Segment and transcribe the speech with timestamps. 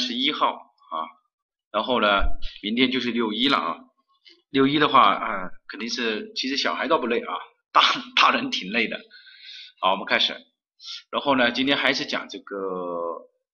[0.00, 1.06] 十一号啊，
[1.70, 2.24] 然后呢，
[2.62, 3.76] 明天就是六一了啊。
[4.50, 7.34] 六一的话啊，肯定是其实小孩倒不累啊，
[7.72, 7.82] 大
[8.16, 9.00] 大人挺累的。
[9.80, 10.34] 好，我们开始。
[11.10, 12.56] 然后呢，今天还是讲这个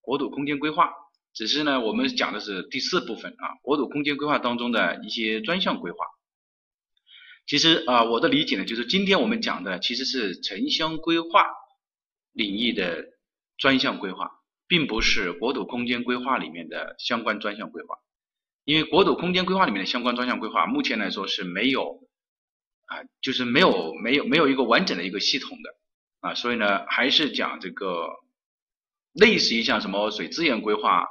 [0.00, 0.90] 国土空间规划，
[1.34, 5.98] 只是呢，我们讲的是第四部分啊，国土空间规划当中的一些专项规划。
[7.46, 11.46] 其实啊，我的理解呢，就是今天我们讲的其实是城乡规划
[12.32, 13.04] 领域的
[13.58, 14.39] 专项规划。
[14.70, 17.96] 并不是国土空间规划里面的相关专项规划，
[18.64, 21.98] 因为国土空间规划里面的相关专项规划，目前来说是没有
[22.86, 25.74] 啊，就是没有没有没有一个完整的一个系统的
[26.20, 28.10] 啊，所以呢，还是讲这个
[29.12, 31.04] 类似于像什么水资源规划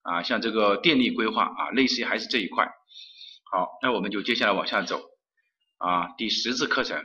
[0.00, 2.66] 啊，像这个电力规划啊，类似于还是这一块。
[3.52, 5.02] 好，那我们就接下来往下走
[5.76, 6.98] 啊，第十次课程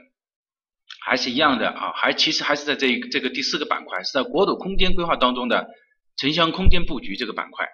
[1.01, 5.67] 还是一样的啊，还其实还是在这这个第四个板块，是在国土空间规划当中的。
[6.17, 7.69] 城乡空间布局这个板块，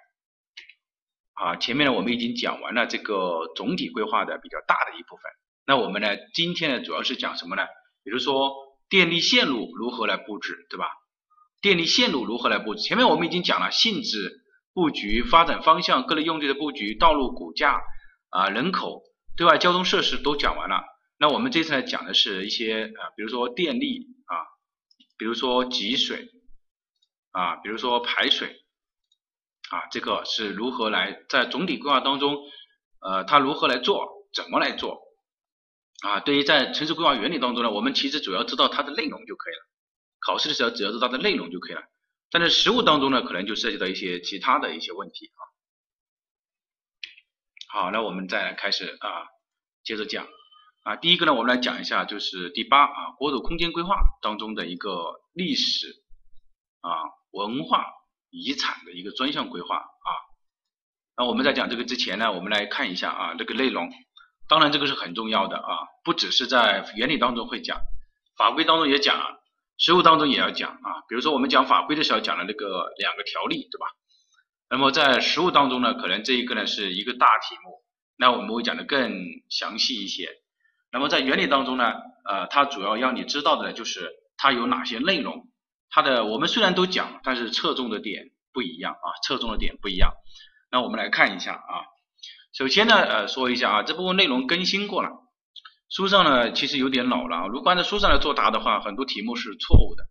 [1.34, 5.24] 啊，前面呢我们已经讲完了这个总体规划的比较大的一部分。
[5.66, 7.64] 那我们呢今天呢主要是讲什么呢？
[8.04, 8.54] 比如说
[8.90, 10.88] 电力线路如何来布置，对吧？
[11.62, 12.82] 电力线路如何来布置？
[12.82, 14.42] 前面我们已经讲了性质、
[14.74, 17.80] 布局、发展方向、各类用地的布局、道路骨架
[18.30, 19.04] 啊、人口、
[19.38, 20.84] 对外交通设施都讲完了。
[21.18, 24.36] 那我们这次呢讲的是一些啊，比如说电力啊，
[25.18, 26.28] 比如说集水。
[27.34, 28.64] 啊，比如说排水，
[29.72, 32.38] 啊，这个是如何来在总体规划当中，
[33.00, 35.02] 呃，它如何来做，怎么来做？
[36.04, 39.62] 啊，对于在城市规划原理当中呢，我们其实主要知道它的内容就可以了。
[40.20, 41.82] 考试的时候只要知道它的内容就可以了。
[42.30, 45.42] 但是实务当中呢，可能就涉及到一些其他的一些问题啊。
[47.70, 49.26] 好，那我们再开始啊，
[49.84, 50.28] 接着讲
[50.84, 56.04] 啊，第一个呢，我们来讲一下就是第八啊，国土空间规划当中的一个历史
[56.82, 56.92] 啊。
[57.34, 57.86] 文化
[58.30, 60.10] 遗产的一个专项规划啊，
[61.18, 63.92] 那我们在讲这个之前呢，我们来看一下啊这个内容。
[64.48, 67.80] 当然这个是很重要的啊，不只是在原理当中会讲，
[68.38, 69.40] 法规当中也讲，
[69.78, 71.02] 实务当中也要讲啊。
[71.08, 73.88] 比如说我们讲法规的时候讲了那个两个条例，对吧？
[74.70, 77.84] 那么在实务当中呢，可能这一个呢是一个大题目，
[78.18, 80.30] 那我们会讲的更详细一些。
[80.92, 81.94] 那么在原理当中呢，
[82.26, 85.48] 呃，它主要让你知道的就是它有哪些内容。
[85.96, 90.12] 它的我们虽然都讲，但是侧重的点不一样啊，侧重的点不一样。
[90.72, 91.86] 那我们来看一下啊，
[92.52, 95.12] 首先呢，呃，说一下啊，这部分内容更新过了，
[95.90, 100.06] 书上呢其实有点老了啊，如果按照书上来作答的话，很多题目是错误的，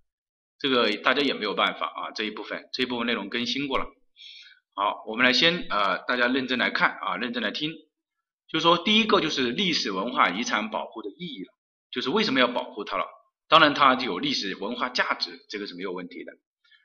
[0.61, 3.87] 这个大家也没有办法啊，这一部分这一部分内容更新过了。
[4.75, 7.73] 好，我们来先呃，大家认真来看啊，认真来听，
[8.47, 11.53] 就说第一个就是历史文化遗产保护的意义了，
[11.91, 13.05] 就是为什么要保护它了。
[13.53, 16.33] 当然，它有历史文化价值，这个是没有问题的。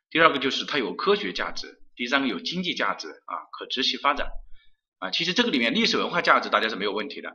[0.09, 4.28] 第二个就是它有科学价值，第三个有经济价值啊，可持续发展
[5.00, 5.09] 啊。
[5.09, 7.29] 其实这个里面历史文化价值大家是没有问题的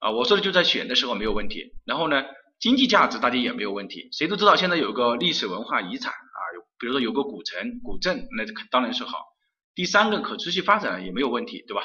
[0.00, 0.10] 啊。
[0.10, 1.72] 我说的就在选的时候没有问题。
[1.86, 2.24] 然后呢，
[2.60, 4.10] 经济价值大家也没有问题。
[4.12, 9.16] 谁都知道现在有个历史文化遗产啊，有比如说有个古城、古镇，那当然是好。
[9.74, 11.80] 第三个可持续发展也没有问题，对吧？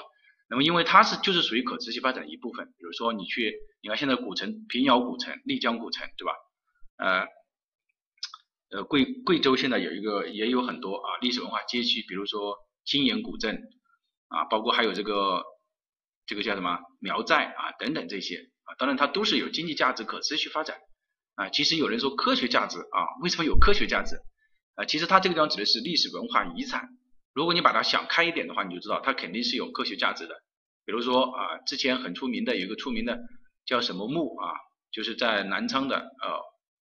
[0.50, 2.66] 那么，因为它是就是属于可持续发展的一部分。
[2.77, 6.33] 比如说你去，你看现在古城平遥古城、丽江古城，对吧？
[6.97, 7.25] 呃，
[8.72, 13.62] 呃贵贵州现在有一个也有很多啊历史文化街区，比如说金岩古镇
[14.28, 15.44] 啊，包括还有这个
[16.25, 20.78] 这个叫什么苗寨啊等等这些啊，当然它都是有经济价值、可持续发展
[21.36, 21.50] 啊。
[21.50, 24.16] 其实有人说科学价值啊，为什么有科学价值
[24.75, 24.86] 啊？
[24.86, 26.90] 其实它这个地方指的是历史文化遗产。
[27.34, 30.36] 如果你把它想开一点的话，你就知道它肯定是有科学价值的。
[30.86, 33.19] 比如说啊，之前很出名的有一个出名的
[33.66, 34.52] 叫什么墓啊，
[34.91, 36.41] 就是在南昌的呃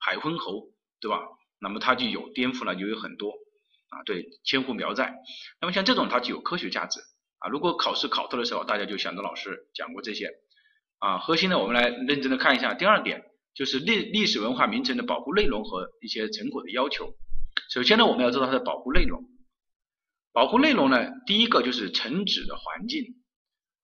[0.05, 0.69] 海昏侯，
[1.01, 1.21] 对吧？
[1.61, 3.31] 那么它就有颠覆了，就有很多
[3.89, 5.15] 啊，对千户苗寨。
[5.61, 7.01] 那么像这种它就有科学价值
[7.39, 7.49] 啊。
[7.49, 10.29] 如果考试考到的时候，大家就想着老师讲过这些
[10.99, 11.19] 啊。
[11.19, 12.75] 核心呢，我们来认真的看一下。
[12.75, 13.23] 第二点
[13.55, 17.15] 就是历历史文化名城的保护内容和一些成果的要求。
[17.73, 19.25] 首先呢，我们要知道它的保护内容。
[20.33, 23.05] 保护内容呢，第一个就是城址的环境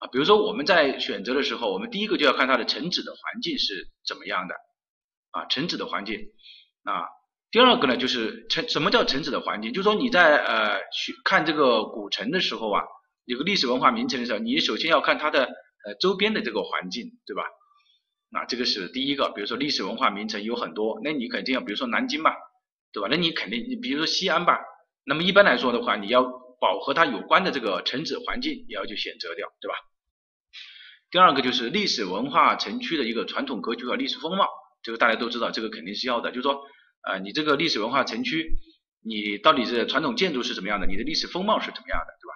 [0.01, 4.55] 啊，比如说我们在选择的时候，我们第一个就要看它的城址的环境是怎么样的
[5.31, 6.19] 啊，城址的环境
[6.85, 7.05] 啊。
[7.51, 9.73] 第二个呢，就是城什么叫城址的环境？
[9.73, 12.83] 就是说你在呃去看这个古城的时候啊，
[13.25, 17.43] 有个历史文化名城的时候，你首先要看它的呃周边的这个环境，对吧？
[18.33, 22.37] 那这个是第一个，比如说历史文化名城有很多，那你肯定要比如说南京吧，
[22.93, 23.09] 对吧？
[23.11, 24.61] 那你肯定你比如说西安吧。
[25.05, 26.23] 那么一般来说的话，你要
[26.61, 29.75] 保和它有关的这个城址环境，也要去选择掉，对吧？
[31.11, 34.49] 第二个就是历史文化城区的一个传统格局和历史风貌，
[34.83, 36.31] 这个大家都知道，这个肯定是要的。
[36.31, 36.61] 就是说，
[37.03, 38.51] 呃，你这个历史文化城区
[39.03, 42.35] 你到底是传统建筑是怎么样的，你的历史风貌是怎么样的，对吧？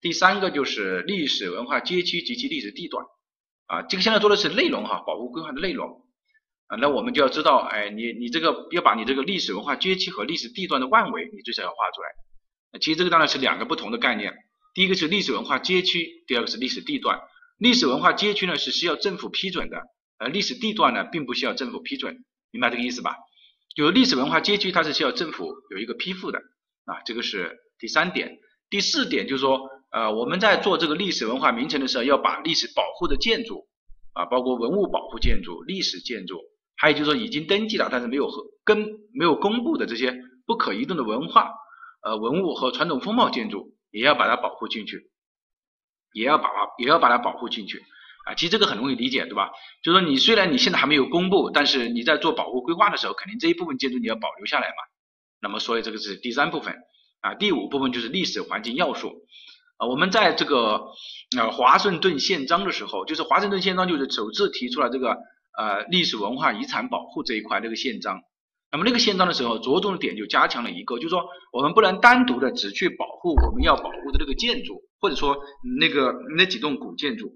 [0.00, 3.04] 第三个就是历史文化街区及其历史地段
[3.66, 6.06] 啊，这个现在做的是内容哈，保护规划的内容
[6.68, 12.78] 啊，那我们就要知道，哎，你你这个要把你这个历史文化街区和历史地段的范围，你最少要画出来。
[12.78, 14.34] 其实这个当然是两个不同的概念，
[14.74, 17.20] 第一个是历史文化街区，第二个是历史地段。
[17.58, 19.80] 历史文化街区呢是需要政府批准的，
[20.18, 23.16] 而历史地段呢并不需要政府批准，明白这个意思吧？
[23.74, 26.38] 就历史文化街区它是需要政府有一个批复的
[26.86, 28.38] 啊，这个是第三点。
[28.70, 33.68] 第四点就是说，呃，我们在做这个历史文化名城的时候，要把历史保护的建筑
[34.14, 36.40] 啊，包括文物保护建筑、历史建筑，
[36.76, 40.16] 还有就是说已经登记了但是没有和跟没有公布的这些
[40.46, 41.52] 不可移动的文化。
[42.02, 45.10] 呃，文物和传统风貌建筑也要把它保护进去，
[46.12, 47.82] 也要把它也要把它保护进去
[48.26, 48.34] 啊。
[48.34, 49.50] 其实这个很容易理解，对吧？
[49.82, 54.74] 就是说你虽然你现在还没有公布，但是你在做保护规划的时候，肯定这一部分建筑你要保留下来嘛。
[55.40, 56.74] 那么所以这个是第三部分
[57.22, 57.34] 啊。
[57.34, 59.14] 第五部分就是历史环境要素
[59.78, 59.86] 啊。
[59.86, 60.92] 我们在这个
[61.38, 65.16] 呃华盛顿宪章的时候，就是华盛顿宪章就是首次提出了这个
[65.56, 68.20] 呃历史文化遗产保护这一块这个宪章。
[68.72, 75.38] 那么那个宪章的时候，着重的点就加强了一个，就是说我们不能单独的只去保护我们要保护的那个建筑，或者说
[75.78, 77.32] 那个那几栋古建筑，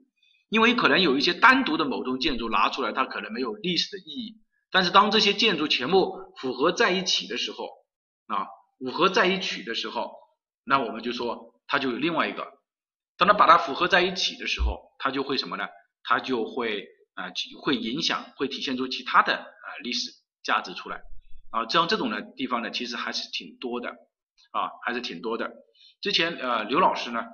[0.51, 4.37] 因为可能有一些单独的某栋建筑拿出来，它可能没有历史的意义。
[4.71, 7.71] 但是当这些建筑全部符合在一起的时候，
[8.27, 8.47] 啊，
[8.79, 10.13] 符合在一起的时候，
[10.65, 12.47] 那我们就说它就有另外一个，
[13.17, 15.67] 当它把它符合在一起的时候，它就会什么呢？
[16.03, 17.33] 它就会啊
[17.63, 20.11] 会影响，会体现出其他的啊历史
[20.43, 21.01] 价值出来。
[21.51, 23.91] 啊，这样这种的地方呢，其实还是挺多的，
[24.53, 25.51] 啊，还是挺多的。
[26.01, 27.25] 之前呃，刘老师呢，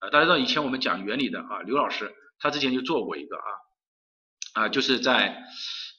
[0.00, 5.42] 呃，大家知道以前我们讲原理的啊，刘老师他之前就做过一个啊，啊，就是在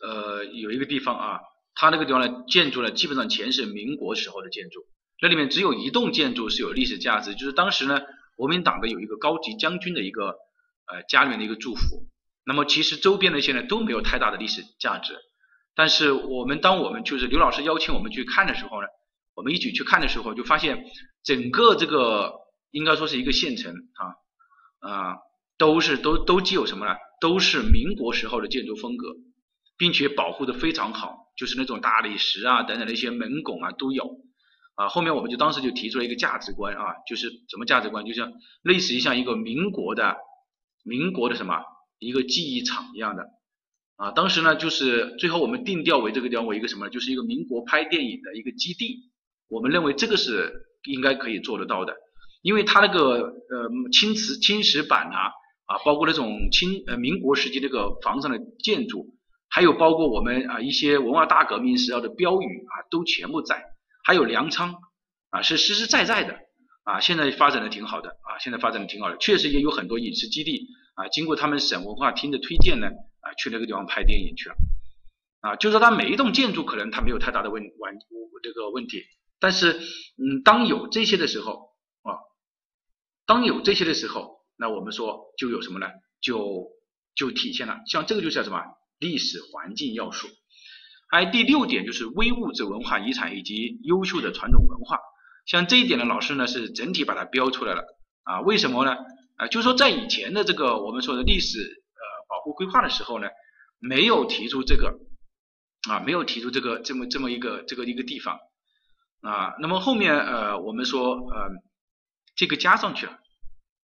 [0.01, 1.39] 呃有一个地方啊，
[1.75, 4.85] 他那个地方呢，建筑呢基本上全是民国时候的建筑，
[5.21, 8.01] 那里面只有一栋建筑是有历史价值，就是当时呢
[8.35, 10.35] 国民党的有一个高级将军的一个
[10.87, 12.07] 呃家里面的一个祝福，
[12.45, 15.17] 那么其实周边的一些呢都没有太大的历史价值。
[15.75, 18.87] 但是我们当我们就是刘老师邀请我们去看的时候呢，
[19.35, 20.85] 我们一起去看的时候，就发现
[21.23, 22.33] 整个这个
[22.71, 25.15] 应该说是一个县城啊啊，
[25.57, 26.95] 都是都都具有什么呢？
[27.19, 29.15] 都是民国时候的建筑风格，
[29.77, 34.19] 并且保护的非常好，就是那种大理石啊等等的一些门拱啊都有
[34.75, 34.87] 啊。
[34.87, 38.05] 后面我们就当时就提出了一个价值观啊，就是什么价值观？
[38.05, 38.31] 就像
[38.61, 40.15] 类似于像一个民国的
[40.83, 41.63] 民国的什么
[41.99, 43.23] 一个记忆场一样的。
[43.95, 49.09] 啊，当时呢，就是最后我们定调为这个地方为一个什么，就是一个民国拍电影的一个基地。
[49.49, 51.95] 我们认为这个是应该可以做得到的，
[52.43, 55.31] 因为它那个呃青瓷青石板啊，
[55.67, 59.15] 啊，包括那种清呃民国时期那个房上的建筑，
[59.47, 63.63] 还有包括我们啊一些文化大革命时候的标语啊，都全部在，
[64.03, 64.73] 还有粮仓
[65.29, 66.39] 啊，是实实在在的
[66.83, 72.87] 啊，现在发展的挺好的啊，现在发展的挺好的，确实也有很多影视基地啊，经过他们省文化厅的推荐呢。
[73.19, 74.55] 啊，去那个地方拍电影去了，
[75.41, 77.99] 啊，就是说它每一栋建筑可能它没有太大的问问
[78.41, 79.03] 这个问题，
[79.37, 81.71] 但是嗯，当有这些的时候
[82.03, 82.15] 啊，
[83.25, 85.87] 当有这些的时候，那我们说就有什么呢？
[86.21, 86.67] 就
[87.15, 88.61] 就体现了，像这个就叫什么
[88.99, 90.27] 历史环境要素。
[91.09, 94.99] 还有第六点就是微物质文化遗产以及优秀的传统文化，
[95.45, 97.83] 像这一点呢，老师呢是整体把它标出来了
[98.23, 98.95] 啊，为什么呢？
[99.37, 102.17] 啊，就是说在以前的这个我们说的历史呃。
[102.29, 103.29] 保护规划的时候呢，
[103.79, 104.99] 没有提出这个
[105.89, 108.37] 啊，没有提出这个这么这么一个这个一个地方
[109.21, 109.55] 啊。
[109.61, 111.49] 那么后面呃，我们说呃，
[112.35, 113.17] 这个加上去了，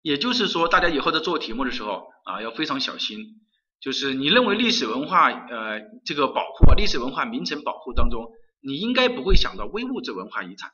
[0.04, 3.40] 也就是说，大家以后在做题目的时候啊，要非常小心。
[3.82, 8.28] 就是你认为历史文化呃这个保护啊，历史文化名城保护当中，
[8.62, 10.72] 你应该不会想到微物质文化遗产，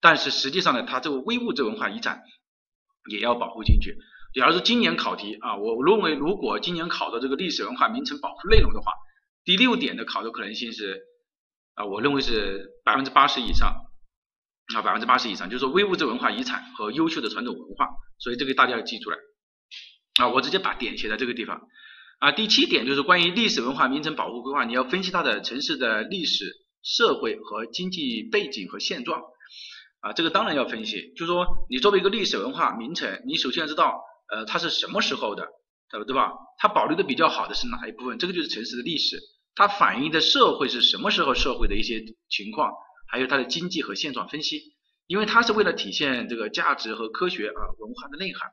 [0.00, 2.22] 但是实际上呢，它这个微物质文化遗产
[3.10, 3.96] 也要保护进去。
[4.34, 8.92] 假如说今年考题啊，我认为如果今年考的这个历史文化名城保护内容的话，
[9.44, 11.00] 第六点的考的可能性是
[11.74, 13.74] 啊，我认为是百分之八十以上
[14.74, 19.16] 啊，百分之八十以上，就是说非物质文化遗产和优秀的传统文化，所以这个大家要记出来
[20.20, 21.60] 啊，我直接把点写在这个地方
[22.18, 22.32] 啊。
[22.32, 29.20] 第七点就是关于历史文化名城保护规划，你要分析它的城市的历史、社会和经济背景和现状
[30.00, 34.00] 啊，这个当然要分析，就是说你作为一个历史文化名城，你首先要知道。
[34.32, 35.44] 呃，它是什么时候的，
[35.90, 36.04] 对？
[36.04, 36.30] 对吧？
[36.56, 38.16] 它保留的比较好的是哪一部分？
[38.16, 39.18] 这个就是城市的历史，
[39.56, 42.70] 它反映的社会是什么时候社会的一些情况，
[43.10, 44.74] 还有它的经济和现状分析。
[45.06, 48.52] 因为它是为了体现这个价值和科学啊文化的内涵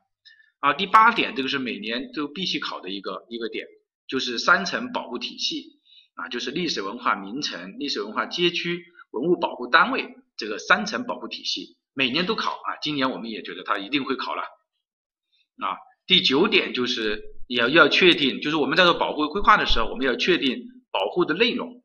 [0.58, 0.72] 啊。
[0.72, 3.64] 第八点，这个是每年都必须考的一个一个点，
[4.08, 5.78] 就是三层保护体系
[6.14, 15.78] 啊，就是历史文化名城、历史文化街区、文物保护单位这个三层保护体系，每年都考啊，今年我们也觉得它一定会考了啊。
[16.08, 21.84] 第九点就是要要确定，就是我们在做保护规划的时候，我们要确定保护的内容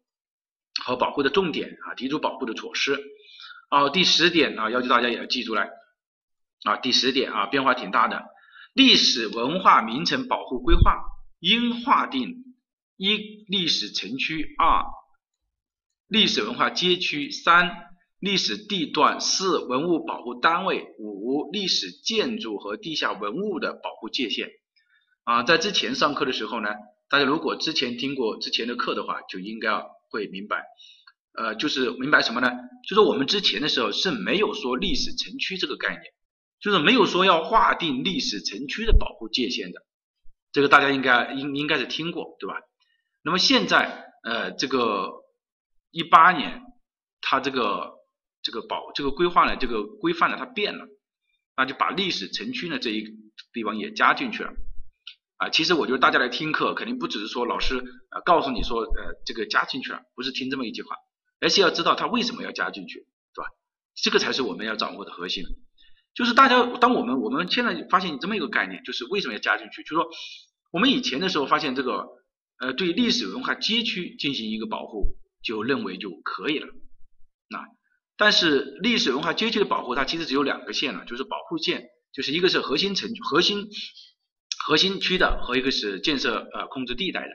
[0.84, 3.00] 和保护的重点啊，提出保护的措施。
[3.70, 5.70] 哦，第十点啊，要求大家也要记住来
[6.63, 6.77] 啊。
[6.77, 8.24] 第十点啊，变化挺大的，
[8.74, 11.03] 历史文化名城保护规划
[11.39, 12.56] 应划定
[12.98, 14.84] 一历史城区，二
[16.08, 17.72] 历史文化街区，三
[18.20, 24.50] 历史地段，四文物保护单位，五历史建筑和地下文物的保护界限。
[25.24, 26.70] 啊，在之前上课的时候呢，
[27.10, 29.70] 大家如果之前听过之前的课的话，就应该
[30.13, 30.63] 会明白。
[31.36, 32.51] 呃，就是明白什么呢？
[32.88, 36.03] 就是我们之前的时候是没有说历史城区这个概念，
[36.62, 39.82] 就是没有说要划定历史城区的保护界限的。
[40.51, 42.62] 这个大家应该应应该是听过，对吧？
[43.24, 45.10] 那么现在呃，这个
[45.89, 46.62] 一八年
[47.20, 47.93] 它这个
[48.43, 50.86] 这个保这个规划呢，这个规范呢它变了，
[51.58, 53.05] 那就把历史城区呢这一
[53.51, 54.53] 地方也加进去了。
[55.44, 57.78] 啊，其实我觉得大家来听课肯定不只是说老师
[58.12, 60.96] 啊告诉你说呃这个加进去了，不是听这么一句话。
[61.42, 63.48] 而且要知道它为什么要加进去，是吧？
[64.02, 65.44] 这个才是我们要掌握的核心。
[66.16, 69.84] 就是大家，当我们我们现在发现这么一个概念，就是为什么要加进去？
[69.84, 70.08] 就是说，
[70.72, 72.08] 我们以前的时候发现这个，
[72.62, 76.68] 呃，对历史文化街区进行一个保护，就认为就可以了。
[77.50, 77.66] 那
[78.16, 83.68] 但是历史文化街区的保护，它其实只有两个线了，就是保护线，就是一个是核心城核心
[84.65, 87.29] 核心区的，和一个是建设呃控制地带的。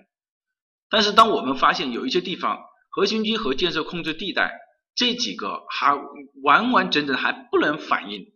[0.89, 2.59] 但是当我们发现有一些地方，
[2.91, 4.59] 核心区和建设控制地带
[4.95, 5.95] 这几个还
[6.43, 8.27] 完完整整还不能反映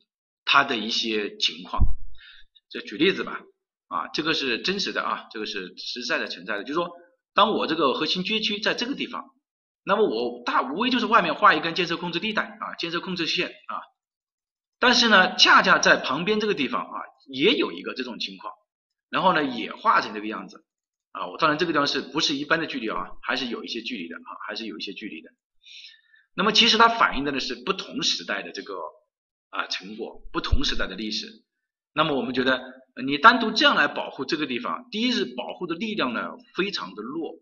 [0.44, 1.82] 它的一些情况。
[2.70, 3.40] 这举例子吧，
[3.88, 6.64] 啊，这个是真实的啊，这个是实在的存在的。
[6.64, 6.90] 就是说，
[7.34, 9.25] 当我这个核心街区在这个地方，
[9.84, 13.80] 那么我大无非就是外面画一根建设控制地带啊，建设控制线啊。
[14.78, 16.96] 但是呢，恰恰在旁边这个地方啊，
[17.28, 18.52] 也有一个这种情况，
[19.12, 20.64] 然后呢，也画成这个样子。
[21.12, 25.28] 啊，我当然这个地方是不是一般的距离啊，还是有一些距离的啊，还是有一些距离的。
[26.35, 28.75] 那么其实它反映的呢是不同时代的这个
[29.50, 31.26] 啊成果，不同时代的历史。
[31.92, 32.62] 那么我们觉得
[33.04, 37.35] 你单独这样来保护这个地方，第一是保护的力量呢非常的弱，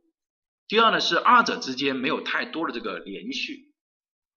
[0.67, 3.73] 第二呢是二者之间没有太多的这个连续。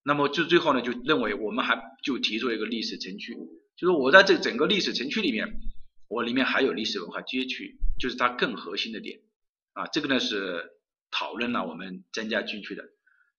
[0.03, 3.33] 那么就最后呢就认为我们还就提出了一个历史城区，
[3.77, 5.47] 就是我在这整个历史城区里面。
[6.13, 9.19] 我里面还有历史文化街区，就是它更核心的点
[9.73, 10.69] 啊，这个呢是
[11.09, 12.83] 讨论了我们增加进去的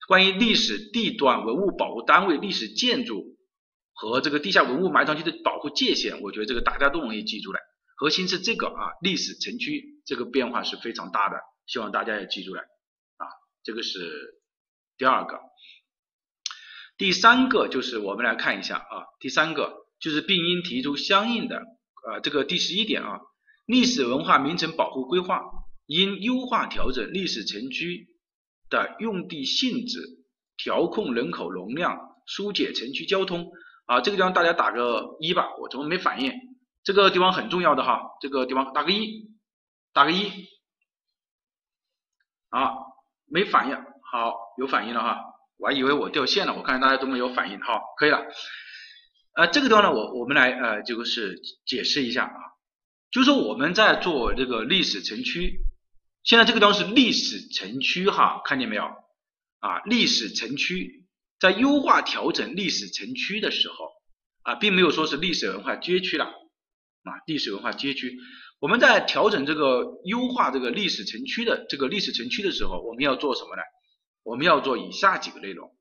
[0.09, 3.39] 关于历史地段、文物保护单位、历史建筑
[3.93, 7.61] 和这个地下文物埋藏区的保护界限，我觉得这个大家都容易记住了。
[7.97, 13.25] 核心是这个啊，历史城区这个变化是非常大的，希望大家也记住了啊，
[13.63, 14.41] 这个是
[14.99, 15.39] 第二个。
[16.99, 21.63] 第三个就是我们来看一下啊，第三个就是并应提出相应的。
[22.09, 23.21] 啊，这个第十一点啊，
[23.67, 25.43] 历史文化名城保护规划
[25.87, 28.09] 应优化调整历史城区
[28.71, 30.01] 的用地性质，
[30.57, 33.51] 调控人口容量，疏解城区交通。
[33.87, 36.33] 啊，这个地方大家打个一吧，我怎么没反应？
[36.83, 39.31] 这个地方很重要的哈，这个地方打个一，
[39.93, 40.31] 打个一。
[42.49, 42.73] 啊，
[43.27, 43.77] 没反应，
[44.11, 45.21] 好，有反应了哈，
[45.59, 48.25] 我还以为我掉线了，我看大家都没有反应，好，可以了。
[49.35, 52.39] 呃，这个地方呢，我我们来呃，这就是解释一下啊，
[53.11, 55.59] 就是说我们在做这个历史城区，
[56.23, 58.85] 现在这个地方是历史城区哈，看见没有
[59.59, 59.81] 啊？
[59.87, 61.05] 历史城区
[61.41, 63.91] 在优化调整历史城区的时候
[64.43, 68.17] 啊，并没有说是历史文化街区了啊，历史文化街区，
[68.61, 73.63] 我们在调整这个优化这个历史城区的这个历史城区的时候，我们要做什么呢？
[74.23, 75.77] 我们要做以下几个内容，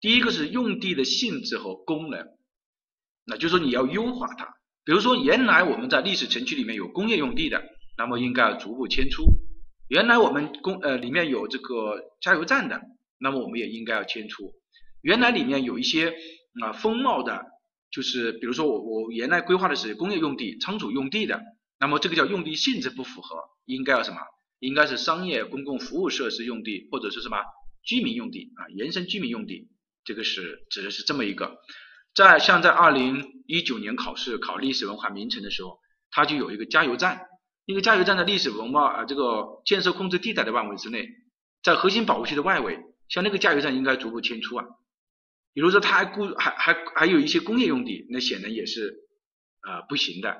[0.00, 2.28] 第一个是用地的性质和功能。
[3.26, 4.46] 那就是说你要优化它，
[4.84, 7.62] 比如说原来我们在历史城区里面有工业用地的，
[7.98, 9.24] 那么应该要逐步迁出；
[9.88, 12.80] 原来我们工呃里面有这个加油站的，
[13.18, 14.52] 那么我们也应该要迁出；
[15.02, 16.14] 原来里面有一些
[16.62, 17.44] 啊风貌的，
[17.90, 21.42] 就是比如说我我原来规划的是工业用地、仓储用地的，
[21.80, 24.18] 那么这个叫用地性质不符合，应该要什么？
[24.60, 27.36] 应该是商业公共服务设施用地或者是什么
[27.82, 29.68] 居民用地啊，延伸居民用地，
[30.04, 31.58] 这个是指的是这么一个。
[32.16, 35.78] 在像在二零一九年考试考历史文化名城的时候，
[36.10, 37.20] 它就有一个加油站，
[37.66, 41.06] 那个加油站的历史文化啊，这个建设控制地带的范围之内，
[41.62, 42.78] 在核心保护区的外围，
[43.10, 44.64] 像那个加油站应该逐步迁出啊。
[45.52, 48.94] 比如说它还固还还还有一些工业用地，那显然也是
[49.68, 50.30] 呃不行的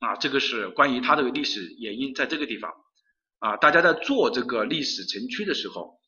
[0.00, 0.16] 啊。
[0.16, 2.72] 这个是关于它的历史原因在这个地方
[3.38, 3.56] 啊。
[3.56, 6.00] 大家在做这个历史城区的时候。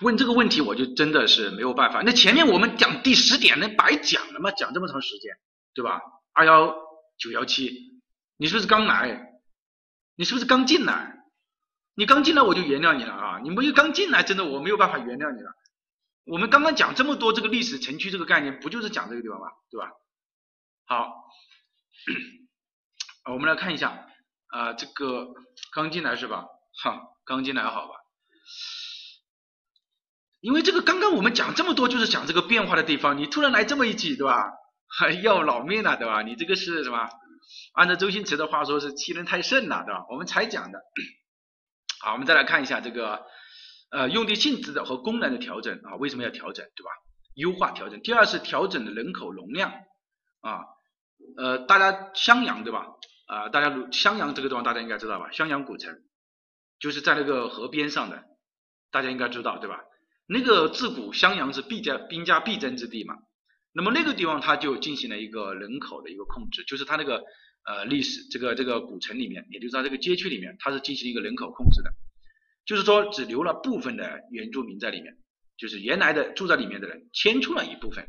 [0.00, 2.02] 问这个问题我就真的是没有办法。
[2.04, 4.50] 那前面我们讲第十点，那白讲了吗？
[4.52, 5.36] 讲这么长时间，
[5.74, 6.00] 对吧？
[6.32, 6.74] 二幺
[7.18, 8.00] 九幺七，
[8.36, 9.32] 你是不是刚来？
[10.16, 11.14] 你是不是刚进来？
[11.94, 13.40] 你刚进来我就原谅你了啊！
[13.42, 15.50] 你没有刚进来，真的我没有办法原谅你了。
[16.24, 19.48] 我们刚刚讲这么多这个历史城区这个概念，不就是讲这个地方吗？
[19.70, 19.90] 对吧？
[20.86, 21.12] 好，
[23.32, 24.06] 我们来看一下
[24.46, 25.26] 啊，这个
[25.72, 26.46] 刚进来是吧？
[26.84, 27.94] 哈，刚进来好吧？
[30.40, 34.50] 因为这个刚刚我们讲这么多，就是讲这个变化的地方，你突然来这么一句，对吧？
[34.86, 36.22] 还 要老命了，对吧？
[36.22, 37.08] 你这个是什么？
[37.74, 40.06] 按照周星驰的话说，是欺人太甚了，对吧？
[40.10, 40.80] 我们才讲的。
[42.00, 43.24] 好，我们再来看一下这个
[43.90, 46.90] 呃用地性质的和功能的调整啊，为什么要调整，对吧？
[47.34, 48.00] 优化调整。
[48.02, 49.72] 第二是调整的人口容量
[50.40, 50.60] 啊，
[51.36, 52.86] 呃，大家襄阳对吧？
[53.26, 55.30] 啊，大家襄阳这个地方大家应该知道吧？
[55.32, 55.98] 襄阳古城
[56.78, 58.22] 就是在那个河边上的，
[58.90, 59.80] 大家应该知道对吧？
[60.28, 63.14] 那个自古襄阳是必家兵家必争之地嘛。
[63.72, 67.22] 那么那个地方它就进行了一个人口的一个控制，就是它那个
[67.64, 71.90] 呃历史这个这个古城里面，也就是它这个街区里面，它是进行一个人口控制的，
[72.66, 75.16] 就是说只留了部分的原住民在里面，
[75.56, 78.08] 就是原来的住在里面的人迁出了一部分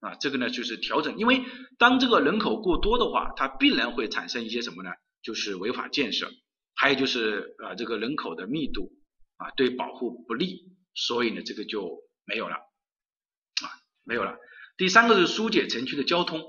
[0.00, 1.42] 啊，这个呢就是调整，因为
[1.78, 4.90] 当这个人口过多的话，它必然会产生一些什么呢？
[5.22, 6.30] 就是违法建设，
[6.74, 8.90] 还有就是呃这个人口的密度
[9.36, 12.54] 啊对保护不利，所以呢这个就没有了。
[12.54, 13.64] 啊
[14.04, 14.36] 没有了。
[14.76, 16.42] 第三个是疏解城区的交通。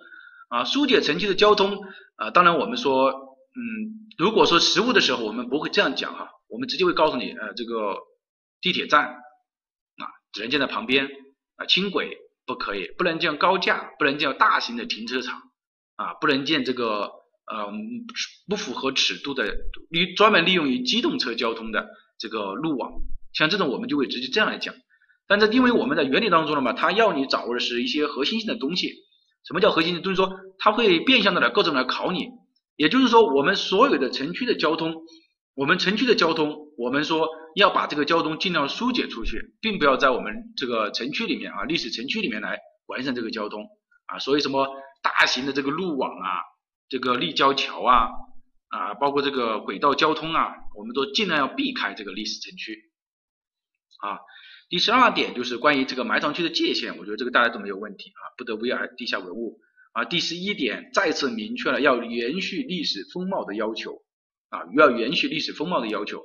[0.49, 1.81] 啊，疏解城区的交通
[2.15, 7.97] 啊，当然我们说，嗯，如果说实物的时候，我们不会这样讲哈，我们直接会告诉你，呃，这个
[8.61, 11.09] 地铁站啊，只能建在旁边
[11.55, 15.41] 啊，轻轨不可以，不能建高架，不能建大型的停车场
[15.95, 17.09] 啊，不能建这个
[17.47, 17.73] 呃
[18.47, 19.57] 不符合尺度的
[19.89, 22.91] 利专门利用于机动车交通的这个路网，
[23.33, 24.73] 像这种我们就会直接这样来讲。
[25.27, 28.93] 但是因为我们在原理当中了嘛，它要你掌握的是一些核心性的东西。
[29.47, 30.03] 什么叫核心性？
[30.03, 32.27] 就是说它会变相的来各种来考你。
[32.75, 34.95] 也就是说，我们所有的城区的交通，
[35.53, 43.65] 我们城区的交通，我们说要把这个交通尽量疏解出去，并不要在我们这个城区里面啊，历史城区里面来完善这个交通
[44.07, 44.19] 啊。
[44.19, 44.67] 所以什么
[45.01, 46.29] 大型的这个路网啊，
[46.89, 48.09] 这个立交桥啊
[48.69, 52.75] 啊，包括这个轨道交通啊，我们都尽量要避开这个历史城区
[54.03, 54.19] 啊。
[54.69, 59.59] 第十二点就是关于这个埋藏区的界限，我觉得这个大家都没有问题啊，不得危害地下文物
[59.93, 60.03] 啊。
[60.05, 64.03] 第十一点再次明确了要延续历史风貌的要求
[64.49, 66.23] 啊，要延续历史风貌的要求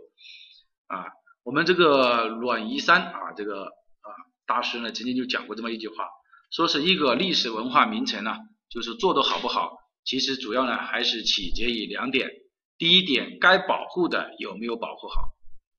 [0.86, 1.06] 啊。
[1.42, 4.08] 我们这个阮夷山啊，这个啊
[4.46, 6.08] 大师呢曾经就讲过这么一句话，
[6.50, 8.36] 说是一个历史文化名城呢，
[8.70, 12.30] 就是做得好不好，其实主要呢还是取决于两点，
[12.78, 15.34] 第一点该保护的有没有保护好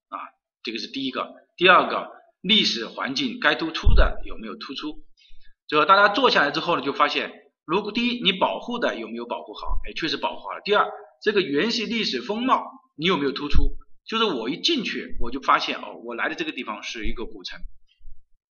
[0.10, 0.18] 啊，
[0.70, 2.20] 这个是第一个，第二个。
[2.42, 5.04] 历史环境该突出的有没有突出？
[5.68, 7.34] 就大家坐下来之后呢，就发现，
[7.66, 9.80] 如果第一你保护的有没有保护好？
[9.86, 10.62] 哎，确实保护好了。
[10.64, 10.88] 第二，
[11.22, 12.64] 这个原系历史风貌
[12.96, 13.76] 你有没有突出？
[14.06, 17.60] 就是我一进去我就发现哦，我来的这个地方是一个古城。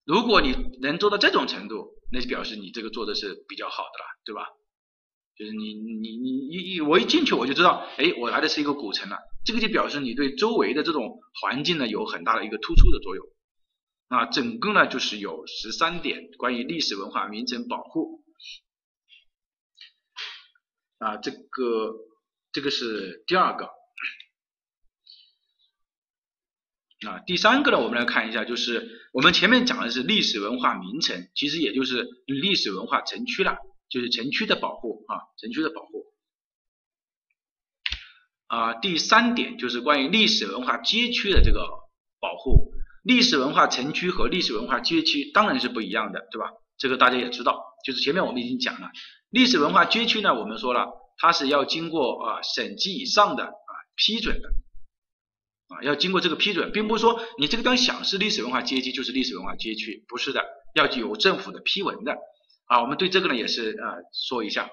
[0.03, 4.49] 如果你能做到这种程度，那就表示你这个做的是比较好的了，对吧？
[5.38, 9.17] 就是你你你一一我一进去我就知道，哎，我来的是一个古城了。
[9.45, 13.26] 这个就表示你对周围的这种环境呢有很大的一个突出的作用。
[14.08, 18.23] 啊，整个呢就是有十三点关于历史文化名城保护
[20.97, 21.93] 啊，这个
[22.52, 23.65] 这个是第二个
[27.08, 33.58] 啊，第三个呢，我们来看一下，就是我们前面讲的是历史文化名城，其实也就是历史文化城区了，
[33.89, 36.06] 就是城区的保护啊，城区的保护
[38.47, 41.67] 啊，第三点就是关于历史文化街区的这个
[42.19, 42.73] 保护。
[43.04, 46.52] 历史文化城区和历史文化街区当然是不一样的，对吧？
[46.78, 48.91] 这个大家也知道，就是前面我们已经讲了，
[49.30, 54.50] 历史文化街区呢，我们说了，它是要经过啊省级以上的啊批准的，
[55.69, 60.43] 啊要经过这个批准，并不是说你这个地方想是历史文化街区就是历史文化街区，不是的，
[60.76, 62.13] 要有政府的批文的，
[62.67, 64.69] 啊，我们对这个呢也是啊说一下，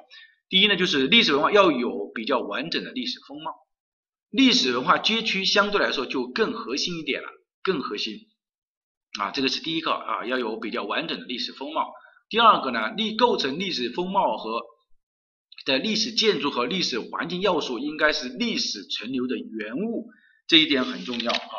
[0.49, 3.53] 第一呢就是历史文化要有比较完整的历史风貌，
[4.31, 7.29] 历史文化街区相对来说就更核心一点了。
[7.63, 8.27] 更核心
[9.19, 11.95] 啊，这个是第一个啊，要有比较完整的历史风貌。
[12.29, 14.61] 第二个呢，历构成历史风貌和
[15.65, 20.11] 的历史建筑和历史环境要素应该是历史存留的原物，
[20.47, 21.57] 这一点很重要啊。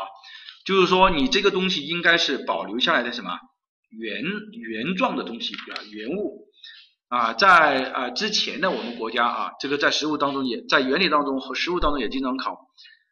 [0.63, 3.32] 就是说，你这个东西应该是保留下来的什么
[3.89, 6.48] 原原状的东西啊，原物
[7.08, 12.67] 啊，在啊之前的我们国家啊，这个在实物当中也在原理当中和实物当中也经常考，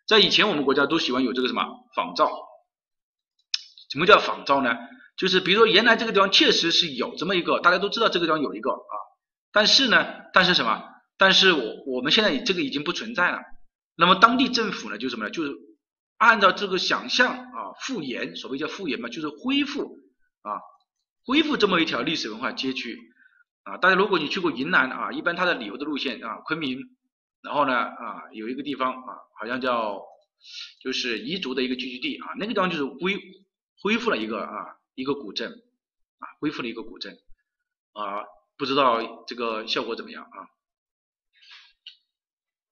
[0.08, 1.64] 在以前我们国家都喜欢有这个什么
[1.96, 2.30] 仿造。
[3.92, 4.76] 什么叫仿造呢？
[5.16, 8.96] 就是比如说原来这个地方确实是有这么一个，大家都知道这个地方有一个啊，
[9.52, 10.82] 但是呢，但是什么？
[11.16, 13.38] 但是我我们现在这个已经不存在了。
[13.96, 15.30] 那么当地政府呢，就什么呢？
[15.30, 15.54] 就是
[16.18, 20.00] 按照这个想象啊，复原，所谓叫复原嘛，就是恢复
[20.44, 20.62] 啊，
[21.26, 23.00] 恢复这么一条历史文化街区
[23.64, 23.78] 啊。
[23.78, 26.80] 大家如果你去过云南啊，一般它的旅游的路线啊，昆明，
[27.42, 30.02] 然后呢啊，有一个地方啊，好像叫
[30.82, 33.20] 就是彝族的一个聚居地啊，那个地方就是恢
[33.82, 35.52] 恢复了一个啊一个古镇
[36.20, 37.18] 啊，恢复了一个古镇
[37.94, 38.24] 啊，
[38.58, 40.38] 不知道这个效果怎么样啊？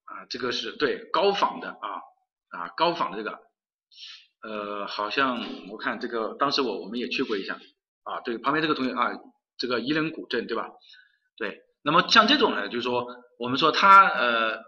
[0.04, 2.02] 啊，这个是对高仿的啊
[2.50, 3.40] 啊高仿的这个，
[4.42, 7.54] 呃，好像我看这个当时我我们也去过一下
[8.02, 9.12] 啊，对旁边这个同学啊，
[9.56, 10.68] 这个彝人古镇对吧？
[11.36, 13.06] 对，那么像这种呢，就是说
[13.38, 14.58] 我们说它呃，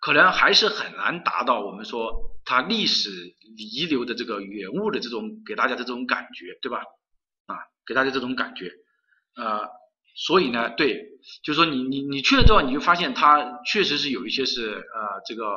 [0.00, 2.12] 可能还是很难达到我们说
[2.44, 3.10] 它历史
[3.56, 6.78] 遗留的这个原物的这种给大家的这种感觉，对吧？
[7.46, 8.70] 啊，给大家这种感觉，
[9.36, 9.68] 呃。
[10.14, 11.06] 所以呢，对，
[11.42, 15.56] 就是说你你你去了之后，你就发现它确实是有一些是呃这个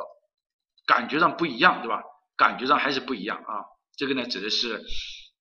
[0.86, 2.02] 感觉上不一样，对吧？
[2.36, 3.64] 感觉上还是不一样啊。
[3.96, 4.82] 这个呢指的是，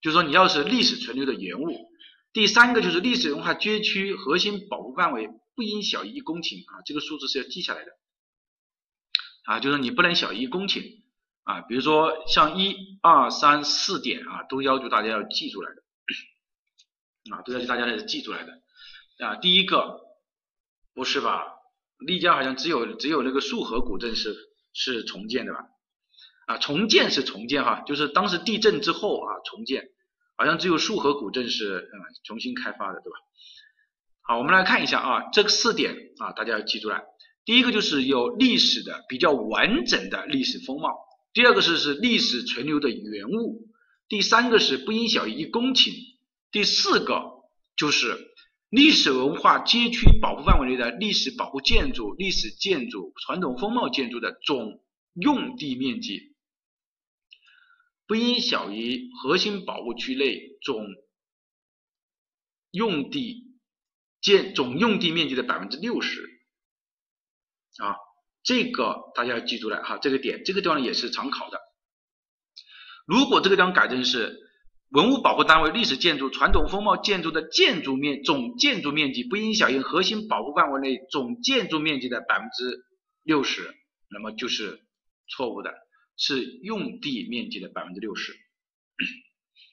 [0.01, 1.91] 就是说你要是历史存留的原物。
[2.33, 7.91] 第三个就是历史文化街区核心保护范围不应小于一公顷啊，这个数字是要记下来的
[9.45, 11.01] 啊，就是你不能小于一公顷
[11.43, 11.61] 啊。
[11.61, 15.81] 比如说像一二三四点啊，都要求大家要记出来的
[17.35, 18.61] 啊，都要求大家要记出来的。
[19.25, 20.01] 啊，第一个
[20.93, 21.43] 不是吧？
[21.99, 24.35] 丽江好像只有只有那个束河古镇是
[24.73, 25.59] 是重建的吧？
[26.45, 29.89] 啊，重建是重建哈，就是当时地震之后啊重建，
[30.37, 33.17] 好像只有束河古镇是嗯重新开发的，对吧？
[34.21, 37.01] 好，我们来看一下啊，这四点啊大家要记住了。
[37.45, 40.95] 第一个就是有历史的比较完整的历史风貌，
[41.33, 43.67] 第二个是是历史存留的原物，
[44.07, 45.91] 第三个是不应小于一公顷，
[46.51, 47.43] 第四个
[47.75, 48.33] 就是。
[48.71, 54.81] 历史文化街区保护范围内的历史保护建筑、历史建筑、传统风貌建筑的总
[55.13, 56.34] 用地面积
[58.07, 60.85] 不应小于核心保护区内总
[62.71, 63.57] 用地
[64.21, 66.21] 建总用地面积的百分之六十
[67.77, 67.95] 啊，
[68.43, 71.59] 这个大家要记住了哈，这个点这个地方也是常考的。
[73.05, 74.41] 如果这个地方改成是。
[74.89, 82.85] 文物保护单位历史建筑、传统风貌建筑的建筑面总建筑面积不应小于核心保护范围内总建筑面积的百分之
[83.23, 83.73] 六十，
[84.09, 84.79] 那么就是
[85.27, 85.73] 错误的，
[86.17, 88.33] 是用地面积的百分之六十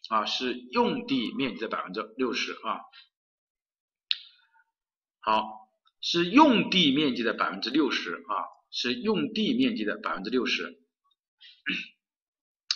[0.09, 2.81] 啊，是用地面积的百分之六十啊。
[5.21, 5.69] 好，
[6.01, 8.35] 是用地面积的百分之六十啊，
[8.73, 10.83] 是用地面积的百分之六十。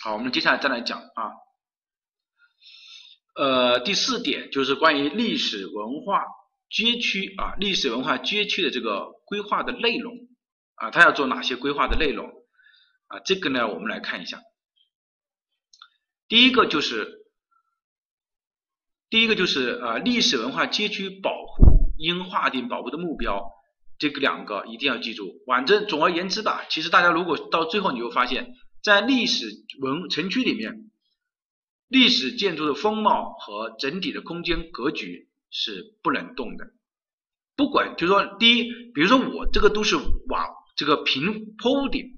[0.01, 1.31] 好，我们接下来再来讲啊。
[3.35, 6.23] 呃，第四点就是关于历史文化
[6.69, 10.15] 街区啊，历史文化街区的这个规划的内容
[10.75, 12.31] 啊，它要做哪些规划的内容
[13.07, 13.19] 啊？
[13.25, 14.41] 这个呢，我们来看一下。
[16.27, 17.25] 第一个就是，
[19.09, 23.51] 第一个就是啊，历史文化街区保护应划定保护的目标，
[23.97, 25.41] 这个两个一定要记住。
[25.45, 29.45] 反正总而言之吧，其实大家如果到最后你会发现，在历史
[29.81, 30.83] 文城区里面。
[31.89, 36.73] 历史建筑的风貌和整体的空间格局是不能动的，
[37.55, 42.16] 不管就是说，第一，比如说我这个都是瓦这个平坡屋顶，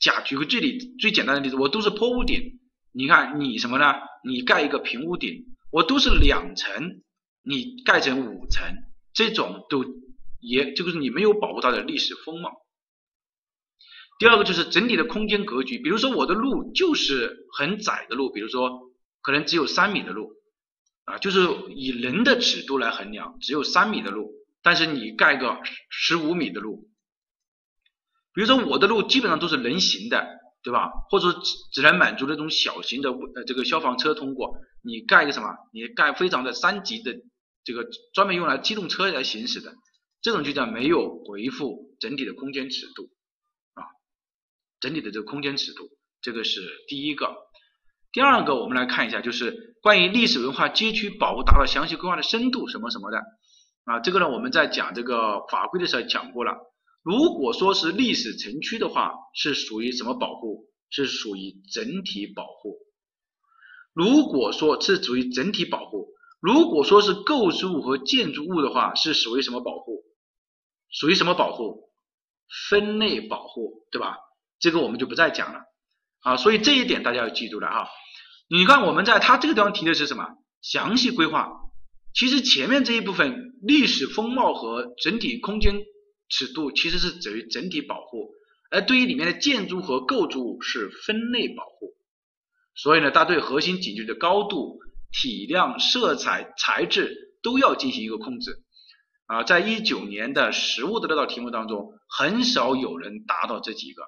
[0.00, 2.60] 假举个这里最简单的例子，我都是坡屋顶，
[2.92, 3.94] 你看你什么呢？
[4.24, 7.02] 你盖一个平屋顶，我都是两层，
[7.42, 8.64] 你盖成五层，
[9.12, 9.84] 这种都
[10.40, 12.52] 也就是你没有保护它的历史风貌。
[14.18, 18.86] 第二个就是整体的空间格局，比如说我的路就是很窄的路，比如说。
[19.20, 20.30] 可能只有三米的路
[21.04, 21.40] 啊，就是
[21.74, 24.30] 以人的尺度来衡量，只有三米的路，
[24.62, 25.58] 但是你盖个
[25.90, 26.88] 十五米的路，
[28.38, 30.24] 比如说我的路基本上都是人行的，
[30.62, 30.92] 对吧？
[31.10, 35.48] 或者只只能满足那种小型的呃这个消防车通过，你盖一个什么？
[35.72, 37.16] 你盖非常的三级的
[37.64, 39.74] 这个专门用来机动车来行驶的，
[40.22, 43.10] 这种就叫没有回复整体的空间尺度
[43.74, 43.82] 啊，
[44.78, 45.88] 整体的这个空间尺度，
[46.22, 47.34] 这个是第一个。
[48.12, 53.18] 第二个，我们来看一下，就是关于历史文化街区保护达到详细规划的深度什么什么的
[53.82, 56.52] 啊，这个呢我们在讲这个法规的时候讲过了。
[57.08, 60.66] 如果说是历史城区的话，是属于什么保护？
[60.90, 62.76] 是属于整体保护。
[63.94, 70.02] 如果说是属于整体保护，如果说是构筑物和建筑物的话，是属于什么保护？
[70.90, 71.88] 属于什么保护？
[72.68, 74.18] 分类保护，对吧？
[74.60, 75.60] 这个我们就不再讲了。
[76.20, 77.88] 啊，所以这一点大家要记住了哈。
[78.50, 80.26] 你看我们在它这个地方提的是什么？
[80.60, 81.48] 详细规划。
[82.12, 85.80] 其实前面这一部分历史风貌和整体空间
[86.28, 88.30] 尺度其实是属于整体保护，
[88.70, 91.94] 而对于里面的建筑和构筑物是分类保护。
[92.74, 94.78] 所以呢，它对核心景区的高度、
[95.10, 98.62] 体量、色彩、材质都要进行一个控制。
[99.26, 104.02] 啊，在一九年的实物的那道题目当中，很少有人达到这几个。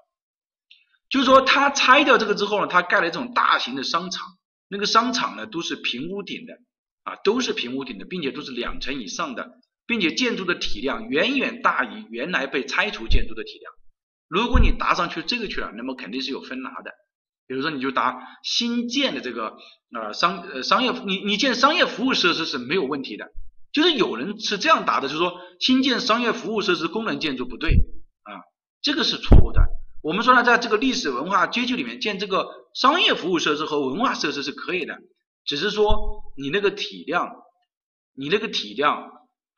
[1.11, 4.27] 就是说，他拆掉这个之后呢，他盖了这种大型的商场，
[4.69, 6.55] 那个商场呢都是平屋顶的，
[7.03, 13.73] 啊，都是平屋顶的，并且都是两层以上的，并且建筑的体量远远大于原来被拆除建筑的体量。
[14.29, 16.93] 如果你答上去这个去了，那么肯定是有分拿的。
[17.49, 19.57] 比如说，你就答新建的这个
[19.93, 23.33] 呃商呃商业，你你建商业服务设施是没有问题的。
[23.73, 27.71] 就是有人是这样答的，就是说新建商业服务设施功能建筑不对
[28.23, 28.31] 啊，
[28.81, 29.61] 这个是错误的。
[30.05, 35.01] 我们说呢，在这个历史文化街区里面建这个商业服务设施和文化设施是可以的，
[35.45, 37.33] 只是说你那个体量，
[38.15, 39.11] 你那个体量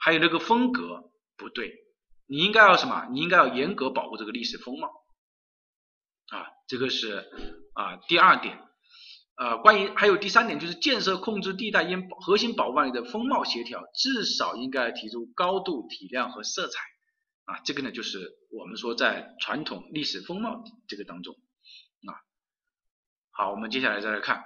[0.03, 1.73] 还有那个风格不对，
[2.27, 3.07] 你应该要什么？
[3.13, 4.89] 你应该要严格保护这个历史风貌
[6.29, 7.31] 啊，这个是
[7.75, 8.59] 啊第二点。
[9.37, 16.81] 呃，关于还有第三点就是建设控制地带应核心保护范围的风貌协调，至少应该提出高度、体量和色彩
[17.45, 21.35] 啊，这个呢就是我们说在传统历史风貌这个当中
[22.07, 22.13] 啊。
[23.31, 24.45] 好，我们接下来再来看，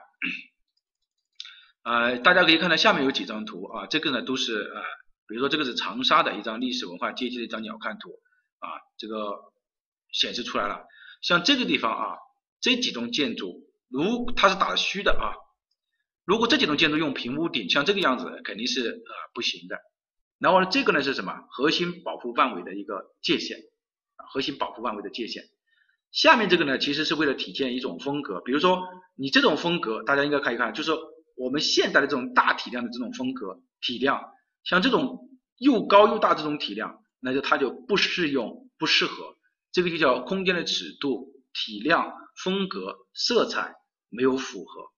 [1.83, 4.83] 呃，大家可以看到下面有几张图啊，这个呢都是呃，
[5.29, 8.11] 比如说这个是长沙的一张历史文化街区的一张鸟瞰图
[8.59, 9.37] 啊，这个
[10.13, 10.85] 显示出来了，
[11.23, 12.17] 像这个地方啊，
[12.61, 13.65] 这几栋建筑。
[13.89, 15.31] 如它是打的虚的啊，
[16.25, 19.79] 如果这几栋建筑用平屋顶，像这个样子肯定是呃不行的。
[20.39, 21.33] 然后呢，这个呢是什么？
[21.51, 23.59] 核心保护范围的一个界限
[24.17, 25.45] 啊，核心保护范围的界限。
[26.11, 28.83] 下面这个呢，其实是为了体现一种风格，比如说
[29.15, 30.91] 你这种风格，大家应该看一看，就是
[31.37, 34.21] 我们现代的这种大体量的这种风格体量，
[34.67, 39.37] 像这种又高又大这种体量，那就它就不适用，不适合。
[39.73, 42.13] 这个就叫空间的尺度、体量。
[42.45, 43.77] 风格、色彩
[44.11, 44.91] 没有符合。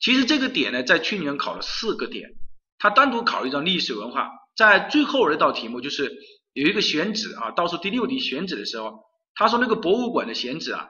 [0.00, 2.28] 其实这个点呢，在去年考了四个点，
[2.76, 6.12] 他单独考一张历史文化，在最后那道题目就是
[6.52, 9.04] 有一个选址啊，倒数第六题选址的时候，
[9.36, 10.88] 他说那个博物馆的选址啊，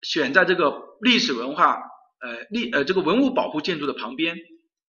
[0.00, 4.34] 选在这个历史文化呃历呃这个文物保护建筑的旁边，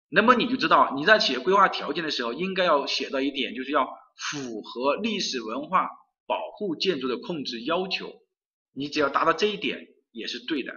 [0.09, 5.89] 那么你就知道你在写规划条件的时候，应该要写到一点，就是要符合历史文化
[6.27, 8.13] 保护建筑的控制要求。
[8.73, 10.73] 你只要达到这一点也是对的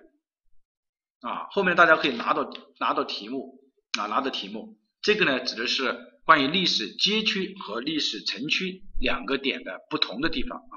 [1.22, 3.60] 啊，后面大家可以拿到拿到题目
[4.00, 10.76] 啊，拿到题目，这个呢指的是关于历史街区和历史城区两个点的不同的地方啊，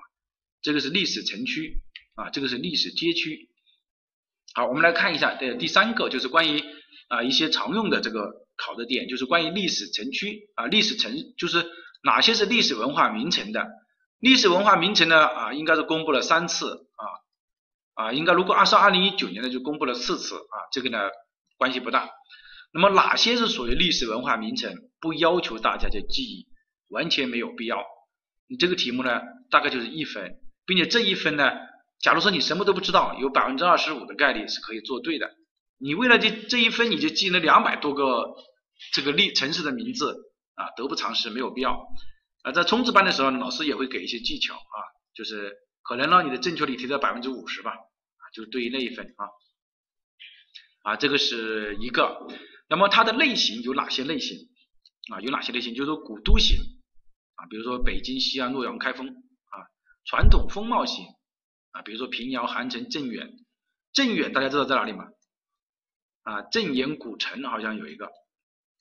[0.61, 1.83] 这个是历史城区
[2.17, 3.49] 啊，这个是历史街区。
[4.55, 6.63] 好，我们来看一下的第三个就是关于
[7.13, 11.71] 啊一些常用的这个考的点，就是关于历史城区啊，历史城就是
[12.03, 13.69] 哪些是历史文化名城的。
[14.19, 20.99] 历史文化名城呢啊，应该是公布了三次啊啊，应该如果按照二零一九年的就公布了四次啊，这个呢
[21.59, 22.09] 关系不大。
[22.73, 24.73] 那么哪些是属于历史文化名城？
[24.99, 26.47] 不要求大家去记忆，
[26.89, 27.85] 完全没有必要。
[28.49, 29.21] 你这个题目呢
[29.51, 31.51] 大概就是一分，并且这一分呢，
[32.01, 35.29] 假如说你什么都不知道，有百分之二十五的概率是可以做对的。
[35.83, 38.37] 你为了这这一分你就记了两百多个
[38.93, 40.15] 这个历城市的名字
[40.55, 41.89] 啊，得不偿失，没有必要。
[42.43, 44.79] 啊，在冲刺班的时候，老师也会给一些技巧啊，
[45.15, 52.29] 就是可能让你的正确率提到百分之五十吧，啊，就对于那一份啊，啊，这个是一个。
[52.69, 54.39] 那么它的类型有哪些类型
[55.13, 55.21] 啊？
[55.21, 55.75] 有哪些类型？
[55.75, 56.57] 就是古都型
[57.35, 59.57] 啊，比如说北京、西安、洛阳、开封啊；
[60.05, 61.05] 传统风貌型
[61.73, 63.29] 啊，比如说平遥、韩城、镇远。
[63.93, 65.05] 镇远大家知道在哪里吗？
[66.23, 68.11] 啊，镇岩古城好像有一个，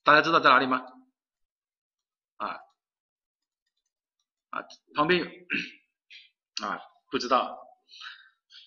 [0.04, 0.84] 大家知道在哪里吗？
[2.38, 2.58] 啊。
[4.51, 4.63] 啊，
[4.95, 5.25] 旁边有
[6.67, 7.58] 啊，不知道，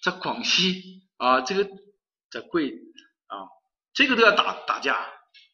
[0.02, 1.68] 在广西啊，这个
[2.30, 2.72] 在贵
[3.26, 3.36] 啊，
[3.92, 5.06] 这个都要打打架，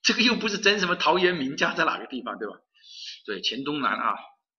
[0.03, 2.55] 这个又不是真什么陶渊明家在哪个地方，对吧？
[3.27, 4.17] 对，黔东南啊，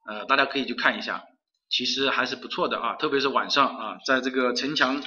[0.08, 1.24] 呃，大家可以去看一下，
[1.69, 5.02] 其实还是不错的啊，特别是晚上啊，在这个城墙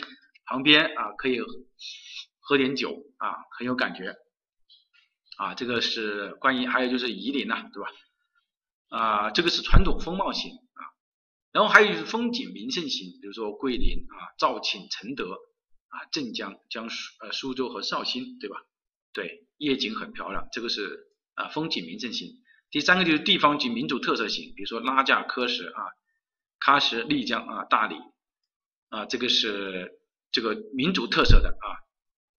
[0.47, 1.39] 旁边啊，可以
[2.45, 4.15] 喝点酒啊，很有感觉
[5.39, 5.55] 啊。
[5.55, 7.91] 这个是关于，还有就是夷陵呐，对吧？
[8.91, 10.83] 啊，这个是传统风貌型啊，
[11.53, 15.33] 然后还有就是风景名胜型，比如说桂林啊、肇庆、承德
[15.89, 18.57] 啊、镇江、江苏呃苏州和绍兴，对吧？
[19.13, 22.29] 对，夜景很漂亮，这个是啊风景名胜型。
[22.71, 25.81] 第三个就是地方及民族特色型，比如说拉架、喀什啊、
[26.61, 27.97] 喀什、丽江啊、大理
[28.91, 29.93] 啊，这个是
[30.31, 31.84] 这个民族特色的啊。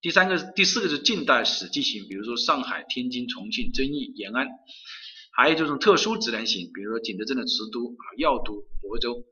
[0.06, 4.48] 第三个、第四个是近代史迹型，比如说上海、天津、重庆、遵义、延安，
[5.36, 9.26] 还有这种特殊自然型，比如说景德镇的瓷都啊、药都、亳州。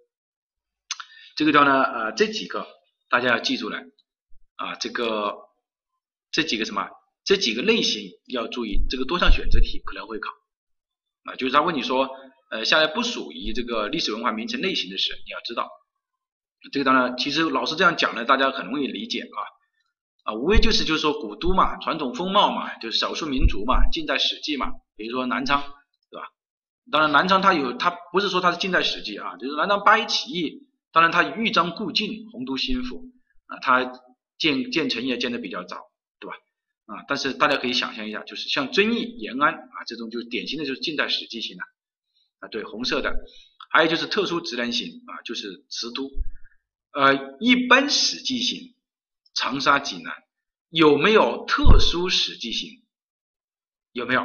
[1.35, 2.65] 这个地方呢，呃，这几个
[3.07, 3.85] 大家要记住来
[4.55, 5.35] 啊，这个
[6.31, 6.89] 这几个什么，
[7.23, 10.31] 这几个类型要注意，这个多项选择题可能会考
[11.25, 12.09] 啊，就是他问你说，
[12.49, 15.69] 呃，下列不属于这个历史文化名城类型的是，你要知道。
[16.71, 19.37] 这个当然，其实老师这样讲呢，大家很容易理解啊
[20.23, 25.61] 啊，无非就是就是说古都嘛，传统风貌嘛，就是少数民族嘛，近代史记嘛，比如说南昌，
[26.09, 26.27] 对吧？
[26.91, 30.67] 当然南昌它有，它不是说它是近代史记啊，就是南昌八一起义。
[30.91, 33.11] 当然，它豫章故郡，洪都新府
[33.47, 33.99] 啊，它
[34.37, 36.35] 建建成也建的比较早，对吧？
[36.85, 41.63] 啊，但是大家可以想象一下，就是像遵义、延安啊这种，就是典型的就是近代史记型的
[42.41, 43.11] 啊，对，红色的，
[43.71, 46.11] 还有就是特殊自然型啊，就是瓷都，
[46.93, 48.72] 呃，一般史记型，
[49.33, 50.13] 长沙、济南
[50.69, 52.69] 有没有特殊史记型？
[53.91, 54.23] 有没有？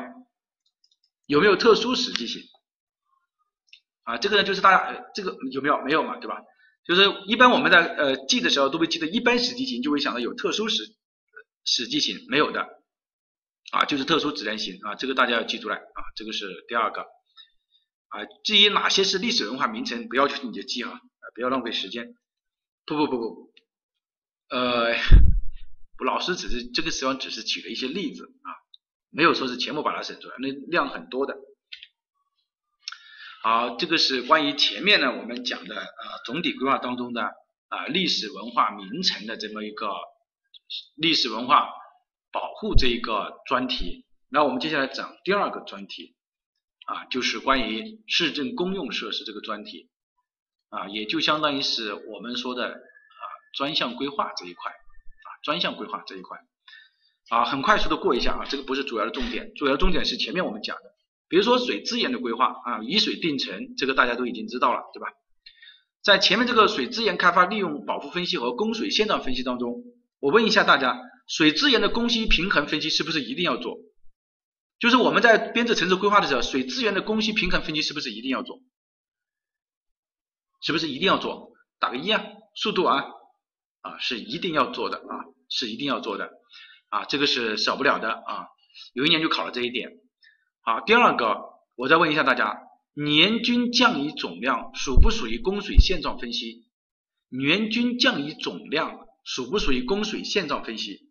[1.27, 2.43] 有没有特殊史记型？
[4.05, 5.83] 啊，这个呢就是大家这个有没有？
[5.83, 6.37] 没有嘛，对吧？
[6.85, 10.83] 就是一般我们在呃记的时候都会记得一般史记型，就会想到有特殊史
[11.65, 12.67] 史记型没有的
[13.73, 18.25] 啊，就是特殊自然型啊，这个大家要记出来啊，这个是第二个啊。
[18.43, 20.99] 至于哪些是历史文化名城，不要求你就记，啊，
[21.35, 22.15] 不要浪费时间。
[22.87, 23.53] 不不不不，
[24.51, 24.95] 呃，
[26.05, 28.49] 老师只是这个时候只是举了一些例子啊，
[29.11, 31.37] 没有说是全部把它省出来，那量很多的。
[33.43, 35.87] 好，这个是关于前面呢我们讲的啊
[36.25, 37.23] 总体规划当中的
[37.69, 39.93] 啊历史文化名城的这么一个
[40.97, 41.69] 历史文化
[42.33, 44.05] 保护这一个专题。
[44.31, 46.17] 那我们接下来讲第二个专题
[46.87, 49.89] 啊，就是关于市政公用设施这个专题
[50.71, 52.81] 啊，也就相当于是我们说的
[53.59, 56.39] 专项规划这一块啊专项规划这一块
[57.29, 60.83] 啊，很快速的过一下啊，这个不是主要的重点，主要重点是前面我们讲的。
[61.29, 65.09] 比如说水资源的规划啊，以水定城，这个大家都已经知道了，对吧？
[66.05, 69.83] 在前面这个水资源开发利用保护分析和供水现状分析当中，
[70.21, 73.77] 我问一下大家，水资源的供需平衡分析是不是一定要做？
[74.79, 78.61] 就是我们在编制城市规划的时候，水资源的供需平衡分析是不是一定要做？
[80.63, 81.51] 是不是一定要做？
[81.81, 83.05] 打个一啊，速度啊
[83.99, 86.31] 是一定要做的啊，是一定要做的
[86.89, 88.47] 啊，这个是少不了的啊，
[88.93, 89.91] 有一年就考了这一点。
[90.61, 91.43] 好，第二个，
[91.77, 92.59] 我再问一下大家，
[92.95, 96.67] 年均降雨总量属不属于供水现状分析？
[97.31, 101.11] 年均降雨总量属不属于供水现状分析？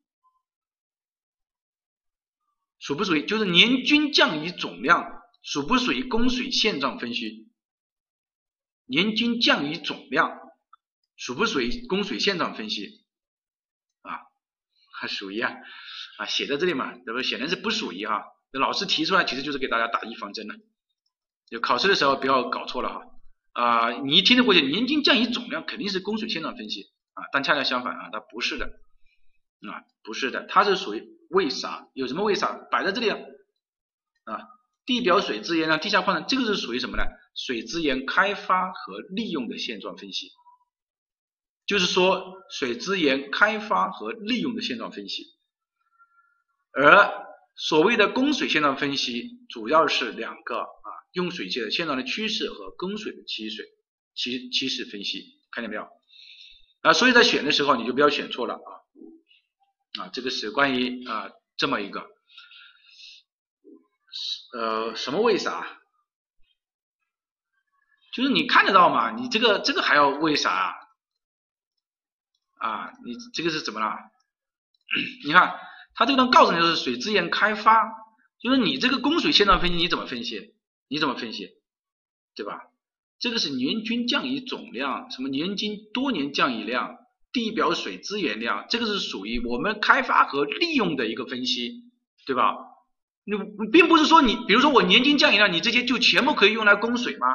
[2.80, 3.26] 属不属于？
[3.26, 5.12] 就是年均降雨总量
[5.42, 7.48] 属不属于供水现状分析？
[8.86, 10.40] 年均降雨总量
[11.18, 13.04] 属不属于供水现状分析？
[14.04, 14.22] 啊，
[14.94, 15.52] 还属于啊，
[16.20, 17.22] 啊，写在这里嘛，对不？
[17.22, 18.24] 显然是不属于哈。
[18.52, 20.56] 老师提出来其实就是给大家打预防针了，
[21.50, 23.02] 就考试的时候不要搞错了哈
[23.52, 23.92] 啊！
[23.92, 31.88] 你一听得过去，年均降雨总量肯定是供水现状分析啊，但恰恰相反啊，它不是的啊，不是的，它是属于为啥？
[31.94, 32.54] 有什么为啥？
[32.72, 34.48] 摆在这里啊，
[34.86, 37.04] 地表水资源量、地下矿产，这个是属于什么呢？
[37.36, 40.32] 水资源开发和利用的现状分析，
[41.68, 45.26] 就是说水资源开发和利用的现状分析，
[46.72, 47.28] 而。
[47.60, 53.68] 所谓的供水现状分析，主要是两个啊，用水界的现状的趋势和供水的趋势
[54.14, 55.90] 趋趋势分析，看见没有？
[56.82, 58.70] 啊，所以在选的时候你就不要选错了啊
[60.04, 62.08] 啊，这个是关于啊这么一个，
[64.54, 65.82] 呃，什么为啥？
[68.14, 69.10] 就是你看得到嘛？
[69.14, 70.76] 你这个这个还要为啥？
[72.60, 73.96] 啊，你这个是怎么了？
[75.26, 75.60] 你看。
[76.00, 77.90] 他这个呢，告诉你的是水资源开发，
[78.40, 80.54] 就是你这个供水现状分析你怎么分析？
[80.88, 81.50] 你怎么分析？
[82.36, 82.66] 对吧？
[83.18, 86.98] 这个是年均降雨总量，什么年均多年降雨量，
[87.34, 91.86] 地表水资源量，这个是属于我们开发和利用的一个分析，
[92.28, 92.56] 对吧？
[93.26, 93.34] 你
[93.72, 97.26] 并不是说你，比如说我年均降雨量，你这些就全部可以用来供水吗？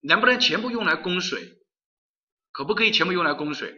[0.00, 1.58] 能不能全部用来供水？
[2.52, 3.74] 可不可以全部用来供水？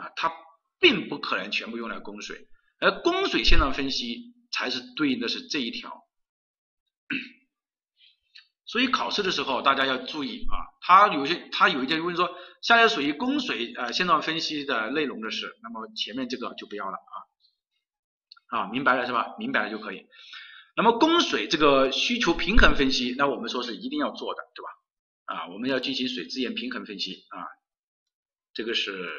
[0.00, 0.32] 啊，它
[0.78, 2.48] 并不可能全部用来供水。
[2.80, 6.02] 而供水现状分析才是对应的是这一条，
[8.64, 12.30] 所以考试的时候大家要注意啊，它有些它有一件问说
[12.62, 16.96] 下列属于供水呃现状分析的内容的是，那么前面这个就不要了
[18.48, 19.34] 啊，啊明白了是吧？
[19.38, 20.06] 明白了就可以。
[20.74, 24.70] 那么供水这个需求平衡分析，那我们说是一定要做的，对吧？
[25.26, 27.44] 啊，我们要进行水资源平衡分析啊，
[28.54, 29.10] 这个是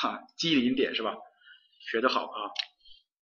[0.00, 1.14] 哈机灵点是吧？
[1.90, 2.50] 学得好啊，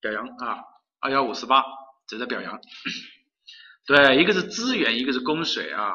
[0.01, 0.61] 表扬啊，
[1.01, 1.64] 二幺五四八
[2.09, 2.61] 值得表扬。
[3.87, 5.95] 对，一个是资源，一个是供水啊，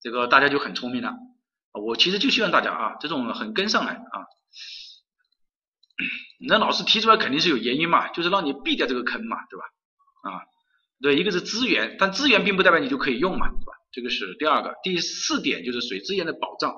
[0.00, 1.14] 这个大家就很聪明了。
[1.72, 4.26] 我其实就希望大家啊，这种很跟上来啊。
[6.48, 9.64] 那老师提出来肯定是有原因嘛，就是让你避掉这个坑嘛，对吧？
[10.22, 10.42] 啊，
[11.00, 13.72] 对，一个是资源，但资源并不代表你就可以用嘛，对吧？
[13.92, 14.74] 这个是第二个。
[14.82, 16.74] 第四点就是水资源的保障，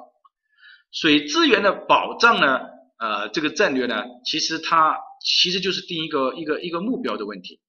[0.91, 2.61] 水资源的保障呢，
[3.03, 7.61] 呃，这个战略呢，其实它其实就是定一个一个一个目标的问题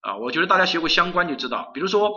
[0.00, 0.16] 啊。
[0.16, 2.10] 我觉得大家学过相关就知道，比如说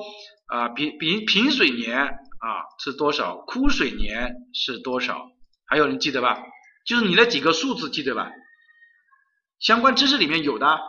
[0.47, 5.29] 啊，平平平水年啊是多少，枯水年是多少，
[5.67, 6.41] 还有人记得吧？
[6.87, 8.31] 就是你那几个数字记得吧？
[9.59, 10.79] 相关知识里面有的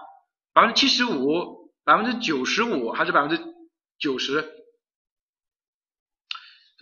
[0.54, 3.44] 百分之七十五、百分之九十五还是百分之
[3.98, 4.40] 九十？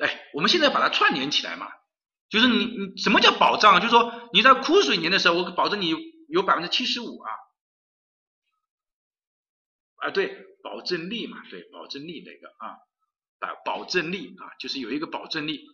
[0.01, 1.67] 哎，我们现在把它串联起来嘛，
[2.29, 3.81] 就是你你什么叫保障啊？
[3.81, 5.95] 就是说你在枯水年的时候，我保证你
[6.29, 7.31] 有百分之七十五啊，
[9.99, 12.77] 啊对，保证力嘛，对，保证力那个啊，
[13.39, 15.65] 保保证力啊，就是有一个保证力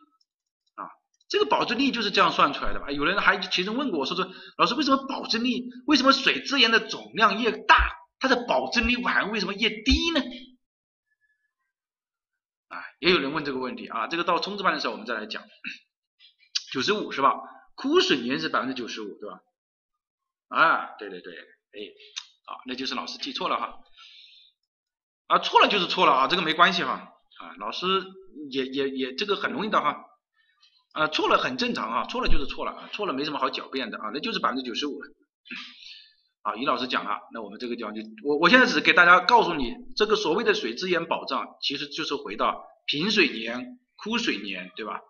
[0.75, 0.91] 啊，
[1.29, 2.91] 这个保证力就是这样算出来的吧？
[2.91, 5.71] 有人还其实问过我说说，老师为什么保证力？
[5.87, 10.21] 为什么水资源的总量越大，它的保证力反而为什么越低呢？
[12.69, 15.43] 啊也有人问这个问题啊，这个到冲刺班的时候我们再来讲。
[16.73, 17.35] 九十五是吧？
[17.75, 19.41] 枯水年是百分之九十五对吧？
[20.49, 21.79] 啊，对对对，哎，
[22.47, 23.79] 好，那就是老师记错了哈。
[25.27, 26.93] 啊，错了就是错了啊，这个没关系哈。
[27.39, 27.87] 啊，老师
[28.51, 30.05] 也也也这个很容易的哈。
[30.93, 35.09] 啊，错了很正常啊，错了就是错了，错了没什么好狡辩的啊，那就是百分之九十五了。
[36.43, 42.65] 啊，于老师讲了，那我们这个地方就我我现在只是给大家告诉你，这个所谓的水资源保障，其实就是回到。
[42.85, 45.01] 平水年、枯水年，对吧？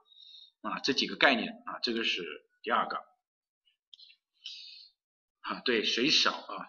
[0.62, 2.22] 啊，这几个概念啊，这个是
[2.62, 2.96] 第二个
[5.42, 6.66] 啊，对，水少啊，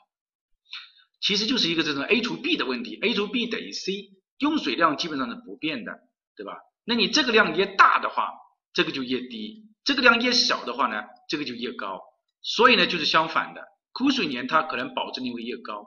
[1.21, 5.99] 其实就是一个这种 A 除 B 的问题，A 除 B 等于 C，用水量基本上是不变的，
[6.35, 6.57] 对吧？
[6.83, 8.33] 那你这个量越大的话，
[8.73, 12.01] 这个就越低；这个量越小的话呢，这个就越高。
[12.41, 15.85] 所以呢，就是相反的，枯水年它可能保证率会越高，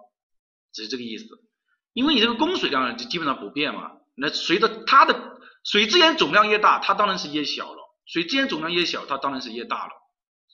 [0.72, 1.26] 只是这个意思。
[1.92, 3.92] 因为你这个供水量呢，就基本上不变嘛。
[4.14, 9.92] 那随着它的水资源总量越大，它当然是越小了；水资源总量越小，它当然是越大了。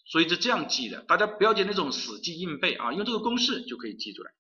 [0.05, 4.33] 所以是这样记的，大家不要记那种死记硬背啊，用这个公式就可以记出来。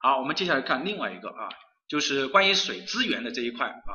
[0.00, 1.48] 好，我们接下来看另外一个啊，
[1.88, 3.92] 就是关于水资源的这一块啊，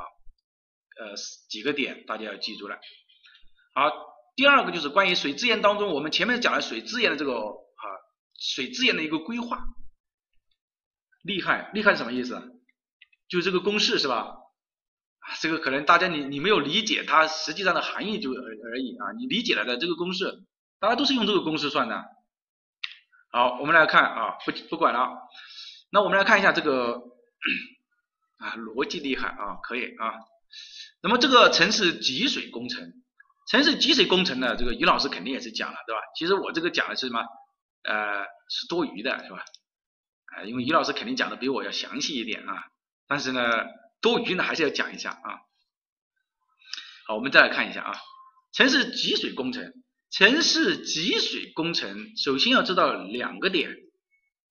[1.00, 1.14] 呃
[1.48, 2.76] 几个点大家要记住了。
[3.74, 3.90] 好，
[4.36, 7.84] 第二个就是关于水资源当中，我们前面讲了水资源的这个啊
[8.38, 9.64] 水资源的一个规划，
[11.22, 12.60] 厉害，厉害是什么意思？
[13.28, 14.34] 就这个公式是吧？
[15.40, 20.42] 这个可能大家你你没有理解它实际上的含义就而而已啊，你理解了的这个公式，
[20.80, 22.04] 大家都是用这个公式算的。
[23.30, 25.10] 好，我们来看啊，不不管了，
[25.90, 27.02] 那我们来看一下这个
[28.38, 30.14] 啊，逻辑厉害啊，可以啊。
[31.02, 32.92] 那么这个城市集水工程，
[33.50, 36.00] 城市集水工程呢，这个于老师肯定也是讲了，对吧？
[36.16, 37.20] 其实我这个讲的是什么？
[37.82, 39.44] 呃，是多余的，是吧？
[40.36, 42.64] 啊，因为于老师肯定讲的比我要详细一点啊。
[43.08, 43.42] 但是呢，
[44.04, 45.40] 多余呢还是要讲一下啊。
[47.06, 47.94] 好，我们再来看一下啊，
[48.52, 49.72] 城市集水工程，
[50.10, 53.74] 城市集水工程首先要知道两个点，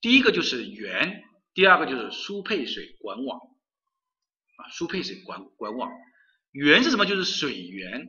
[0.02, 1.22] 第一个就是源，
[1.54, 3.38] 第二个就是输配水管网
[4.58, 5.92] 啊，输配水管管网，
[6.52, 7.06] 源是什么？
[7.06, 8.08] 就是水源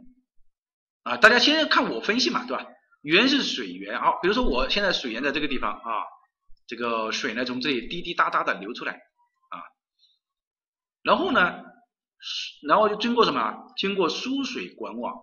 [1.02, 2.66] 啊，大家先看我分析嘛，对吧？
[3.02, 6.04] 源是水源，啊，比如说我现在水源在这个地方啊，
[6.66, 8.98] 这个水呢从这里滴滴答答的流出来。
[11.04, 11.62] 然后呢，
[12.66, 13.54] 然后就经过什么？
[13.76, 15.14] 经过输水管网，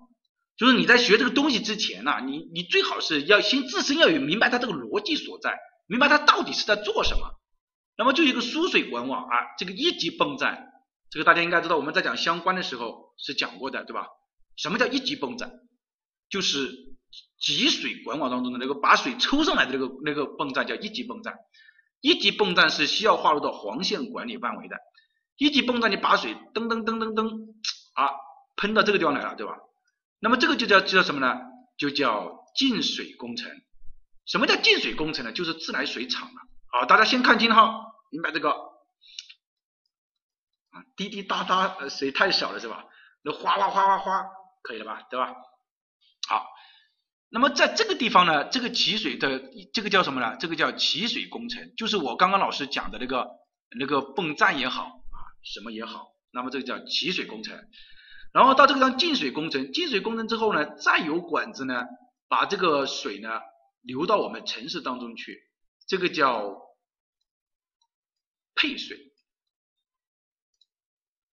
[0.55, 5.57] 就是你在学这个东西之前呢，你你最好是要先自身要有明白它这个逻辑所在，
[5.87, 7.27] 明白它到底是在做什么。
[7.97, 10.71] 那么就一个输水管网啊，这个一级泵站，
[11.09, 14.07] 这个大家应该知道，我们在讲相关的时候是讲过的，对吧？
[14.55, 15.51] 什么叫一级泵站？
[16.29, 16.71] 就是
[17.39, 21.35] 集水管网当中的那个把水抽上来的那个那个泵站叫一级泵站。
[21.99, 24.77] 一级泵站是需要划入到黄线管理范围的。
[25.41, 27.47] 一级泵站你把水噔噔噔噔噔
[27.95, 28.11] 啊
[28.57, 29.57] 喷到这个地方来了，对吧？
[30.19, 31.35] 那么这个就叫叫什么呢？
[31.79, 33.49] 就叫净水工程。
[34.27, 35.31] 什么叫净水工程呢？
[35.31, 36.35] 就是自来水厂了。
[36.71, 37.73] 好，大家先看清哈，
[38.11, 38.59] 明白这个啊？
[40.95, 42.85] 滴滴答答，水太小了是吧？
[43.23, 44.27] 那哗哗哗哗哗，
[44.61, 45.01] 可以了吧？
[45.09, 45.33] 对吧？
[46.29, 46.45] 好，
[47.29, 49.41] 那么在这个地方呢，这个集水的
[49.73, 50.37] 这个叫什么呢？
[50.39, 53.27] 这个叫集水工程，就是我刚刚老师讲的那个
[53.79, 55.00] 那个泵站也好。
[55.43, 57.57] 什么也好，那么这个叫集水工程，
[58.33, 61.83] 然后到这个叫进水工程，进水工程之后呢，再有管子呢，
[62.27, 63.41] 把这个水呢
[63.81, 65.41] 流到我们城市当中去，
[65.87, 66.61] 这个叫
[68.55, 69.11] 配水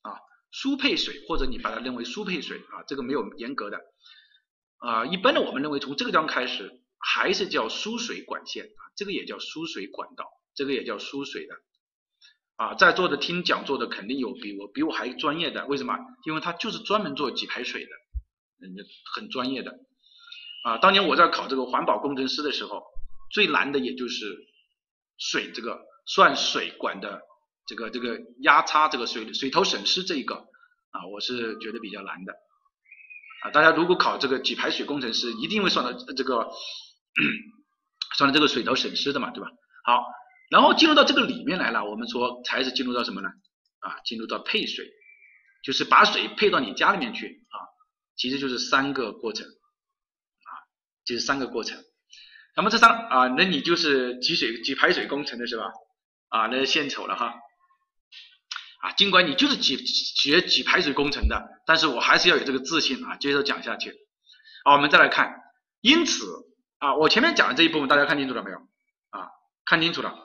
[0.01, 0.19] 啊，
[0.51, 3.79] 输配水或者你把它认为输配水啊，这个没有严格的
[4.77, 11.55] 啊，一般的我们认为从这个地方开始还是叫输水管线啊，这个也叫输水管道，这个也叫输水的。
[12.63, 15.97] 啊，在座的听讲座的肯定有比我比我还专业的，为什么？
[16.25, 17.91] 因为他就是专门做给排水的，
[18.59, 18.81] 人家
[19.13, 19.73] 很专业的。
[20.63, 22.81] 啊，当年我在考这个环保工程师的时候，
[23.33, 24.37] 最难的也就是
[25.17, 27.21] 水这个算水管的
[27.67, 32.33] 这个这个压差这个水水头损失这一个啊，我是觉得比较难的。
[33.43, 36.49] 啊，大家如果考这个给排水工程师，一定会算到这个
[38.15, 39.49] 算到这个水头损失的嘛，对吧？
[39.83, 40.05] 好。
[40.53, 43.29] 然后进入到这个里面来了，我们说才是进入到什么呢？
[43.79, 44.85] 啊，进入到配水，
[45.63, 47.57] 就是把水配到你家里面去啊，
[48.15, 50.51] 其实就是三个过程啊，
[51.05, 51.83] 就是三个过程。
[52.55, 55.71] 那么这三啊，那你就是集水集排水工程的是吧？
[56.29, 57.33] 啊，那献丑了哈。
[58.81, 63.91] 啊，尽管你就是挤学挤排水工程的，但是我还是要有这个自信啊，接着讲下去。
[64.65, 65.33] 好，我们再来看，
[65.81, 66.27] 因此
[66.77, 68.59] 啊，我前面讲的这一部分大家看清楚了没有？
[69.09, 69.29] 啊，
[69.65, 70.22] 看清楚了。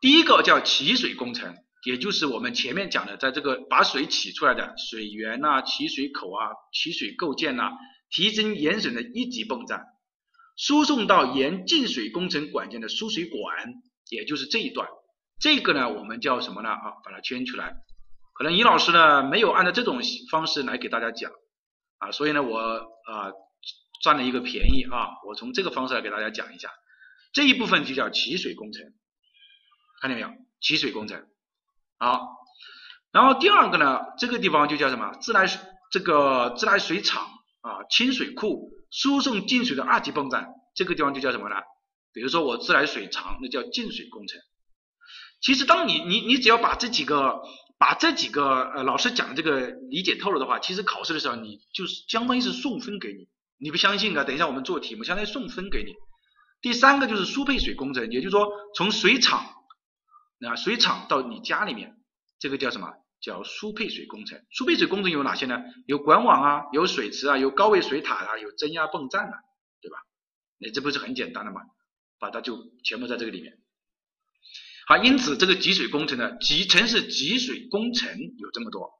[0.00, 7.70] 第一个叫起水工程，也就是我们前面讲的，在这个把水起出来的水源呐、起水口啊、起水构件呐、
[8.10, 9.84] 提升盐水的一级泵站，
[10.56, 13.74] 输送到盐进水工程管件的输水管，
[14.08, 14.88] 也就是这一段。
[15.38, 16.70] 这个呢，我们叫什么呢？
[16.70, 17.74] 啊，把它圈出来。
[18.34, 21.30] 可能尹老师呢没有按照这种方式来给大家讲
[21.98, 23.32] 啊，所以呢，我啊
[24.02, 26.70] 占了一个便宜啊，我从这个方式来给大家讲一下。
[27.34, 28.82] 这一部分就叫起水工程。
[30.00, 30.30] 看见没有？
[30.62, 31.24] 起水工程，
[31.98, 32.36] 好，
[33.12, 35.14] 然后第二个呢，这个地方就叫什么？
[35.22, 35.58] 自来水
[35.90, 37.24] 这个自来水厂
[37.62, 41.56] 啊，清水库输送进水的二级泵站，这个地方就叫什么呢？
[42.12, 44.38] 比如说我自来水厂，那叫进水工程。
[45.40, 47.40] 其实当你你你只要把这几个
[47.78, 53.28] 把这几个呃老师讲的这个理解透了的话，其实考试的时候你就是相当于是送分给你。
[53.56, 54.24] 你不相信啊？
[54.24, 55.94] 等一下我们做题目，相当于送分给你。
[56.60, 59.56] 第三个就是输配水工程，也就是说从水厂。
[60.40, 61.96] 那水厂到你家里面，
[62.38, 62.90] 这个叫什么？
[63.20, 64.40] 叫输配水工程。
[64.50, 65.60] 输配水工程有哪些呢？
[65.86, 69.34] 有管网啊，有水池啊，有高位水塔啊，有增压泵站啊，
[69.82, 69.98] 对吧？
[70.58, 71.60] 那这不是很简单的吗？
[72.18, 73.58] 把它就全部在这个里面。
[74.86, 78.90] 好，因此这个集水工程呢集城市集水工程有这么多。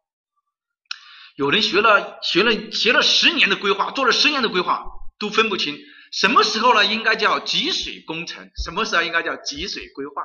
[1.37, 4.85] 有人学了学了学了十年的规划，做了十年的规划，
[5.19, 5.79] 都分不清
[6.13, 10.23] 什么时候呢应该叫集水工程，什么时候应该叫集水规划。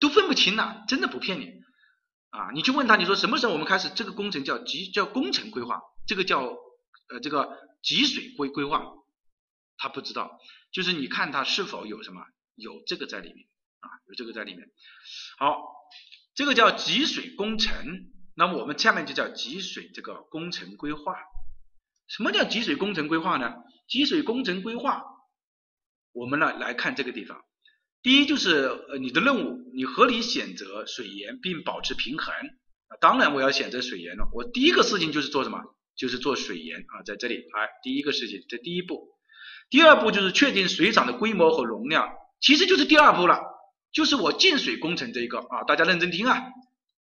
[0.00, 1.62] 都分不清了，真的不骗你
[2.30, 2.50] 啊！
[2.54, 6.42] 你去问他，你说什么时候我们开始这个工程叫集叫工程规划，这个叫
[7.08, 8.84] 呃这个集水规规划，
[9.76, 10.38] 他不知道。
[10.70, 12.22] 就是你看他是否有什么
[12.54, 13.46] 有这个在里面
[13.80, 14.68] 啊，有这个在里面。
[15.38, 15.64] 好，
[16.34, 17.74] 这个叫集水工程，
[18.36, 21.14] 那么我们下面就叫集水这个工程规划。
[22.06, 23.54] 什么叫集水工程规划呢？
[23.88, 25.02] 集水工程规划，
[26.12, 27.42] 我们呢来看这个地方。
[28.02, 34.28] 第一就是呃你的任务，你合理选择水源并保持平衡啊，当然我要选择水源了。
[34.32, 35.58] 我第一个事情就是做什么？
[35.96, 39.08] 就是做水源啊，在这里，哎，第一个事情，这第一步。
[39.68, 42.08] 第二步就是确定水厂的规模和容量，
[42.40, 43.40] 其实就是第二步了，
[43.92, 46.40] 就是我进水工程这一个啊，大家认真听啊，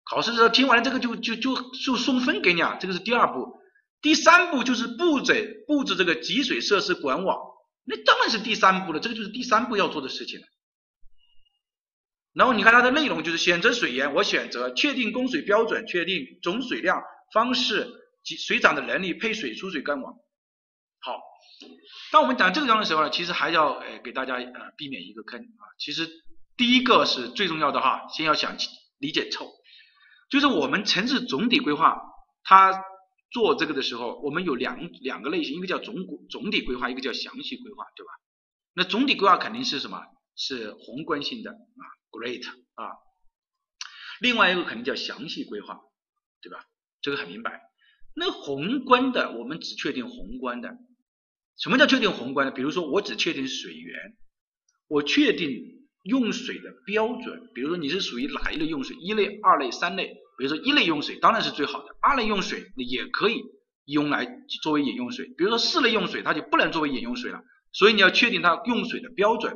[0.09, 3.59] 考试的时候听完了这个就就就就送分给你啊，这个是第二步。
[4.01, 7.37] 第三步就是布置布置这个集水设施管网，
[7.83, 10.45] 那当然是第三步了，这个就是第三步要做的事情了。
[12.35, 17.01] 然后你看它的内容就是选择水源，我选择确定供水标准，确定总水量
[17.33, 17.89] 方式
[18.25, 20.13] 及水涨的能力，配水输水干网。
[20.99, 21.17] 好，
[22.11, 25.63] 当我们讲这个章的时候呢，其实还要呃给大家呃避免一个坑啊。
[25.79, 26.09] 其实
[26.57, 28.57] 第一个是最重要的哈，先要想
[28.99, 29.49] 理解透，
[30.29, 31.95] 就是我们城市总体规划，
[32.43, 32.83] 它
[33.31, 35.95] 做这个的时候，我们有两两个类型，一个叫总
[36.29, 38.11] 总体规划，一个叫详细规划，对吧？
[38.73, 40.01] 那总体规划肯定是什么？
[40.35, 41.83] 是宏观性的啊。
[42.15, 42.95] Great 啊，
[44.21, 45.79] 另外一个肯定叫详细规划，
[46.41, 46.65] 对吧？
[47.01, 47.61] 这个很明白。
[48.15, 50.77] 那宏观的，我们只确定宏观的。
[51.57, 52.53] 什么叫确定宏观的？
[52.53, 54.15] 比如说，我只确定水源，
[54.87, 55.49] 我确定
[56.03, 57.51] 用水的标准。
[57.53, 58.95] 比如说，你是属于哪一类用水？
[58.95, 60.13] 一类、二类、三类。
[60.37, 63.41] 比如说，一类用水当然是最好的，二类用水也可以
[63.85, 64.25] 用来
[64.61, 65.25] 作为饮用水。
[65.37, 67.41] 比如说，四类用水它就不能作为饮用水了。
[67.73, 69.53] 所以你要确定它用水的标准。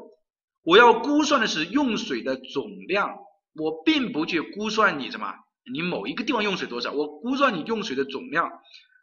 [0.64, 3.18] 我要估算的是用水的总量，
[3.54, 5.34] 我并不去估算你什么，
[5.72, 8.52] 你某一个地方用水多少，我估算你用水的总量。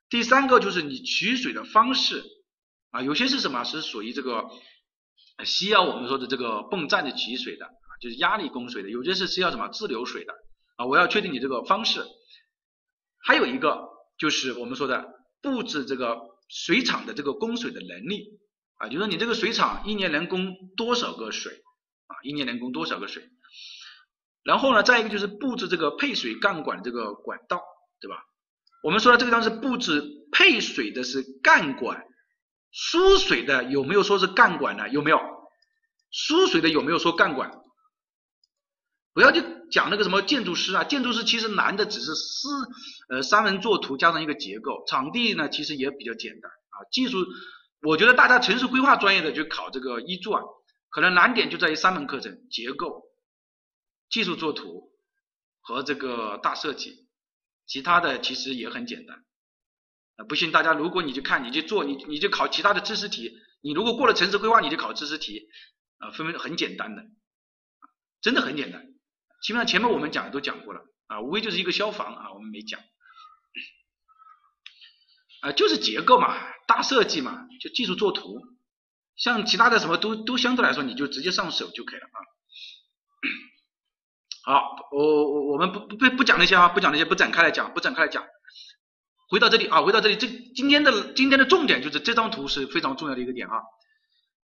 [0.09, 2.23] 第三个就是你取水的方式
[2.91, 4.45] 啊，有些是什么，是属于这个
[5.45, 7.69] 需要我们说的这个泵站的取水的，
[8.01, 10.33] 就是压力供水的，有些是需要什么自流水的
[10.77, 12.05] 啊，我要确定你这个方式。
[13.19, 13.89] 还有一个
[14.19, 15.05] 就是我们说的
[15.43, 18.39] 布置这个水厂的这个供水的能力
[18.79, 21.53] 啊，就说你这个水厂一年能供多少个水
[22.07, 23.29] 啊，一年能供多少个水。
[24.43, 27.62] 然后呢，再一个就是布置这个配水干管这个管道，
[28.01, 28.22] 对吧？
[28.83, 32.07] 我们说的这个地方是布置配水的是干管，
[32.70, 34.89] 输水的有没有说是干管呢？
[34.91, 35.18] 有没有？
[36.12, 37.51] 输水的有没有说干管？
[39.12, 42.49] 不要去讲那个什么建筑师啊，建筑师其实难的只是四
[43.09, 46.85] 呃三人作图加上一个结构，场地呢其实也比较简单啊。
[46.93, 47.18] 技术，
[47.87, 50.43] 我觉得大家城市规划专业的就考这个一作啊，
[50.91, 53.05] 可能难点就在于三门课程：结构、
[54.11, 54.91] 技术作图
[55.61, 57.07] 和这个大设计。
[57.64, 59.24] 其他的其实也很简单，
[60.16, 65.49] 啊，不信大家如果你去看，你去做，你你就考其他的知识题，你如果过了城市规划，你就考知识题，
[65.99, 67.03] 啊，分分很简单的，
[68.20, 68.87] 真的很简单，
[69.43, 72.80] 基本上前面我们讲的都讲过了，啊，无非就是一个消防啊，我们没讲，
[75.41, 78.41] 啊，就是结构嘛，大设计嘛，就技术作图，
[79.16, 82.18] 像其他的什么都都相对来说你就直接上手就可以了啊。
[84.45, 88.24] 好，我我我们不不不不讲那些啊，不讲那些，不展开来讲，不展开来讲。
[89.28, 93.61] 回到这里啊，回到这里，这今天的今天的重点就是这张图是非常重要的一个点啊。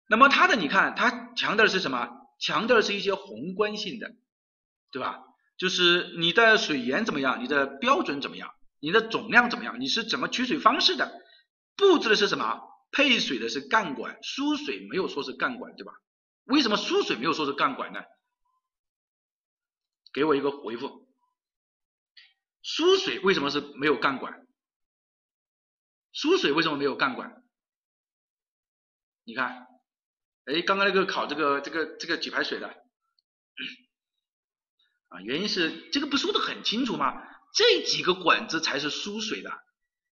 [0.08, 2.10] 那么它的你看，它强调的是什么？
[2.38, 4.10] 强调的是一些宏观性的，
[4.92, 5.20] 对吧？
[5.56, 8.50] 就是你的水源怎么样，你的标准怎么样，
[8.80, 11.22] 你的总量怎么样，你是怎么取水方式的？
[11.76, 12.62] 布置的是什么？
[12.92, 15.92] 配水的是干管，输水没有说是干管，对吧？
[16.44, 18.00] 为什么输水没有说是干管呢？
[20.14, 21.06] 给我一个回复，
[22.62, 24.46] 输水为什么是没有干管？
[26.12, 27.42] 输水为什么没有干管？
[29.24, 29.66] 你看，
[30.44, 32.68] 哎，刚刚那个考这个这个这个举排水的，
[35.08, 37.12] 啊，原因是这个不说的很清楚吗？
[37.54, 39.50] 这几个管子才是输水的。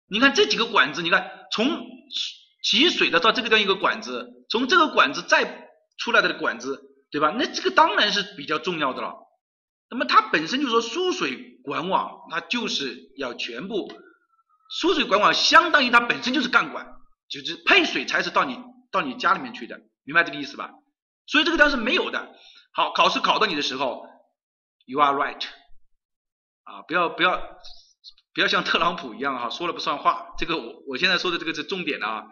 [0.07, 1.85] 你看这几个管子，你看从
[2.63, 6.81] 集水的到这个地方一个管子，从这个管子再出来的管子，
[7.11, 7.33] 对吧？
[7.37, 9.15] 那这个当然是比较重要的了。
[9.89, 13.91] 那么它本身就是说输水管网，它就是要全部
[14.79, 16.87] 输水管网，相当于它本身就是干管，
[17.29, 18.59] 就是配水才是到你
[18.91, 20.71] 到你家里面去的，明白这个意思吧？
[21.27, 22.35] 所以这个单是没有的。
[22.73, 24.05] 好，考试考到你的时候
[24.85, 25.41] ，you are right，
[26.63, 27.59] 啊，不要不要
[28.33, 30.33] 不要像特朗普一样哈，说了不算话。
[30.37, 32.25] 这个我我现在说的这个是重点的啊。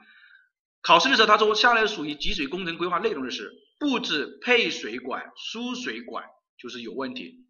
[0.81, 6.27] 考试的时候他说，下列属于集水工程规划内容的是布置配水管、输水管
[6.57, 7.45] 就是有问题。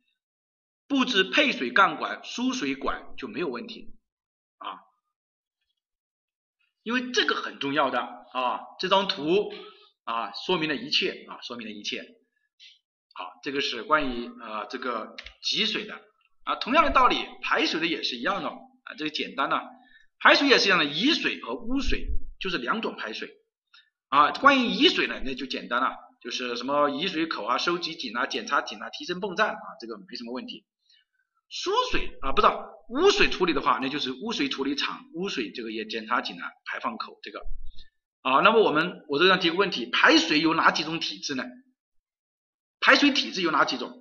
[0.88, 3.93] 布置配水干管、输水管就没有问题
[4.57, 4.75] 啊，
[6.84, 9.53] 因为这个很重要的啊，这张图
[10.03, 12.03] 啊说明了一切啊，说明了一切。
[13.13, 16.01] 好，这个是关于呃这个集水的
[16.43, 19.61] 啊，同样的道理，排水的也是一样的啊，这个简单了，
[20.19, 22.07] 排水也是一样的，雨水和污水
[22.39, 23.29] 就是两种排水
[24.09, 24.31] 啊。
[24.31, 30.65] 关于雨水呢，那就简单了，就是什么雨水口啊、收集井啊、检查井啊、提升泵站啊，这个没什么问题。
[31.49, 37.41] 输水啊，不知道污水处理的话，那就是污水处理厂污水这个也检查井啊排放口这个
[38.21, 38.39] 啊。
[38.39, 41.43] 那么我们我这样提个问题，排水有哪几种体制呢？
[42.79, 44.01] 排水体制有哪几种？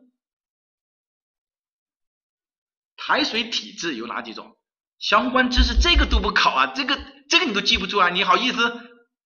[3.11, 4.57] 排水体制有哪几种？
[5.01, 6.97] 相关知识这个都不考啊，这个
[7.29, 8.09] 这个你都记不住啊？
[8.09, 8.57] 你好意思？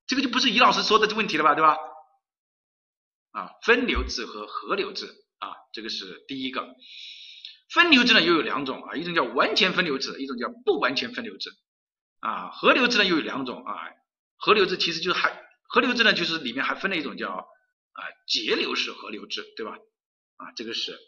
[0.07, 1.77] 这个就不是于老师说的这问题了吧，对吧？
[3.33, 5.05] 啊，分流制和合流制
[5.39, 6.67] 啊，这个是第一个。
[7.75, 11.51] 分流制呢又有两种啊，一种叫完全分流制，一种叫不完全分流制
[12.21, 12.53] 啊。
[12.53, 13.75] 合流制呢又有两种啊，
[14.37, 19.73] 合流制其实就是还合流制呢就是里面还分了一种叫啊节流式合流制，对吧？
[20.37, 20.99] 啊，这个是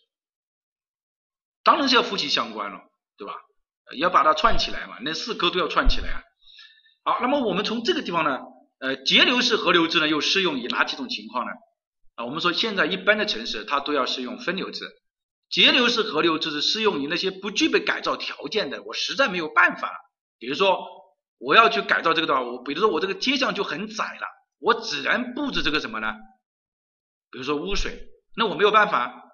[1.66, 2.80] 当然是要夫妻相关了，
[3.18, 3.34] 对吧？
[3.98, 6.22] 要把它串起来嘛，那四颗都要串起来啊。
[7.04, 8.38] 好，那么我们从这个地方呢，
[8.78, 11.50] 呃，节流式河流制呢又适用于哪几种情况呢？
[12.14, 14.84] 啊，我们说现在一般的城市它都要适用分流制。
[15.50, 19.92] 节流式河流制是适用于那些不具备改造条件的，我实在没有办法。
[20.38, 20.78] 比如说
[21.38, 24.26] 我要去改造这个的话，我比如说我这个街巷就很窄了，
[24.60, 26.14] 我只能布置这个什么呢？
[27.30, 29.25] 比如说污水，那我没有办法，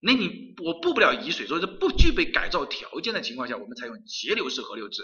[0.00, 5.02] 那你我布不了乙水，所以说不具备改造条件的情况下，我们采用节流式河流制。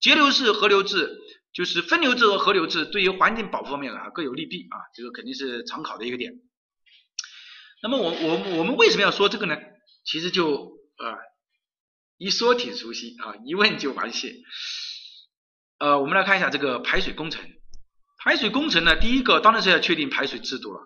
[0.00, 1.18] 节流式河流制
[1.54, 6.32] 就是分流制和河流制对于环境保护方面啊各有利弊啊，这个肯定是常考的一个点。
[7.82, 9.56] 那么我我我们为什么要说这个呢？
[10.04, 11.16] 其实就啊，
[12.18, 14.34] 一说挺熟悉啊，一问就完事。
[15.78, 17.42] 呃，我们来看一下这个排水工程，
[18.18, 20.80] 排水工程呢，第一个当然是要确定排水制度了。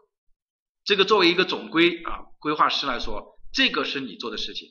[0.85, 4.69] 这个作为一个总规啊规划师来说，这个是你做的事情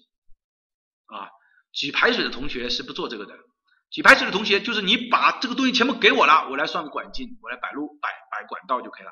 [1.08, 1.28] 啊。
[1.74, 3.36] 举排水的同学是不做这个的，
[3.92, 9.12] 举排水的同学就是你把这个东西全部给我了，我来算管径，我来摆路摆摆管道就可以了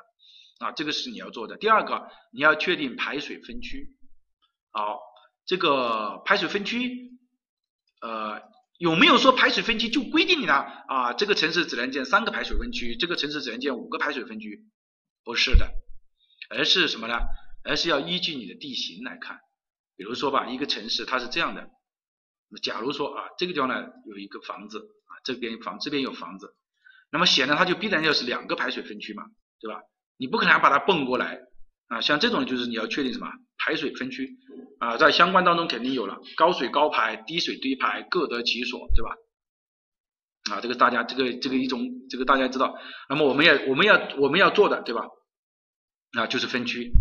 [0.60, 0.72] 啊。
[0.72, 1.58] 这个是你要做的。
[1.58, 3.94] 第二个，你要确定排水分区。
[4.72, 4.98] 好，
[5.44, 7.18] 这个排水分区，
[8.00, 8.40] 呃，
[8.78, 10.54] 有没有说排水分区就规定你了
[10.88, 11.12] 啊？
[11.12, 14.64] 这个城市只能建三个排水分区，这个城市只能建五个排水分区？
[15.22, 15.70] 不是的，
[16.48, 17.18] 而是什么呢？
[17.62, 19.40] 而是要依据你的地形来看。
[19.96, 21.70] 比如说吧，一个城市它是这样的。
[22.62, 26.54] 假如说啊，这个地方呢有一个房子啊，这边房这边有房子，
[27.10, 29.24] 那么显然它就必然要是两个排水分区嘛，
[29.60, 29.80] 对吧？
[30.16, 31.40] 你不可能把它蹦过来
[31.88, 33.26] 啊，像这种就是你要确定什么
[33.58, 34.36] 排水分区
[34.78, 39.10] 啊，在相关当中肯定有了高水高排、低水低排各得其所，对吧？
[40.52, 42.78] 啊，这个大家这个这个一种这个大家知道，
[43.08, 45.02] 那么我们要我们要我们要做的对吧？
[46.16, 46.92] 啊，就是分区。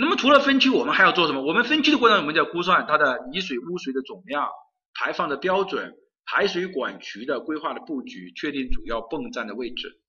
[0.00, 1.42] 那么除了分区，我们还要做什么？
[1.42, 4.48] 我们分区的过程，我们就要估算它的雨水污水的总量。
[4.94, 5.94] 排放的标准、
[6.24, 10.00] 排水管渠的规划的布局、确定主要泵站的位置、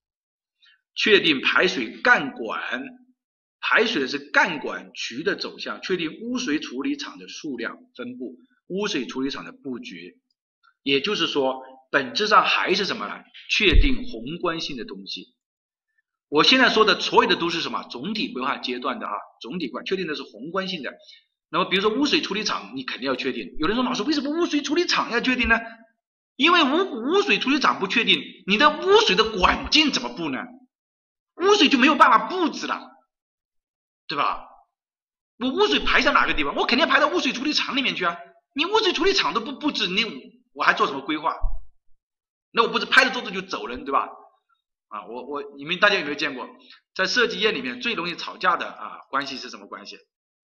[0.96, 2.82] 确定排水干管，
[3.60, 8.36] 排水的是干管渠的走向、确定污水处理厂的数量分布、
[8.66, 10.18] 污水处理厂的布局。
[10.82, 11.62] 也就是说，
[11.92, 13.14] 本质上还是什么呢？
[13.50, 15.34] 确定宏观性的东西。
[16.30, 17.82] 我现在说的所有的都是什么？
[17.90, 19.12] 总体规划阶段的啊，
[19.42, 20.90] 总体规确定的是宏观性的。
[21.50, 23.54] 那么，比如说污水处理厂，你肯定要确定。
[23.58, 25.58] 有人说，老师为什么污水处理厂要确定呢？
[26.36, 30.38] 因为污污水处理厂不确定，你的污水的管径怎么布呢？
[31.42, 32.80] 污水就没有办法布置了，
[34.06, 34.46] 对吧？
[35.38, 36.54] 我污水排向哪个地方？
[36.54, 38.16] 我肯定排到污水处理厂里面去啊！
[38.54, 40.04] 你污水处理厂都不布置，你
[40.52, 41.34] 我还做什么规划？
[42.52, 44.08] 那我不是拍着桌子就走人，对吧？
[44.90, 46.48] 啊，我我你们大家有没有见过，
[46.94, 49.96] 在设计业里面最容易吵架的啊关系是什么关系？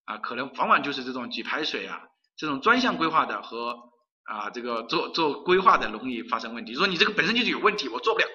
[0.05, 2.01] 啊，可能往往就是这种举排水啊，
[2.37, 3.77] 这种专项规划的和
[4.23, 6.75] 啊这个做做规划的容易发生问题。
[6.75, 8.27] 说你这个本身就是有问题，我做不了。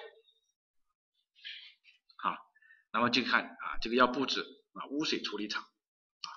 [2.16, 2.36] 好，
[2.92, 4.42] 那么就看啊这个要布置
[4.74, 6.28] 啊污水处理厂啊，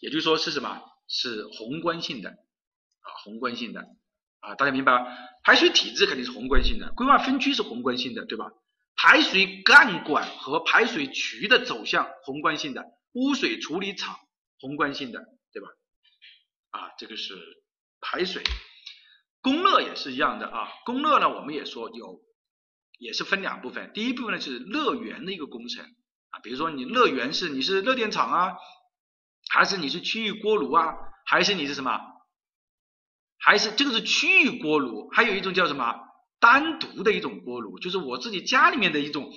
[0.00, 0.82] 也就是说是什么？
[1.12, 3.80] 是宏观性的啊宏观性的
[4.38, 5.08] 啊大家明白吧？
[5.42, 8.52] 排水体制肯定是宏观性的，规划分区是宏观性的，对吧？
[9.02, 14.14] 排水干管和排水渠的走向宏观性的，污水处理厂。
[14.60, 15.24] 宏观性的，
[15.54, 15.68] 对吧？
[16.68, 17.34] 啊，这个是
[18.02, 18.42] 排水，
[19.40, 20.68] 供热也是一样的啊。
[20.84, 22.20] 供热呢，我们也说有，
[22.98, 23.90] 也是分两部分。
[23.94, 25.82] 第一部分呢是热源的一个工程
[26.28, 28.54] 啊，比如说你热源是你是热电厂啊，
[29.48, 30.92] 还是你是区域锅炉啊，
[31.24, 31.98] 还是你是什么？
[33.38, 35.98] 还是这个是区域锅炉，还有一种叫什么
[36.40, 39.30] 单独的一种锅炉，就是我自己家里面的一种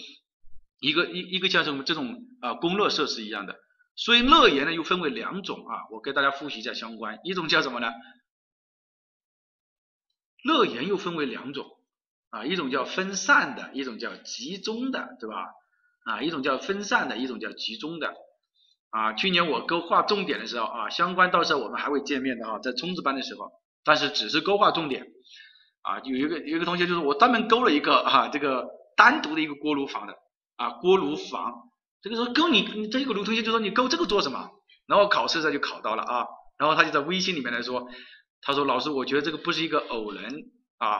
[0.80, 3.56] 一个一一个叫什么这种啊供热设施一样的。
[3.95, 7.91] 所以热源呢又分为两种啊，我给大家复习一下相关，一种叫什么呢？
[10.43, 11.66] 热源又分为两种
[12.30, 15.51] 啊，一种叫分散的，一种叫集中的，对吧？
[16.06, 18.14] 啊，一种叫分散的，一种叫集中的
[18.89, 19.14] 啊。
[19.14, 23.51] 去年我勾画重点的时候啊，相关到时候我们还会见面的哈，在冲刺班的时候，
[23.86, 25.06] 但是只是勾画重点
[25.84, 25.99] 啊。
[26.03, 28.67] 有一个有一个同学就是我专门勾了一个啊，这个
[28.97, 30.15] 单独的一个锅炉房的
[30.55, 31.69] 啊，锅炉房。
[32.01, 34.49] 这个时候勾你，你这个卢同学就说你勾这个做什么？
[34.88, 36.27] 然后考试上就考到了啊，
[36.57, 37.88] 然后他就在微信里面来说，
[38.41, 40.25] 他说老师，我觉得这个不是一个偶然
[40.79, 40.99] 啊，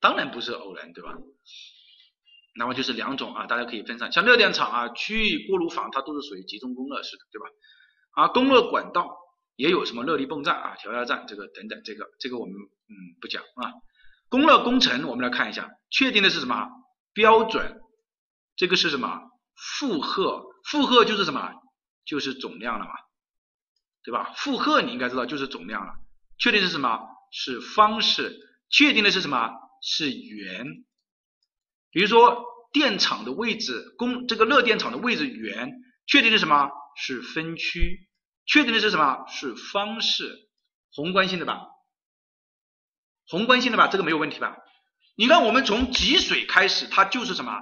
[0.00, 1.14] 当然不是偶然，对吧？
[2.56, 7.46] 那么就是两种啊，大家可以分散，像热电厂啊、区域锅炉房，它都是属于集中供热式的，对吧？
[8.14, 9.16] 啊，供热管道
[9.54, 13.70] 也有什么热力泵站啊、调压站这个等等，这个这个我们嗯不讲啊。
[14.32, 16.66] 供热工程我们来看一下，确定的是什么
[17.12, 17.82] 标准？
[18.56, 19.20] 这个是什么？
[19.54, 21.52] 负荷，负荷就是什么？
[22.06, 22.92] 就是总量了嘛，
[24.02, 24.32] 对吧？
[24.34, 25.92] 负荷你应该知道就是总量了。
[26.38, 26.98] 确定是什么？
[27.30, 28.34] 是方式。
[28.70, 29.50] 确定的是什么？
[29.82, 30.66] 是源。
[31.90, 35.74] 比如说电厂的位置，供这个热电厂的位置源。
[36.06, 36.70] 确定的什么？
[36.96, 38.08] 是分区。
[38.46, 39.26] 确定的是什么？
[39.28, 40.48] 是方式。
[40.94, 41.66] 宏观性的吧？
[43.28, 43.88] 宏观性的吧？
[43.88, 44.56] 这个没有问题吧？
[45.16, 47.52] 你看我们从集水开始，它就是什么？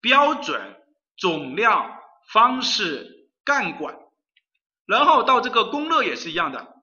[0.00, 0.76] 标准。
[1.20, 1.98] 总量、
[2.30, 3.98] 方式、干管，
[4.86, 6.76] 然后到这个供热也是一样的，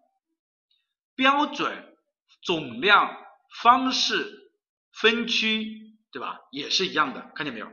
[1.16, 1.96] 标准、
[2.44, 3.16] 总量、
[3.62, 4.52] 方式、
[4.92, 6.42] 分区，对吧？
[6.52, 7.68] 也是一样的，看见没有？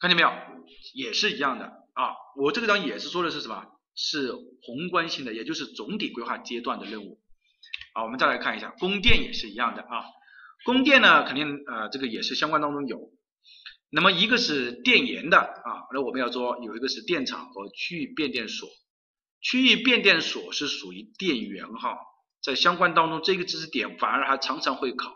[0.00, 0.32] 看见没有？
[0.92, 2.16] 也是一样的啊！
[2.34, 3.64] 我这个章也是说的是什么？
[3.94, 7.20] 是宏观性的，也就是总体规划阶段的任务。
[7.98, 10.04] 好，我们再来看一下供电也是一样的啊。
[10.64, 13.10] 供电呢，肯定呃这个也是相关当中有。
[13.90, 18.68] 那么一个是电源的啊，那我们要说有一个是电厂和区域变电所，
[19.40, 21.98] 区域变电所是属于电源哈，
[22.40, 25.12] 在相关当中这个知识点反而还常常会考。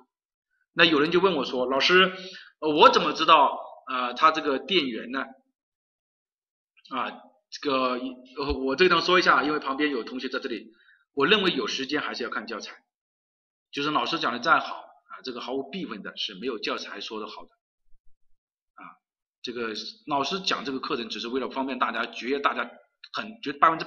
[0.72, 2.12] 那有人就问我说，老师，
[2.59, 5.20] 我怎么知道啊它这个电源呢？
[6.91, 7.12] 啊，
[7.49, 8.01] 这个
[8.64, 10.72] 我这个地方说一下，因为旁边有同学在这里，
[11.15, 12.83] 我认为有时间还是要看教材，
[13.71, 17.51] 就是老师讲的再好啊，这个毫无避讳的是没有教材说的好的。
[18.75, 18.83] 啊
[19.43, 19.75] 这个
[20.07, 22.71] 老师讲这个课程只是为了方便大家，节约大家
[23.13, 23.87] 很就百分之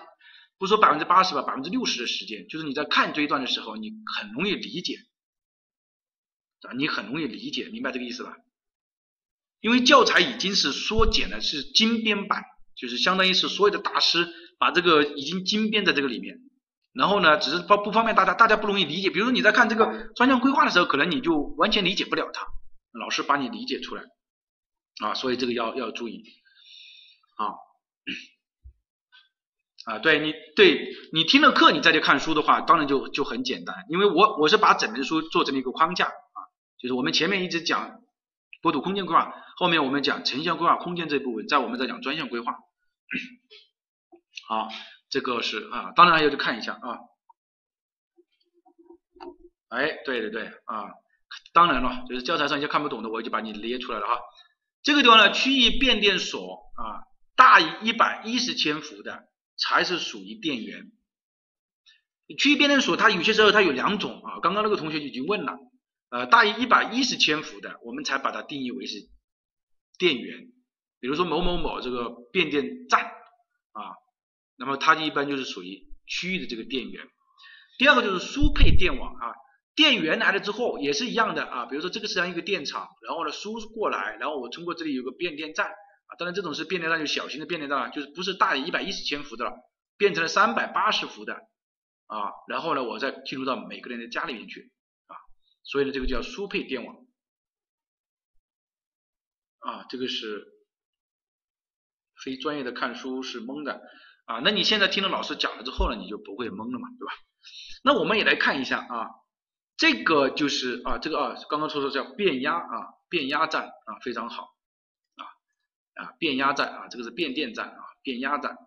[0.58, 4.98] 不说百分之八十吧，百分之六十的时间，就是你在看这一段的时候，你很容易理解
[6.62, 8.38] 啊，你很容易理解，明白这个意思吧？
[9.62, 12.44] 因为教材已经是缩减了，是精编版，
[12.76, 14.28] 就是相当于是所有的大师
[14.60, 16.38] 把这个已经精编在这个里面，
[16.96, 19.10] 然后呢，只是不不方便大家，大家不容易理解。
[19.10, 22.48] 比如说你在看这个专项规划的时候，可能你就完全理解不了它，
[23.00, 24.04] 老师把你理解出来。
[25.04, 26.24] 啊，所以这个要要注意，
[27.36, 27.52] 啊，
[29.91, 36.39] 啊，对你对你听了课，你再去看书的话，当然就就很简单，因为我我是把整本书做成了一个框架啊，
[36.80, 38.00] 就是我们前面一直讲
[38.62, 42.54] 国土空间规划，后面我们讲城乡规划空间这部分，在我们在讲专项规划，
[44.48, 44.70] 好，
[45.10, 46.99] 这个是啊，当然要去看一下啊，
[49.70, 50.91] 哎，对对对啊，
[51.53, 54.20] 当然了，就是教材上一些看不懂的，我就把你列出来了哈。
[54.84, 57.03] 这个地方呢，区域变电所啊，
[57.36, 59.28] 大于一百一十千伏的
[59.58, 60.91] 才是属于电源。
[62.38, 65.58] 区域变电所它有些时候它有两种啊，刚刚那个同学已经问了，
[66.10, 68.97] 呃，大于一百一十千伏的，我们才把它定义为是
[69.97, 70.47] 电源。
[70.99, 73.93] 比如说某某某这个变电站啊，
[74.58, 77.08] 那么它一般就是属于区域的这个电源。
[77.78, 79.34] 第二个就是输配电网啊。
[79.76, 89.51] 电源来了之后也是一样的啊，比如说这个是像一个电厂，然后呢输过来，然后我通过这里有个变电站啊，当然这种是变电站，就小型的变电站了，就是不是大于一百一十千伏的了，
[89.97, 91.34] 变成了三百八十伏的
[92.06, 94.72] 啊，然后呢我再进入到每个人的家里面去
[95.08, 95.20] 啊，
[95.66, 96.95] 所以呢这个叫输配电网
[99.60, 100.45] 啊，这个是
[102.24, 103.82] 非专业的看书是懵的
[104.26, 107.14] 啊，那你现在听了老师讲了之后呢，你就不会懵了嘛，对吧？
[107.84, 109.10] 那我们也来看一下啊。
[109.78, 114.44] 这个就是啊，这个啊，刚刚说的叫变压啊，变压站啊，非常好
[115.16, 115.24] 啊
[116.02, 118.58] 啊，变压站啊，这个是变电站啊，变压站。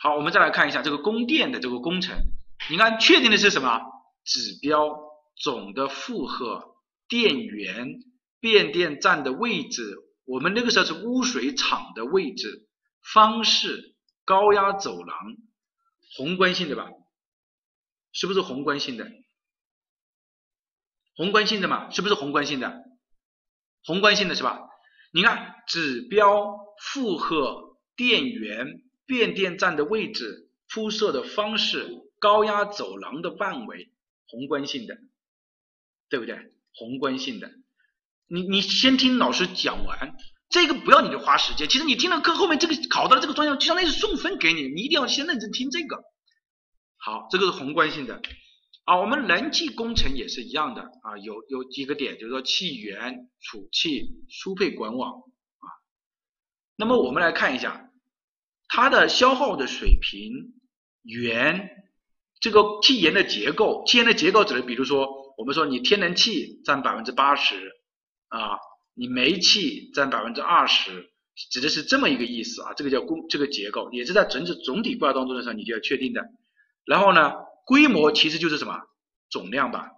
[0.00, 2.16] 好，我们再来看一下这个供电的这个工程，
[2.70, 3.80] 你看确定的是什么？
[4.24, 4.98] 指标、
[5.34, 6.76] 总的负荷、
[7.08, 7.94] 电源、
[8.38, 12.68] 变电站的位置，我们那个时候是污水厂的位置、
[13.14, 13.96] 方式、
[14.28, 15.36] 高压走廊，
[16.14, 16.90] 宏观性的吧？
[18.12, 19.10] 是不是宏观性的？
[21.16, 22.84] 宏观性的嘛，是不是宏观性的？
[23.84, 24.68] 宏观性的是吧？
[25.14, 33.90] 你看指标、负荷、电源、变电站的位置、铺设的方式、高压走廊的范围，
[34.26, 34.98] 宏观性的，
[36.10, 36.52] 对不对？
[36.74, 37.50] 宏观性的，
[38.26, 40.14] 你你先听老师讲完，
[40.48, 41.68] 这个不要你花时间。
[41.68, 46.02] 其实你听了课后面这个考到了这个专项，就相当于是送分给你，你一定要先认真听这个。
[46.96, 48.20] 好，这个是宏观性的。
[48.84, 55.66] 啊，我们人气工程也是一样的啊，有有几个点，就是说气源、储气、输配管网啊。
[56.76, 57.90] 那么我们来看一下
[58.66, 60.54] 它的消耗的水平、
[61.02, 61.68] 源
[62.40, 67.54] 这个气源的结构，气源的结构指的，比如说我们说你天然气占百分之八十
[68.28, 68.56] 啊，
[68.98, 71.10] 你煤气占百分之二十，
[71.50, 76.28] 指的是这么一个意思啊，这个叫工这个结构，也是在整体总体规划当中的时候你就要确定的。
[76.84, 77.32] 然后呢？
[77.64, 78.80] 规模其实就是什么？
[79.28, 79.90] 总量吧，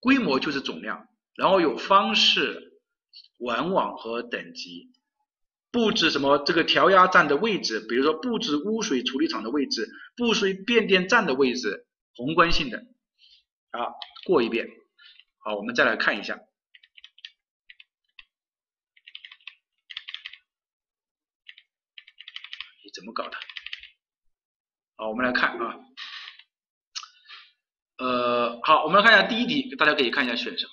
[0.00, 2.78] 规模就是总量，然后有方式、
[3.38, 4.90] 管网和等级，
[5.70, 12.84] 布置什么这个调压站的位置，比如说布置污水处理厂的位置，布置变电站的位置，宏观性的，
[13.70, 13.88] 啊，
[14.26, 14.68] 过一遍，
[15.38, 16.38] 好，我们再来看一下，
[22.94, 23.36] 怎么搞的？
[24.96, 25.76] 好，我们来看啊。
[27.98, 30.72] 呃，好，我们来看一下第一题，大家可以看一下选什么。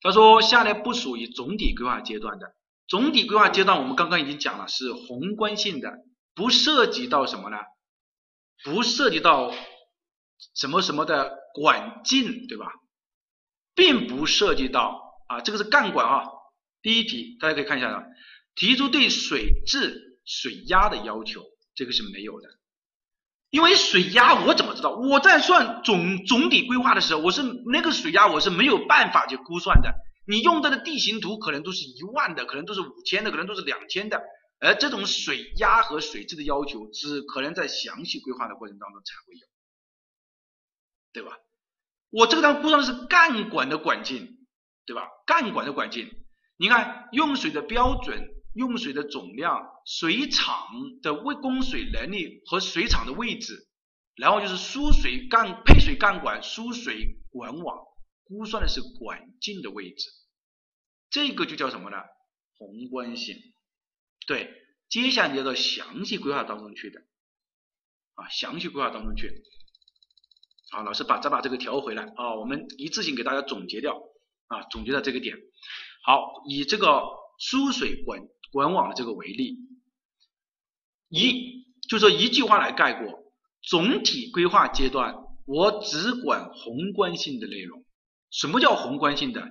[0.00, 2.54] 他说下列不属于总体规划阶段的，
[2.86, 5.92] 总体规划阶段我们刚刚已经讲了是宏观性的，
[6.34, 7.58] 不涉及到什么呢？
[8.64, 9.54] 不涉及到
[10.54, 12.72] 什么什么的管径，对吧？
[13.74, 16.24] 并不涉及到啊，这个是干管啊。
[16.80, 18.04] 第一题大家可以看一下啊，
[18.54, 21.42] 提出对水质、水压的要求，
[21.74, 22.48] 这个是没有的。
[23.48, 24.90] 因为水压我怎么知道？
[24.90, 29.94] 我在算总总体规划的时候，我是那个水压我是没有办法去估算的。
[30.26, 34.20] 你用到的地形图可能都是一万的，可能都是五千的，可能都是两千的，
[34.58, 39.46] 而这种水压和水质的要求，只可能在详细规划的过程当中才会有，
[41.12, 41.38] 对吧？
[42.10, 44.36] 我这个当估算的是干管的管径，
[44.84, 45.08] 对吧？
[45.24, 46.10] 干管的管径，
[46.56, 50.68] 你看用水的标准、用水的总量、水厂
[51.02, 53.68] 的位供水能力和水厂的位置，
[54.16, 57.84] 然后就是输水干配水干管、输水管网。
[58.28, 60.10] 估算的是管径的位置，
[61.10, 61.98] 这个就叫什么呢？
[62.58, 63.36] 宏观性。
[64.26, 64.52] 对，
[64.88, 66.98] 接下来你要到详细规划当中去的
[68.14, 69.30] 啊，详细规划当中去。
[70.72, 73.96] 好，老师把再把这个调回来啊，我们一次性给大家总结掉
[74.48, 75.36] 啊，总结到这个点。
[76.02, 77.04] 好，以这个
[77.38, 78.20] 输水管
[78.56, 79.58] 管网的这个为例，
[81.10, 83.22] 一就说一句话来概括，
[83.60, 87.84] 总体规划阶段我只管宏观性的内容。
[88.30, 89.46] 什么叫宏观性的？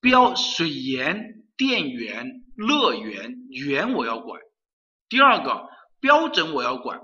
[0.00, 4.40] 标水源、电源、热源源我要管。
[5.08, 7.00] 第二个标准我要管，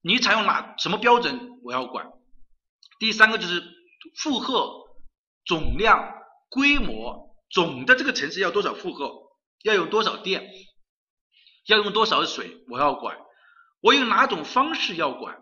[0.00, 2.06] 你采用哪什么标准我要管。
[3.00, 3.64] 第三个就是
[4.14, 4.70] 负荷、
[5.44, 6.14] 总量、
[6.50, 9.21] 规模，总的这个城市要多少负荷，
[9.62, 10.50] 要有多少电，
[11.66, 13.18] 要用多少水我要管。
[13.80, 15.38] 我用哪种方式要管？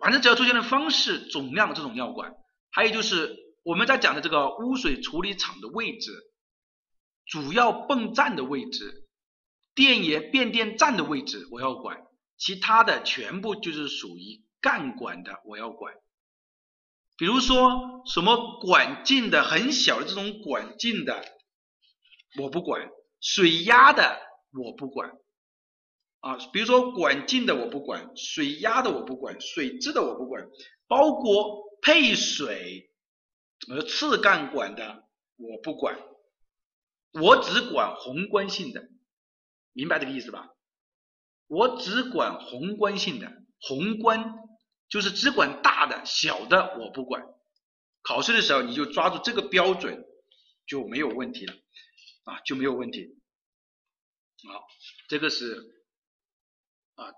[0.00, 2.32] 反正只要出现了方式、总量这种要管。
[2.70, 3.36] 还有就是。
[3.64, 6.10] 我们在讲的这个污水处理厂的位置，
[7.26, 9.06] 主要泵站的位置，
[9.74, 11.98] 电源变电站的位置我要管，
[12.38, 15.92] 其他的全部就是属于干管的我要管。
[17.18, 21.22] 比如说什么管径的很小的这种管径的
[22.40, 22.88] 我不管，
[23.20, 24.20] 水压的
[24.52, 25.12] 我不管
[26.20, 30.46] 啊，比如说管径的我不管，水压的我不管，水质的我不管，
[30.86, 32.84] 包括配水。
[33.68, 35.98] 而次干管的我不管，
[37.20, 38.88] 我只管宏观性的，
[39.72, 40.50] 明白这个意思吧？
[41.48, 44.32] 我只管宏观性的，宏观
[44.88, 47.26] 就是只管大的，小的我不管。
[48.02, 50.06] 考试的时候你就抓住这个标准
[50.64, 51.54] 就没有问题了
[52.28, 53.06] 啊，就没有问题。
[54.46, 54.64] 好，
[55.08, 55.54] 这个是
[56.94, 57.10] 啊。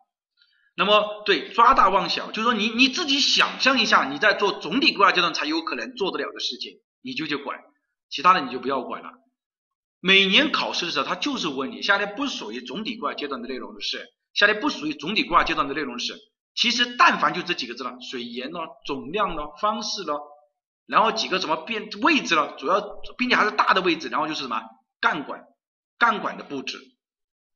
[0.76, 7.58] 那么对抓大忘小，就是说你你自己想象一下，你在做总体规划阶段才有可能做得了的事情，你就去管，
[8.08, 9.10] 其他的你就不要管了。
[10.00, 16.16] 每年考试的时候，他就是问你，下列不属于总体规划阶段的内容的是，下列不属于总体规划阶段的内容是，
[16.54, 20.14] 其实但凡就这几个字了，水源呢、总量呢、方式呢，
[20.86, 22.80] 然后几个什么变位置了，主要
[23.18, 24.62] 并且还是大的位置，然后就是什么
[25.00, 25.44] 干管，
[25.98, 26.78] 干管的布置。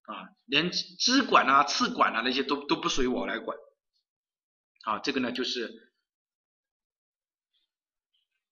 [0.07, 3.57] 啊，连支管啊、次管啊那些都都不属于我来管。
[4.83, 5.93] 啊，这个呢就是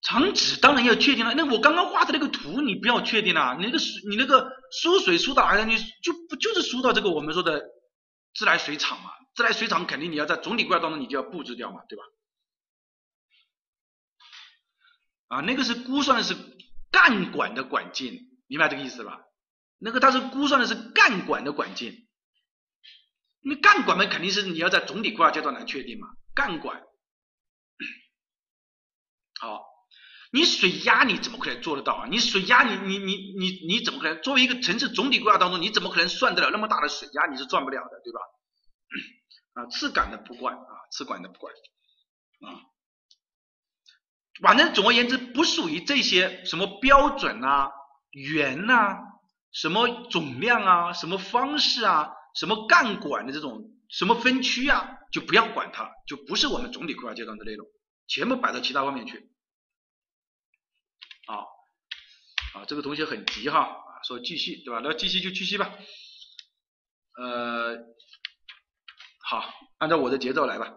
[0.01, 1.35] 厂址当然要确定了。
[1.35, 3.79] 那我刚刚画的那个图你不要确定了，你那个
[4.09, 5.75] 你那个输水输到哪里？
[5.75, 7.63] 你就不就是输到这个我们说的
[8.35, 9.11] 自来水厂嘛？
[9.35, 12.05] 自来水厂肯定你要在总体规划当中你就要布置掉嘛，对吧？
[15.29, 16.35] 啊，那个是估算的是
[16.91, 19.19] 干管的管径，明白这个意思吧？
[19.79, 22.07] 那个它是估算的是干管的管径，
[23.41, 26.83] 那干管嘛肯定是你要在总体规划阶段来确定嘛，干管。
[29.41, 29.65] 好，
[30.33, 32.07] 你水压你怎么可能做得到啊？
[32.11, 37.27] 你水压你你你你你怎么可能作为一个城市总体规划当中你怎么可能算得了那么大的水压？
[37.29, 38.21] 你是算不了的，对吧？
[39.65, 41.55] 啊，次管的不管啊，次管的不管
[42.43, 42.61] 啊，
[44.43, 47.71] 反正总而言之不属于这些什么标准啊、
[48.13, 49.09] 圆呐。
[49.53, 57.67] 什么总量啊，什么方式啊，什么干管的这种什么分区啊，就不要管它，就不是我们总体规划阶段的内容，
[58.09, 59.31] 全部摆到其他方面去。
[61.27, 61.37] 啊
[62.55, 64.81] 啊，这个同学很急哈，说继续对吧？
[64.83, 65.71] 那继续就继续吧。
[67.19, 67.77] 呃，
[69.29, 70.73] 好，按照我的节奏来吧。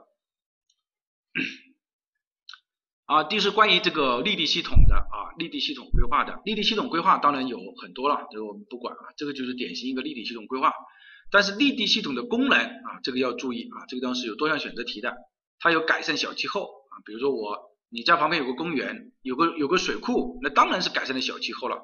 [3.06, 10.74] 啊，第一是关于这个立地系统的啊，立地系统规划的，立地系统规划当然有很多了，这个我们不管啊，这个就是典型一个立地系统规划。
[11.30, 15.16] 但是立地系统的功能啊，这个要注意啊，这个当时有多项选择题的，
[15.60, 21.78] 它有改善小气候啊，比如说我你家旁边有个公园，有个有个水库，那当然是改善了小气候了。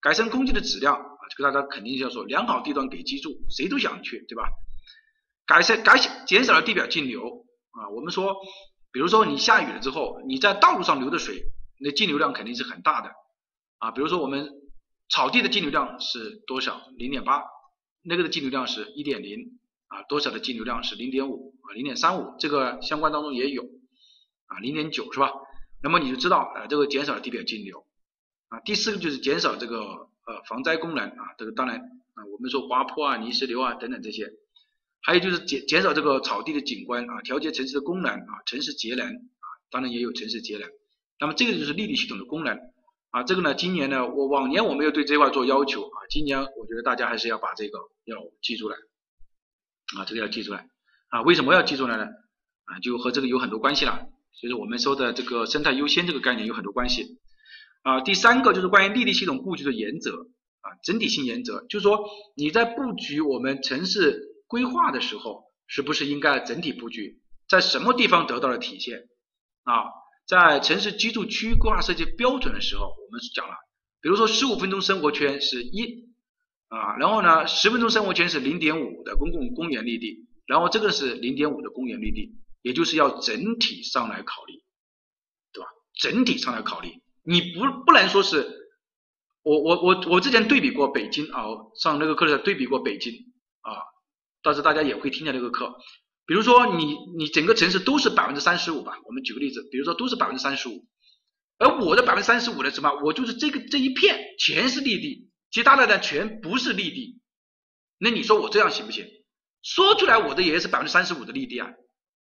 [0.00, 4.48] 改善空气的质量啊，这个大家肯定要说良好地段给居住，谁都想去，对吧？
[5.46, 8.34] 改善改减少了地表径流啊，我们说。
[8.94, 11.46] 比如说你下雨了之后，你在道路上流的水，
[11.80, 13.10] 那径流量肯定是很大的
[13.78, 13.90] 啊。
[13.90, 14.52] 比如说我们
[15.08, 16.80] 草地的径流量是多少？
[16.96, 17.42] 零点八，
[18.04, 23.64] 那个的径流量是一点零啊，多少的径流量是零点五啊，零点三五，这个相关当中也有
[24.46, 25.32] 啊，零点九是吧？
[25.82, 27.84] 那么你就知道啊，这个减少了地表径流
[28.46, 31.80] 啊，第四个就是减少这个呃防灾功能啊，这个当然
[32.14, 34.30] 啊，我们说滑坡啊、泥石流啊等等这些，
[35.04, 40.66] 还有就是减减少这个草地的景观啊，调节城市的功能啊，城市节能啊，当然也有城市节能。
[41.20, 42.58] 那么这个就是立地系统的功能
[43.10, 48.76] 啊，这个呢，今年呢，我往年我没有对这块做要求啊，今年我觉得大家还是要把这个要记出来
[49.98, 50.66] 啊，这个要记出来
[51.08, 52.04] 啊，为什么要记出来呢？
[52.64, 54.08] 啊，就和这个有很多关系了，
[54.40, 57.18] 就是我们说的这个生态优先这个概念有很多关系。
[57.82, 60.28] 啊，第三个就是关于立地系统布局的原则
[60.62, 68.98] 啊，整体性原则，就是说你在布局我们城市规划的时候，是不是应该整体布局，在什么地方得到了体现
[69.64, 69.84] 啊？
[70.26, 73.54] 在城市居住区规划设计标准的时候，我们讲了，
[74.00, 76.06] 比如说十五分钟生活圈是一
[76.68, 82.32] 啊，然后呢十分钟生活圈是零点五的公共公园绿地，然后这个是零点五的公园绿地，
[82.62, 84.54] 也就是要整体上来考虑，
[85.52, 85.68] 对吧？
[86.00, 86.88] 整体上来考虑。
[87.22, 88.46] 你不不能说是，
[89.42, 91.44] 我我我我之前对比过北京啊，
[91.80, 93.12] 上那个课的时候对比过北京
[94.44, 95.74] 啊，到时大家也会听见这个课。
[96.26, 100.86] 比如说你你整个城市都是百分之三十五吧，我们举个例子，比如说都是百分之三十五，
[101.58, 107.20] 而我的百分之三十五的什么，我就是这个这一片全是绿地，其他的呢全不是绿地，
[107.98, 109.06] 那你说我这样行不行？
[109.62, 111.70] 说出来我的也是百分之三十五的绿地啊。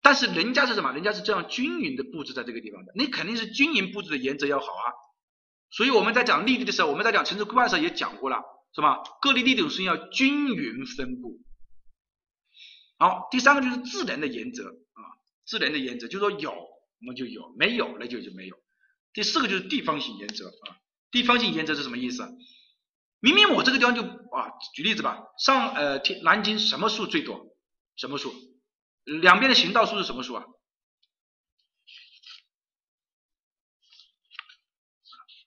[0.02, 0.92] 但是人家是什么？
[0.94, 4.88] 人家是这样均匀的布置在这个地方的，你肯定是均匀布置的原则要好啊。
[5.72, 8.38] 所以我们在讲绿地的时候，我们在讲城市规划的时候也讲过了，
[8.76, 9.02] 是吧？
[9.22, 11.40] 各类绿地是要均匀分布。
[12.98, 15.02] 好，第三个就是自然的原则啊，
[15.46, 18.56] 自然的原则就是说有我们就有，没有那就就没有。
[19.14, 20.78] 第四个就是地方性原则啊，
[21.12, 22.28] 地方性原则是什么意思？
[23.20, 27.56] 明明我这个地方就啊，举例子吧，上呃天南京什么树最多？
[27.96, 28.34] 什么树？
[29.04, 30.46] 两边的行道树是什么树啊？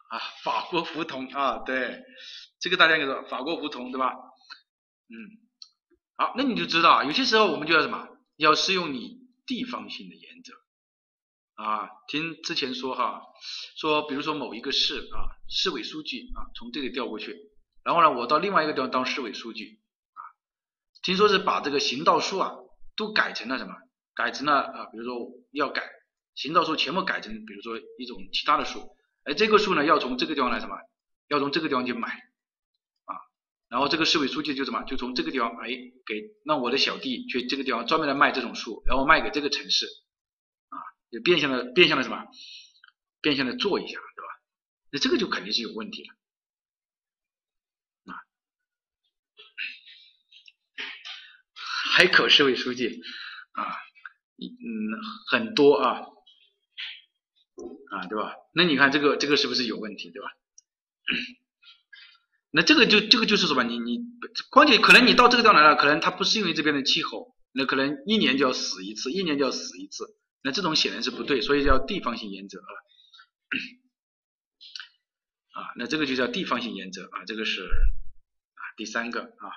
[0.08, 2.02] 啊，法国梧桐啊，对，
[2.58, 4.12] 这个大家应该说法国梧桐对吧？
[5.08, 5.14] 嗯，
[6.18, 8.08] 好，那你就知道啊，有些时候我们就要什么？
[8.36, 10.52] 要适用你地方性的原则
[11.54, 11.88] 啊。
[12.08, 13.22] 听之前说哈，
[13.76, 17.36] 说比如说某一个市啊，市委书记啊，从这里调过去，
[17.82, 19.78] 然后呢，我到另外一个地方当市委书记
[20.12, 20.20] 啊，
[21.02, 22.56] 听说是把这个行道树啊。
[22.96, 23.76] 都改成了什么？
[24.12, 25.84] 改成了啊，比如说要改
[26.34, 30.74] 行道树，全部改成比如说一种其他的树，而这个树呢，要从这个地方来什么？
[31.28, 32.20] 要从这个地方去买，
[33.68, 34.82] 然后这个市委书记就什么？
[34.84, 35.68] 就从这个地方哎，
[36.06, 39.86] 给让我的小弟去这个地方专门来卖这种树，然后卖给这个城市
[40.68, 40.76] 啊，
[41.10, 42.26] 就变相的变相的什么？
[43.20, 44.28] 变相的做一下，对吧？
[44.90, 46.14] 那这个就肯定是有问题了。
[51.90, 53.02] 海口市委书记
[53.52, 53.64] 啊，
[54.38, 56.06] 嗯，很多啊，
[57.90, 58.36] 啊，对吧？
[58.54, 60.28] 那你看这个这个是不是有问题，对吧？
[62.50, 63.62] 那这个就这个就是什么？
[63.64, 63.98] 你你，
[64.50, 70.04] 况且可能你到这个地方来了，可能它不适应于这边的气候，那可能一年就要死一次，一年就要死一次，
[70.42, 72.72] 那这种显然是不对，所以叫地方性原则啊。
[75.52, 79.50] 啊，那这个就叫地方性原则啊，这个是啊第三个啊，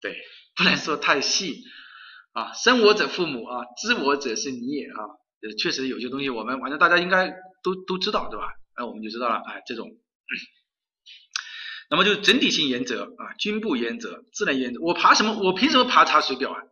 [0.00, 0.16] 对。
[0.56, 1.64] 不能说太细
[2.32, 5.00] 啊，生我者父母啊，知我者是你也啊，
[5.42, 7.30] 呃，确实有些东西我们反正大家应该
[7.62, 8.52] 都都知道对吧？
[8.76, 9.88] 那我们就知道了，哎，这种，
[11.90, 15.36] 那么就是整体性原则啊，均布原则、自然原则，我爬什么？
[15.42, 16.62] 我凭什么爬查水表啊？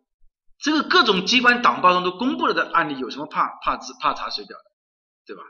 [0.60, 4.64] 这个各种机关党报上都公布了的案例，有什么怕怕怕查水表的，
[5.26, 5.42] 对吧？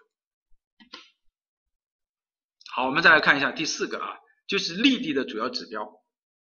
[2.73, 4.17] 好，我们再来看一下第四个啊，
[4.47, 5.83] 就是立地的主要指标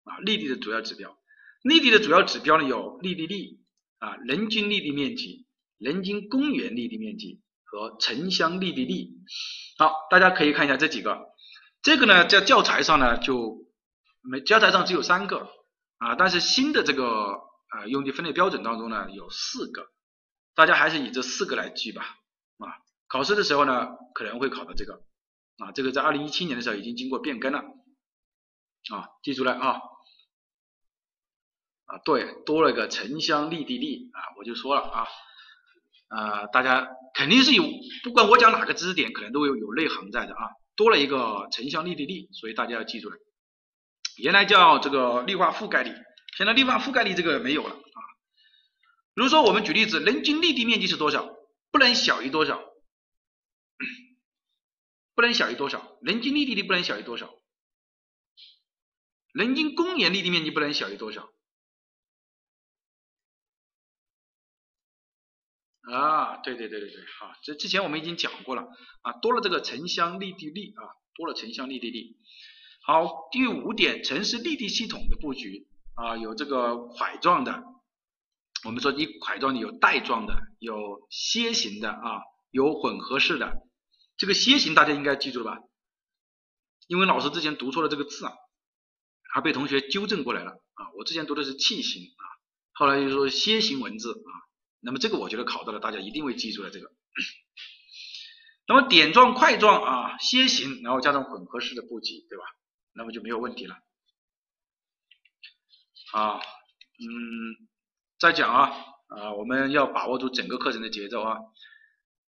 [0.04, 1.18] 啊，立地的主要指标。
[1.62, 3.58] 绿地的主要指标呢有绿地率
[3.98, 5.44] 啊，人均绿地面积、
[5.76, 9.08] 人均公园绿地面积和城乡绿地率。
[9.76, 11.18] 好，大家可以看一下这几个。
[11.82, 13.66] 这个呢在教材上呢就
[14.22, 15.48] 没，教材上只有三个
[15.98, 17.34] 啊，但是新的这个
[17.68, 19.86] 啊用地分类标准当中呢有四个，
[20.54, 22.02] 大家还是以这四个来记吧
[22.58, 22.72] 啊。
[23.08, 25.02] 考试的时候呢可能会考到这个
[25.58, 29.80] 啊，这个在二零一七年的时候已经经过变更了啊，记住了啊。
[31.90, 35.06] 啊，对，多了个城乡绿地率啊，我就说了啊，
[36.08, 37.64] 啊，大家肯定是有，
[38.04, 43.16] 不管我讲哪个知识点，可能都有有内行在的啊，多了一个城乡绿地率，所以大家要记住了。
[44.16, 45.92] 原来叫这个绿化覆盖率，
[46.36, 48.00] 现在绿化覆盖率这个没有了啊。
[49.12, 51.28] 比如说我们举例子，人均绿地面积是多少？
[51.72, 52.62] 不能小于多少？
[55.16, 55.98] 不能小于多少？
[56.00, 57.34] 人均绿地率不能小于多少？
[59.32, 61.28] 人均公园绿地面积不能小于多少？
[65.92, 68.68] 啊，对对对对对，好，这之前我们已经讲过了
[69.02, 70.84] 啊，多了这个城乡绿地率啊，
[71.14, 72.16] 多了城乡立地地。
[72.82, 77.62] 好，第五点，城市立地系统的布局啊，有这个块状的，
[78.64, 82.20] 我们说一块状的有带状的，有楔形的啊，
[82.50, 83.52] 有混合式的。
[84.16, 85.60] 这个楔形大家应该记住了吧？
[86.86, 88.32] 因为老师之前读错了这个字啊，
[89.32, 90.90] 还被同学纠正过来了啊。
[90.96, 92.24] 我之前读的是器形啊，
[92.72, 94.47] 后来又说楔形文字啊。
[94.80, 96.90] 那么这个我觉得考到了，大家一定会记住了这个。
[98.66, 102.44] 那么点状、块状啊，楔形，然后加上混合式的布局，对吧？
[102.92, 103.74] 那么就没有问题了。
[106.12, 107.68] 啊，嗯，
[108.18, 108.72] 再讲啊，
[109.08, 111.38] 啊，我们要把握住整个课程的节奏啊。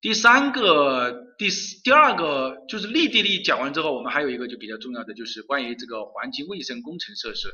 [0.01, 7.49] 第三个、第四、第二个就是立地力讲完之后，我们还有一个就比较重要的，就是关于这个环境卫生工程设施。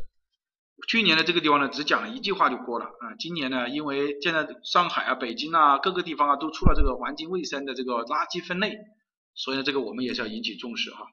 [0.88, 3.14] 去年的这个地方呢，只讲了一句话就过了啊。
[3.18, 8.76] 今年呢，因为现在上海啊、北京啊各个地方啊都出了这个环境卫生的这个垃圾分类，
[9.34, 11.06] 所以呢，这个我们也是要引起重视哈。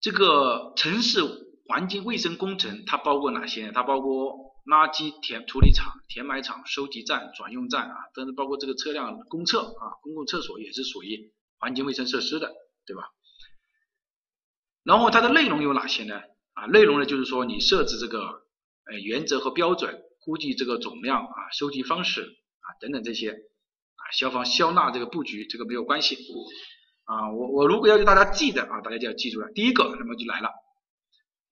[0.00, 1.22] 这个城市
[1.66, 3.70] 环境卫生工程它包括哪些？
[3.72, 4.34] 它包括
[4.66, 12.52] 垃圾填处理厂、填埋场、收集站、转用站啊，但是，包括这个车辆公厕啊、公共厕所也是属于环境卫生设施的，
[12.84, 13.04] 对吧？
[14.82, 16.20] 然后它的内容有哪些呢？
[16.54, 18.20] 啊，内容呢就是说你设置这个
[18.86, 26.16] 呃原则和标准，估计这个总量啊、收集方式啊等等这些啊，消防消纳这个布局这个没有关系。
[27.04, 29.52] 啊，我我如果要求大家记的啊，大家就要记住了。
[29.52, 30.48] 第一个，那么就来了，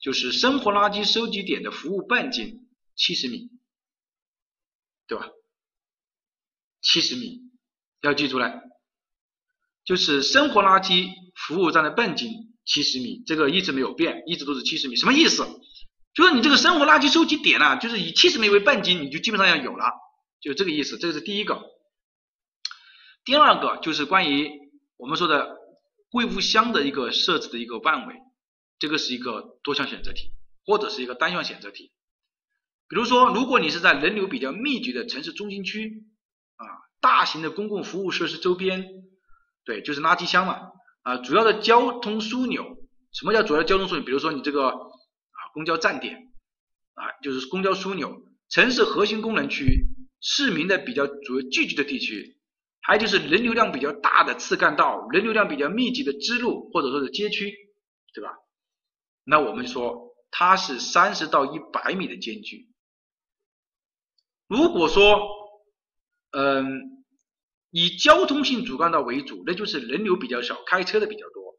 [0.01, 3.51] 就是生活垃圾收集点的服务半径七十米，
[5.07, 5.29] 对吧？
[6.81, 7.51] 七十米
[8.01, 8.63] 要记住了，
[9.85, 14.97] 就是生活垃圾服务站的半径七十米，这个一直没有变，一直都是七十米。
[14.97, 15.47] 什么意思？
[16.15, 19.85] 就是你这个生活垃圾收集点呢，就是以七十米为半径，你就基本上要有了，
[20.41, 20.99] 就这个意思。
[20.99, 21.63] 这是第一个。
[23.25, 24.63] 第二个就是关于。
[24.99, 25.57] 我们说的
[26.13, 28.15] 贵物箱的一个设置的一个范围，
[28.79, 30.31] 这个是一个多项选择题，
[30.65, 31.91] 或者是一个单项选择题。
[32.89, 36.05] 比如说，如果你是在人流比较密集的城市中心区
[36.55, 36.63] 啊，
[37.01, 38.87] 大型的公共服务设施周边，
[39.65, 40.71] 对，就是垃圾箱嘛
[41.03, 42.65] 啊，主要的交通枢纽。
[43.13, 44.05] 什么叫主要交通枢纽？
[44.05, 46.33] 比如说你这个啊，公交站点
[46.95, 49.87] 啊，就是公交枢纽，城市核心功能区，
[50.21, 52.39] 市民的比较主要聚集的地区。
[52.81, 57.53] 还有就是人流量比较大的次干道，人流量比较密集的支路或者说是街区，
[58.13, 58.31] 对吧？
[59.25, 62.69] 那我们说它是三十到一百米的间距。
[64.49, 65.21] 如果说，
[66.33, 67.02] 嗯，
[67.73, 71.57] 以交通性主干道为主，那就是人流比较少，开车的比较多。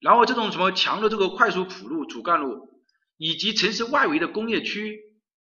[0.00, 2.82] 然后这种什么强的这个快速辅路、主干路，
[3.18, 4.98] 以及城市外围的工业区、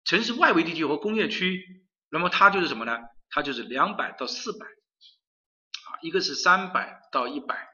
[0.06, 1.62] 城市外围地区和工业区，
[2.10, 2.98] 那么它就是什么呢？
[3.30, 4.66] 它就是两百到四百。
[4.66, 7.68] 啊一个是三百到一百，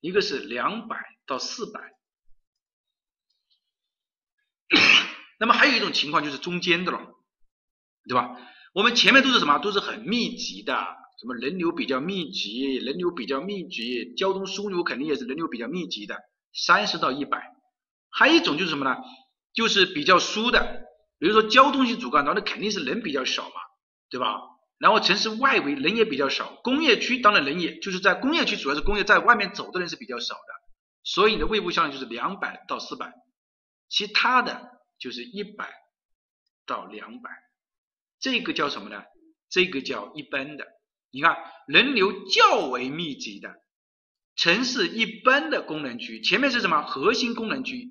[0.00, 0.96] 一个是两百
[1.26, 1.80] 到四百。
[5.40, 7.00] 那么还有一种情况就是中间的了，
[8.06, 8.36] 对吧？
[8.72, 9.58] 我们前面都是什么？
[9.58, 16.16] 都是很密集的，什么人流比较密集，人流比较密集，交通枢纽肯定也是人流比较密集的，
[16.54, 17.56] 三十到一百。
[18.10, 18.96] 还有一种就是什么呢？
[19.52, 20.84] 就是比较疏的，
[21.18, 23.54] 比如说交通性主干道，那肯定是人比较少嘛，
[24.08, 24.38] 对吧？
[24.78, 30.40] 然后城市外围人也比较少，工业区当然人也就是在工业区主要是工业在外面走的人是比较少的，
[31.02, 33.12] 所以你的胃部向就是两百到四百，
[33.88, 34.70] 其他的
[35.00, 35.68] 就是一百
[36.64, 37.30] 到两百，
[38.20, 39.02] 这个叫什么呢？
[39.50, 40.77] 这个叫一般的。
[41.10, 41.36] 你看
[41.66, 43.54] 人流较为密集的
[44.36, 47.88] 城市一般的功能区，前面是什么核心功能区，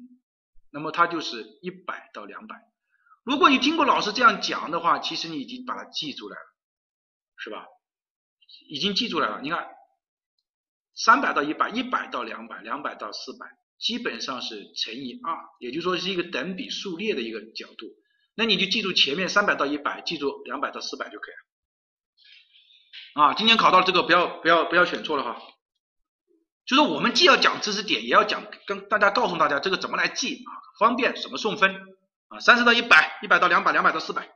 [0.71, 2.55] 那么它就是一百到两百。
[3.23, 6.35] 如果你听过老师这样讲的话，其实你已经把它记住了。
[7.39, 7.67] 是吧？
[8.67, 9.39] 已经记住来了。
[9.43, 9.67] 你看，
[10.95, 13.45] 三百到一百，一百到两百，两百到四百，
[13.77, 17.85] 基本上是乘以二，也就是说是一个等比数列的一个角度。
[18.33, 21.41] 那你就记住前面三百到一百，记住两百到四百就可以了。
[23.17, 25.41] 啊，今天考到这个不要不要不要选错了哈。
[26.67, 31.75] 就是我们既要讲知识点，也要讲跟大家告诉大家这个怎么来记啊，方便怎么送分
[32.27, 34.29] 啊，三十到一百，一百到两百，两百到四百。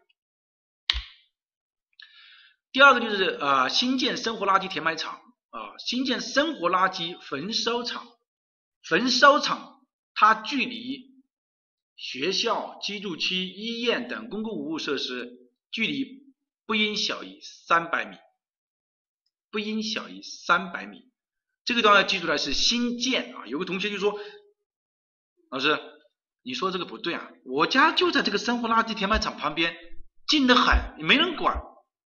[2.71, 5.13] 第二个就是啊，新建生活垃圾填埋场
[5.51, 8.07] 啊，新建生活垃圾焚烧厂。
[8.81, 9.79] 焚烧厂
[10.15, 11.21] 它距离
[11.95, 16.23] 学校、居住区、医院等公共服务设施距离
[16.65, 18.17] 不应小于三百米，
[19.51, 21.09] 不应小于三百米。
[21.63, 23.45] 这个地方要记住来是新建啊。
[23.45, 24.19] 有个同学就说，
[25.49, 25.77] 老师，
[26.41, 29.75] 你说这个不对啊，我家就在这个生活垃圾填埋场旁边，
[30.27, 31.61] 近得很，没人管。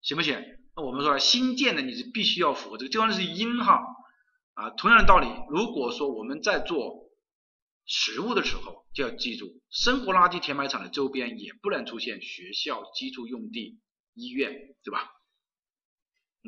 [0.02, 0.40] 行不行？
[0.76, 3.80] 那我们说新建的你是必须要符合这个，地方是因哈
[4.54, 7.10] 啊，同样的道理，如果说我们在做
[7.86, 13.80] 实物的时候，就要记住，生活垃圾填埋场的周边也不能出现学校、基础用地、
[14.14, 14.52] 医院，
[14.84, 15.10] 对吧？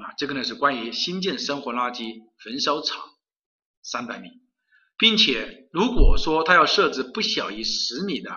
[0.00, 2.98] 啊，这个呢是关于新建生活垃圾焚烧厂
[3.82, 4.30] 三百米，
[4.96, 8.30] 并且如果说它要设置不小于十米的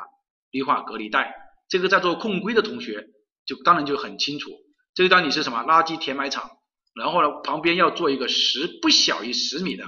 [0.51, 1.33] 绿化隔离带，
[1.69, 3.07] 这个在做控规的同学
[3.45, 4.51] 就当然就很清楚，
[4.93, 6.51] 这个当你是什么垃圾填埋场，
[6.93, 9.85] 然后呢旁边要做一个十不小于十米的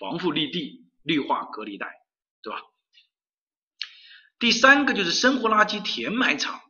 [0.00, 1.86] 防护绿地绿化隔离带，
[2.42, 2.60] 对吧？
[4.40, 6.60] 第三个就是生活垃圾填埋场，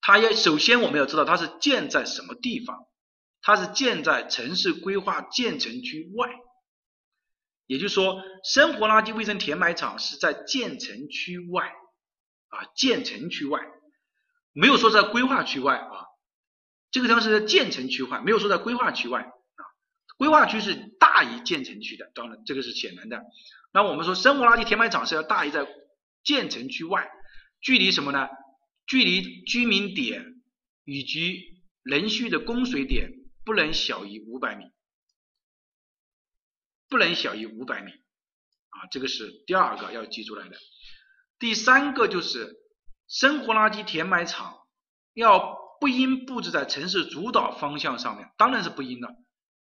[0.00, 2.84] 它要首先我们要知道它是建在什么地方。
[3.40, 6.28] 它是建在城市规划建成区外，
[7.66, 11.72] 也就是说，生活垃圾卫生填埋场是在建成区外
[12.48, 13.60] 啊，建成区外，
[14.52, 16.06] 没有说在规划区外啊，
[16.90, 19.62] 这个地方是在建成区外，没有说在规划区外啊，
[20.18, 23.22] 规划区是大于建成区的，当然这个是显然的。
[23.72, 25.66] 那我们说生活垃圾填埋场是要大于在
[26.24, 27.08] 建成区外，
[27.60, 28.28] 距离什么呢？
[28.86, 30.24] 距离居民点
[30.84, 31.40] 以及
[31.82, 33.12] 人畜的供水点。
[33.48, 34.66] 不能小于五百米，
[36.86, 40.56] 不能小于五百米啊，这个是第二个要记出来的。
[41.38, 42.58] 第三个就是
[43.08, 44.58] 生活垃圾填埋场
[45.14, 49.08] 要不应布置在城市主导方向上面，当然是不应的。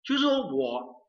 [0.03, 1.07] 就是说我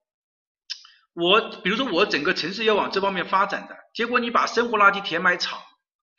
[1.13, 5.61] 我比如说我整个城市要往这方面发展的，结果你把生活垃圾填埋场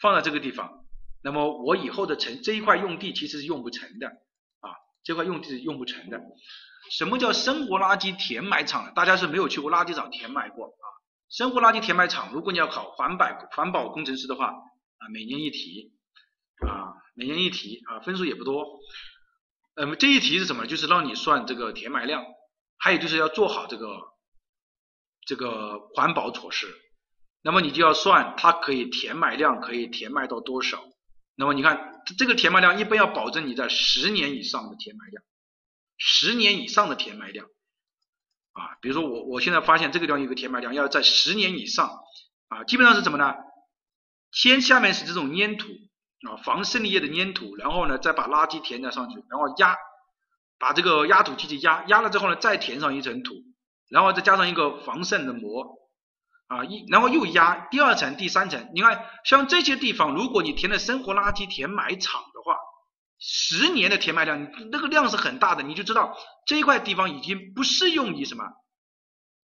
[0.01, 0.87] 放在这个地方，
[1.21, 4.11] 那么我以后的城这一块用地其实是用不成的。
[5.07, 6.21] 这块用地是用不成的。
[6.91, 8.93] 什么叫生活垃圾填埋场？
[8.93, 10.85] 大家是没有去过垃圾场填埋过啊。
[11.31, 15.93] 生活垃圾填埋场，如果你要考环保环保工程师的话啊，每年一题
[16.67, 18.67] 啊，每年一题啊，分数也不多。
[19.77, 20.67] 那么这一题是什么？
[20.67, 22.25] 就是让你算这个填埋量，
[22.77, 23.87] 还有就是要做好这个
[25.25, 26.67] 这个环保措施。
[27.43, 30.83] 那么你就要算它可以填埋量可以填埋到多少。
[31.37, 31.96] 那么你看。
[32.15, 35.25] 这个填埋量一般要保证你在十年以上的填埋量，
[35.97, 37.47] 十年以上的填埋量
[38.53, 41.99] 啊，比如说我我现在发现这个地方有个填埋量，要在十年以上
[42.49, 43.35] 啊，基本上是怎么呢？
[44.31, 45.69] 先下面是这种粘土
[46.29, 49.77] 啊，防渗沥液的粘土，然后呢再把垃圾填在上去，然后压，
[50.59, 53.35] 把这个压土机器压压了之后呢，再填上一层土，
[53.89, 55.86] 然后再加上一个防渗的膜。
[56.49, 62.57] 啊，一然后又压第二层、第三层，你看像这些地方，如果你填了生活垃圾填埋场的话，
[63.19, 66.17] 十年的填埋量，那个量是很大的，你就知道
[66.47, 68.45] 这一块地方已经不适用于什么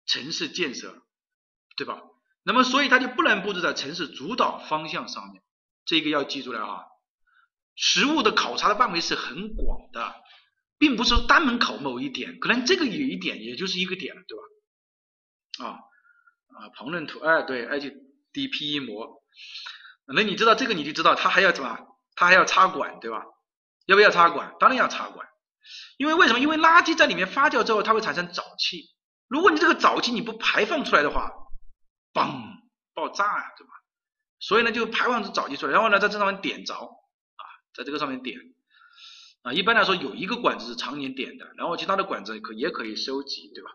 [0.07, 1.03] 城市建设，
[1.77, 2.01] 对吧？
[2.45, 5.43] 那么所以它就不能布置在城市主导方向上面，
[5.85, 6.85] 这个要记住了啊。
[7.75, 10.15] 实物的考察的范围是很广的，
[10.79, 15.71] 并不是单门考某一点，可能这个有一点，也就是一个点了，对吧？
[15.73, 15.81] 啊。
[16.55, 19.23] 啊，旁论图，哎，对，HDPE 膜，
[20.07, 21.79] 那你知道这个你就知道，它还要什么？
[22.15, 23.25] 它还要插管，对吧？
[23.87, 24.55] 要不要插管？
[24.61, 25.27] 当然要插管，
[25.97, 26.39] 因为为什么？
[26.39, 28.95] 因为垃圾在里面发酵之后，它会产生沼气，
[29.29, 31.33] 如果你这个沼气你不排放出来的话，
[32.13, 32.43] 嘣，
[32.95, 33.73] 爆炸呀，对吧？
[34.39, 37.43] 所以呢，就排放出沼气出来，然后呢，在这上面点着，啊，
[37.75, 38.39] 在这个上面点，
[39.43, 43.71] 啊，一般来说有一个管子是常年点的，然后其他的管子可也可以收集，对吧？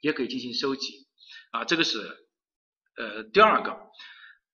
[0.00, 1.01] 也可以进行收集。
[1.52, 1.98] 啊，这个是
[2.96, 3.78] 呃第二个，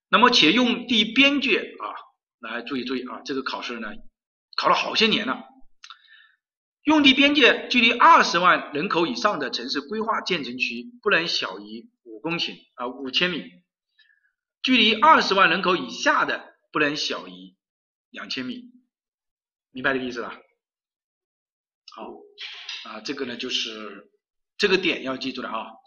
[0.09, 1.95] 那么且用地边界啊，
[2.39, 3.89] 来注意注意啊，这个考试呢
[4.55, 5.43] 考了好些年了，
[6.83, 13.45] 用地边界距离二十万人口以上的城市规划建成区不能小于五公顷啊五千米，
[14.61, 17.55] 距离二十万人口以下的不能小于
[18.09, 18.71] 两千米，
[19.71, 20.37] 明白这个意思吧？
[21.95, 22.11] 好
[22.89, 24.11] 啊，这个呢就是
[24.57, 25.78] 这个点要记住了啊。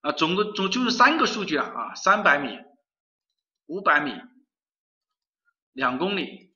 [0.00, 2.56] 啊，总共总就是三个数据了啊，三百米、
[3.66, 4.12] 五百米、
[5.72, 6.54] 两公里、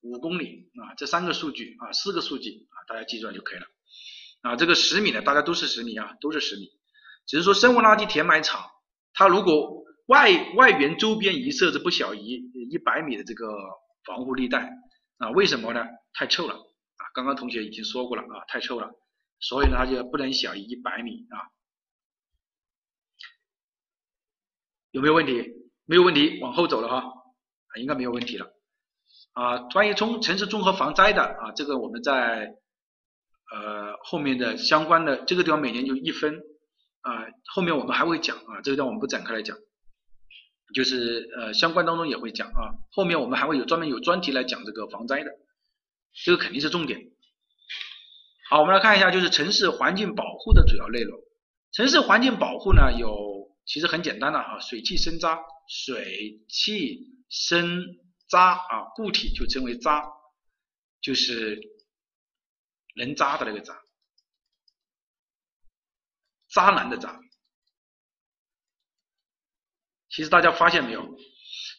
[0.00, 3.66] 五公里啊，这三个数据啊，四个数据啊，大家记住了就可以了。
[4.42, 6.68] 啊，这个十米呢大家都是十米啊，都是十米。
[7.26, 8.70] 只是说生活垃圾填埋场，
[9.12, 13.46] 它如果外外缘周边一设置不小于一百米的这个
[14.04, 14.70] 防护绿带
[15.18, 15.84] 啊，为什么呢？
[16.14, 18.88] 太臭了啊，刚刚同学已经说过了啊，太臭了，
[19.40, 21.57] 所以呢，它就不能小于一百米啊。
[24.98, 25.52] 有没有问题？
[25.86, 27.04] 没有问题，往后走了哈，
[27.78, 28.48] 应该没有问题了。
[29.32, 32.56] 啊，关于从城市综合防灾的啊，这个我们在
[33.52, 36.40] 呃后面的相关的这个地方每年就一分
[37.02, 39.56] 啊，后面我们还会讲啊，这个地方我们不展开来讲，
[40.74, 45.30] 就是呃相关当中也会讲啊，后面我们还会有专门有专题来讲这个防灾的，
[46.24, 46.98] 这个肯定是重点。
[48.50, 51.20] 好，我们来看一下就是城市环境保护的主要内容
[51.70, 53.27] 城市环境保护呢，有
[53.68, 55.38] 其实很简单的啊，水气生渣，
[55.68, 57.84] 水气生
[58.26, 60.04] 渣啊，固体就称为渣，
[61.02, 61.60] 就是
[62.94, 63.78] 人渣的那个渣，
[66.48, 67.20] 渣男的渣。
[70.08, 71.06] 其实大家发现没有，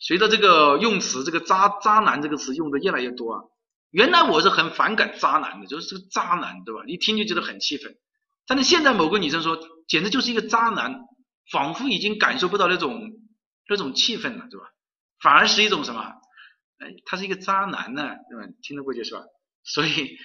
[0.02, 3.42] 随着这个用词，这个渣渣男这个词用的越来越多啊。
[3.90, 6.84] 原来我是很反感渣男的，就是这个渣男，对吧？
[6.86, 7.98] 一听就觉得很气愤。
[8.46, 9.58] 但是现在某个女生说，
[9.88, 10.94] 简直就是一个渣男，
[11.52, 13.12] 仿佛已经感受不到那种
[13.68, 14.68] 那种气氛了，对吧？
[15.22, 16.02] 反而是一种什么？
[16.80, 18.48] 哎，他是一个渣男呢，对吧？
[18.62, 19.24] 听得过去是吧？
[19.64, 20.18] 所以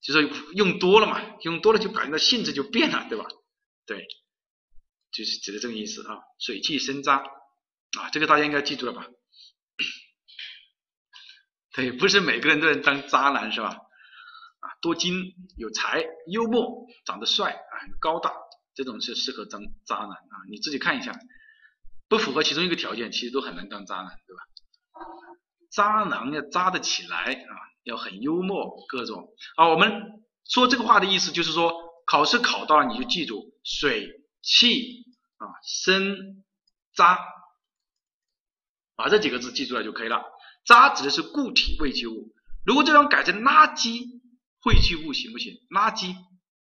[0.00, 3.26] 就是用多了嘛，用多了就感觉到性质就变了，对吧？
[3.84, 4.06] 对，
[5.10, 6.18] 就是指的这个意思啊。
[6.38, 7.16] 水气生渣
[7.98, 9.06] 啊，这个大家应该记住了吧？
[11.74, 13.76] 对，不是每个人都能当渣男是吧？
[14.60, 18.32] 啊，多金有才，幽默，长得帅啊，高大，
[18.78, 20.34] 这种是适合当渣男啊。
[20.48, 21.18] 你自己看一下，
[22.08, 24.42] 不符合其中一个条件，其实都很难当渣男，对吧？
[25.72, 27.52] 渣男要渣得起来啊，
[27.82, 29.68] 要很幽默，各种啊。
[29.68, 31.74] 我们说这个话的意思就是说，
[32.06, 35.06] 考试考到了你就记住，水气
[35.38, 36.44] 啊生
[36.94, 37.18] 渣，
[38.94, 40.22] 把这几个字记住了就可以了。
[40.64, 42.32] 渣指的是固体废弃物，
[42.64, 44.20] 如果这种改成垃圾
[44.62, 45.54] 废弃物行不行？
[45.68, 46.14] 垃圾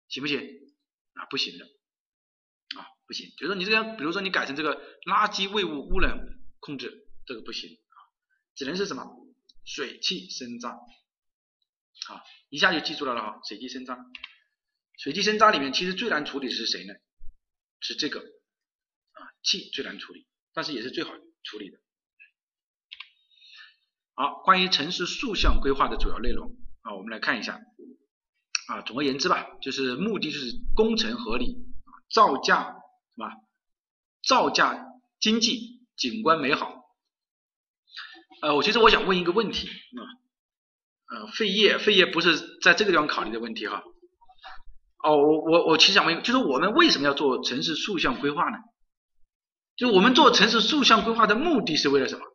[0.07, 0.39] 行不行？
[1.15, 1.65] 啊，不行的，
[3.07, 3.29] 不行。
[3.37, 4.75] 就是说你这个，比如说你改成这个
[5.05, 6.17] 垃圾废物污染
[6.59, 7.97] 控制，这个不行啊，
[8.55, 9.05] 只能是什么
[9.65, 13.97] 水气生渣，啊，一下就记住了了哈，水气生渣，
[14.97, 16.93] 水气生渣里面其实最难处理是谁呢？
[17.81, 21.11] 是这个啊，气最难处理，但是也是最好
[21.43, 21.77] 处理的。
[24.15, 27.59] 好，关于城市竖向规划的主要内容啊，我们来看一下
[28.69, 28.81] 啊。
[28.81, 31.57] 总而言之吧，就是目的就是工程合理，
[32.09, 32.77] 造价
[33.15, 33.31] 是吧？
[34.27, 34.85] 造价
[35.19, 36.83] 经济，景观美好。
[38.41, 40.01] 呃，我其实我想问一个问题啊，
[41.15, 43.83] 呃，废业，废业不是在这个地方考虑的问题哈。
[45.03, 48.57] 哦，我我我其实想问，就是我们为什么要做城市竖向规划呢？
[49.77, 52.25] 就我们做城市竖向规划的目的是为了什么？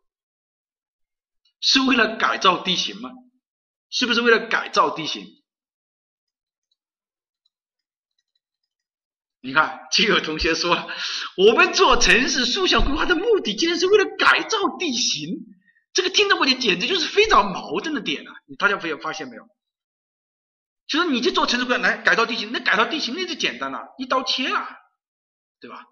[1.61, 3.11] 是为了改造地形吗？
[3.91, 5.40] 是不是为了改造地形？
[9.43, 10.89] 你看，就有同学说了，
[11.37, 15.35] 我们做城市竖向规划的目的，竟然是为了改造地形，
[15.93, 18.33] 这个听着我就简直就是非常矛盾的点啊！
[18.47, 19.45] 你大家有发现没有？
[20.87, 24.67] 就是你去做城市规划来改造地形，那改造地形那就简单了，一刀切了，
[25.61, 25.85] 对吧？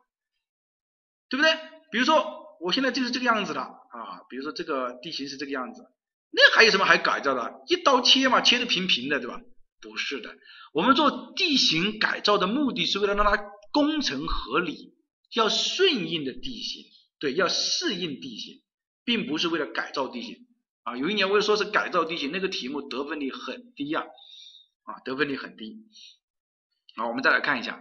[1.29, 1.55] 对不对？
[1.91, 3.61] 比如说，我现在就是这个样子的。
[3.61, 5.83] 啊，比如说这个地形是这个样子，
[6.31, 7.63] 那还有什么还改造的？
[7.69, 9.41] 一刀切嘛，切的平平的，对吧？
[9.81, 10.37] 不是的，
[10.73, 13.43] 我们做地形改造的目的是为了让它
[13.73, 14.95] 工程合理，
[15.35, 16.85] 要顺应的地形，
[17.19, 18.63] 对，要适应地形，
[19.05, 20.47] 并不是为了改造地形。
[20.83, 24.05] 啊，有一年我也说是改造地形，那个题目得分率很低呀，
[24.85, 25.77] 啊，得分率很低。
[26.97, 27.81] 好，我们再来看一下。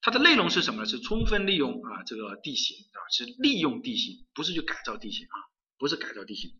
[0.00, 0.86] 它的内容是什么呢？
[0.86, 5.36] 是充分利用啊这个地形啊，是利用地形，不是去改造地形啊，
[5.78, 6.52] 不是改造地形。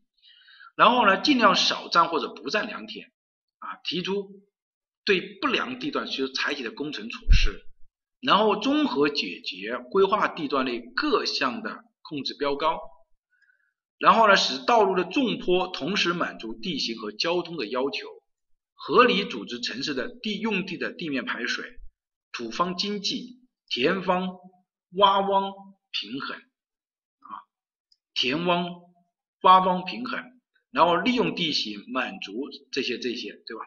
[0.77, 3.13] 然后呢，尽量少占或者不占良田
[3.59, 4.43] 啊，提出
[5.05, 7.65] 对不良地段需采取的工程措施，
[8.21, 12.81] 然后综合解决规划地段内各项的控制标高，
[13.99, 18.09] 然后呢，使道路的纵坡同时满足地形和交通的要求，
[18.75, 21.65] 合理组织城市的地用地的地面排水。
[22.33, 24.29] 土方经济，田方
[24.97, 25.53] 挖汪
[25.93, 27.31] 平衡啊，
[28.13, 28.67] 田汪
[29.43, 30.21] 挖汪平衡，
[30.73, 32.33] 然后利用地形满足
[32.73, 33.65] 这些这些，对吧？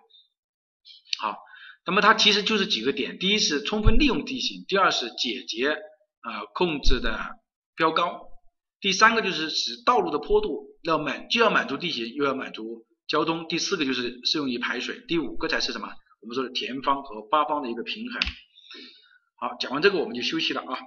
[1.20, 1.38] 好，
[1.86, 5.72] 那么它其实就是几个点，第一是充分利用地形，第二是解决
[6.22, 7.18] 啊控制的
[7.76, 8.30] 标高，
[8.80, 15.88] 第三个就是使道路的坡度要满，既要满足地形，又要满足交通，第四个就是适用于排水，第五个才是什么？
[16.22, 18.22] 我们说的田方和八方的一个平衡。
[19.40, 20.80] 好，讲完这个我们就休息了啊。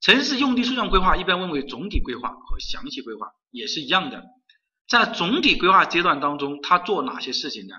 [0.00, 4.24] 城市用地数量规划一般分为总体规划和详细规划，也是一样的。
[4.88, 7.74] 在总体规划阶段当中，它做哪些事情呢？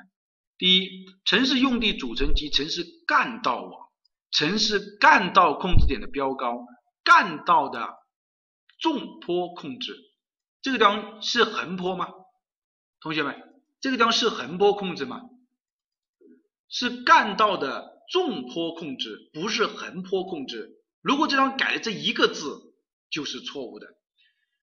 [0.64, 3.90] 第一，城市用地组成及城市干道网、
[4.32, 6.66] 城市干道控制点的标高、
[7.04, 7.98] 干道的
[8.80, 9.94] 纵坡控制。
[10.62, 12.08] 这个地方是横坡吗？
[13.02, 13.36] 同学们，
[13.82, 15.24] 这个地方是横坡控制吗？
[16.70, 17.92] 是干道的。
[18.10, 22.74] 纵坡控制不是横坡控制，如果这张改了这一个字
[23.10, 23.88] 就是错误的，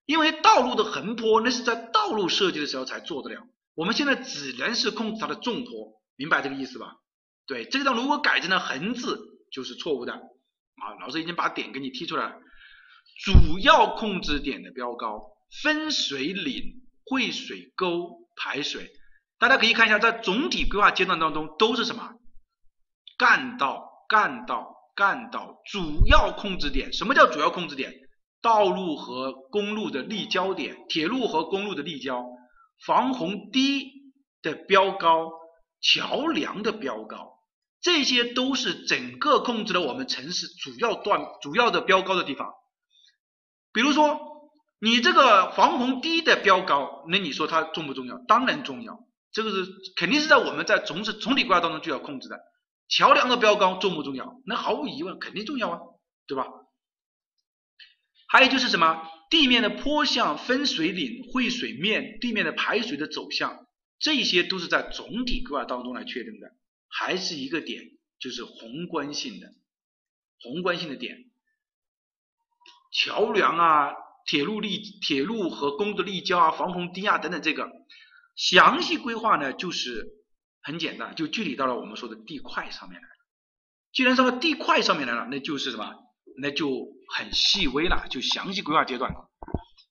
[0.06, 3.46] 因为道路的横坡那是在道路设计的时候才做得了，
[3.80, 6.96] 我们现在只能是控制它的纵坡，明白这个意思吧？
[7.46, 9.18] 对，这个地方如果改成了横字，
[9.50, 12.34] 就是错误的啊，老师已经把点给你踢出来了。
[13.24, 15.22] 主要控制点的标高，
[15.62, 18.90] 分水岭、汇水沟、排水，
[19.38, 22.12] 大家可以看一下，在总体规划阶段当中都是什么？
[23.16, 26.92] 干道、干道、干道，主要控制点。
[26.92, 27.94] 什么叫主要控制点？
[28.42, 32.22] 道路和公路的立交点，铁路和公路的立交，
[32.84, 33.90] 防洪堤
[34.42, 35.30] 的标高，
[35.80, 37.38] 桥梁的标高，
[37.80, 42.52] 这些都是整个控制了我们城市主要段、主要的标高的地方。
[43.72, 44.18] 比如说，
[44.80, 48.18] 你这个防洪堤的标高，那你说它重不重要？
[48.26, 48.98] 当然重要，
[49.30, 49.66] 这个是
[49.96, 52.40] 肯定是在我们在总是总体规划当中就要控制的。
[52.88, 54.40] 桥梁的标高重不重要？
[54.46, 55.78] 那毫无疑问肯定重要啊，
[56.26, 56.46] 对吧？
[58.26, 59.02] 还有就是什么？
[59.30, 63.66] 地面的坡向、分水岭、汇水面、地面的排水的走向，
[64.00, 66.52] 这些都是在总体规划当中来确定的。
[66.88, 67.84] 还是一个点，
[68.18, 69.54] 就是宏观性的，
[70.40, 71.30] 宏观性的点。
[72.92, 73.92] 桥梁啊，
[74.26, 77.70] 铁路立铁路和公路立交啊，防洪堤啊等等，这个
[78.34, 80.08] 详细规划呢，就是
[80.60, 83.14] 很简单，就具体到了我们说的地块上面来了。
[83.92, 85.94] 既然到地块上面来了，那就是什么？
[86.40, 89.12] 那就很细微了，就详细规划阶段。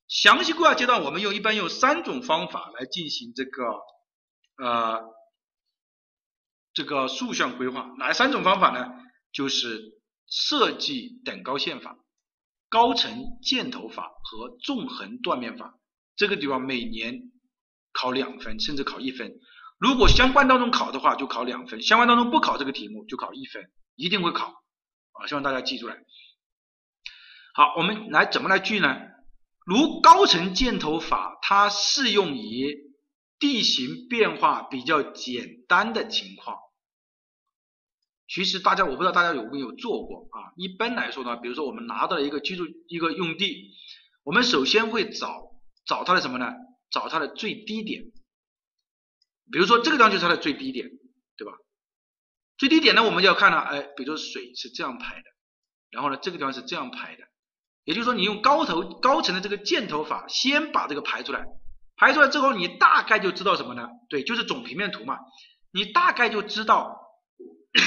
[0.07, 3.63] 详细规划阶段，我们用一般用三种方法来进行这个
[4.57, 5.03] 呃
[6.73, 7.89] 这个竖向规划。
[7.97, 8.89] 哪三种方法呢？
[9.31, 11.97] 就是设计等高线法。
[12.71, 15.79] 高层箭头法和纵横断面法，
[16.15, 17.31] 这个地方每年
[17.91, 19.39] 考两分，甚至考一分。
[19.79, 24.53] 如果相关当中考的话，就考两分；相关当中不考这个题目，就考一分，一定会考
[25.13, 25.25] 啊！
[25.25, 25.95] 希望大家记住来。
[27.59, 29.01] 好，我们来怎么来记呢？
[29.65, 32.73] 如高层箭头法，它适用于
[33.37, 36.57] 地形变化比较简单的情况。
[38.29, 40.55] 其实大家我不知道大家有没有做过啊？
[40.55, 43.73] 一般来说呢，比如说我们拿到了一个居住一个用地，
[44.23, 45.51] 我们首先会找
[45.85, 46.53] 找它的什么呢？
[46.89, 48.03] 找它的最低点。
[49.51, 50.87] 比如说这个地方就是它的最低点，
[51.35, 51.51] 对吧？
[52.57, 55.23] 最低点呢，我们就要看了，哎，比如说水是这样排的，
[55.89, 57.27] 然后呢这个地方是这样排的，
[57.89, 61.43] 也就是说你用高头高层的这个箭头法，先把这个排出来，
[61.97, 63.87] 排出来之后，你大概就知道什么呢？
[64.09, 65.17] 对，就是总平面图嘛，
[65.73, 66.99] 你大概就知道。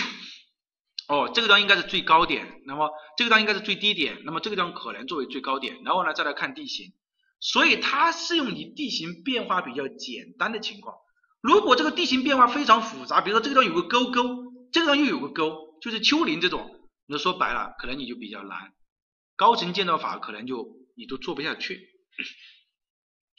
[1.07, 6.95] 哦，这个地方应该是最高点，那么这个地方应该是最低点，那么这个地方可能作为最高点，然后呢再来看地形，
[7.39, 10.97] 所以它适用于地形变化比较简单的情况。
[11.41, 14.23] 如果这个地形变化非常复杂，比如说这个地方有个沟沟，
[14.73, 16.69] 这个地方又有个沟，就是丘陵这种，
[17.07, 18.73] 那说白了可能你就比较难，
[19.37, 21.89] 高层建造法可能就你都做不下去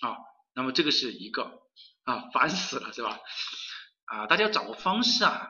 [0.02, 0.18] 啊。
[0.56, 1.61] 那么这个是一个
[2.03, 3.20] 啊，烦死了是吧？
[4.06, 5.48] 啊，大家找个方式啊，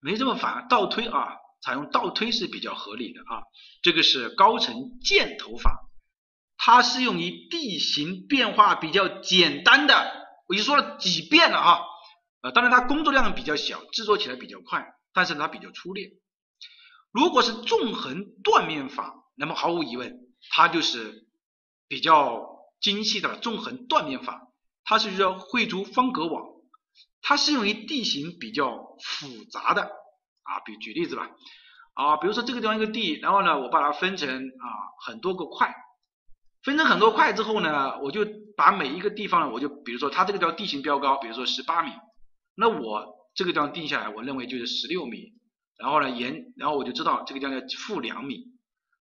[0.00, 1.38] 没这么烦，倒推啊。
[1.62, 3.40] 采用倒推是比较合理的啊，
[3.80, 5.88] 这个是高层箭头法，
[6.58, 9.94] 它适用于地形变化比较简单的，
[10.46, 11.80] 我已经说了几遍了啊，
[12.42, 14.84] 呃，当然它工作量比较小，制作起来比较快，
[15.14, 16.10] 但是它比较粗略。
[17.12, 20.18] 如果是纵横断面法，那么毫无疑问，
[20.50, 21.26] 它就是
[21.88, 22.46] 比较
[22.80, 24.48] 精细的纵横断面法，
[24.84, 26.44] 它是要绘出方格网，
[27.22, 29.90] 它适用于地形比较复杂的。
[30.46, 31.30] 啊，比举例子吧，
[31.94, 34.66] 啊，比如说这个地方一个地，然后呢，我把它分成啊
[35.06, 35.74] 很多个块，
[36.62, 41.92] 分成很多块之后呢，我就把每一个地方呢，我就比如说它这个叫地形标高，比如说十八米，
[42.54, 45.32] 那我这个地方定下来，我认为就是十六米，
[45.78, 48.44] 然后呢沿，然后我就知道这个地方要负两米，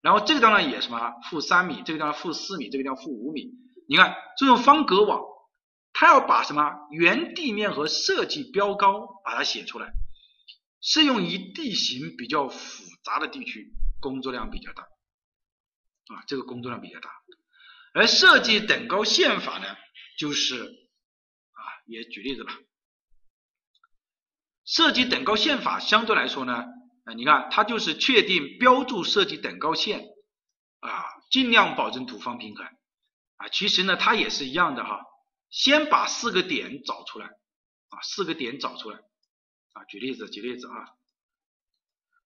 [0.03, 3.51] 然后这个地方也什么负三米，这个地方负四米，这个地方负五米，
[3.87, 5.21] 你看这种方格网，
[5.93, 9.93] 它要把什么原地面和设计标高把它写出来。
[10.81, 13.71] 适用于地形比较复杂的地区，
[14.01, 17.09] 工作量比较大啊，这个工作量比较大。
[17.93, 19.65] 而设计等高线法呢，
[20.19, 22.51] 就是啊，也举例子吧。
[24.65, 26.65] 设计等高线法相对来说呢，
[27.05, 30.07] 啊，你看它就是确定标注设计等高线
[30.79, 32.65] 啊，尽量保证土方平衡
[33.37, 33.49] 啊。
[33.49, 35.01] 其实呢，它也是一样的哈，
[35.49, 38.99] 先把四个点找出来啊，四个点找出来。
[39.73, 40.85] 啊，举例子，举例子啊，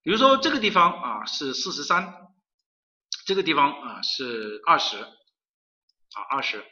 [0.04, 2.14] 比如说这个地方啊是四十三，
[3.26, 6.66] 这个地方啊是二十，啊二十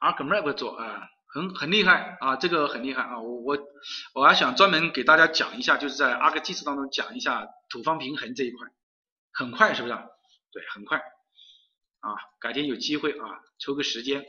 [0.00, 3.58] ，ArcMap 做啊，很很厉害啊，这个很厉害啊，我我
[4.14, 8.66] 我还想专门给大家讲一下，就是在 ArcGIS 当中讲一下土方平衡这一块，
[9.32, 9.94] 很快是不是？
[10.52, 14.24] 对，很快啊，改天有机会啊，抽个时间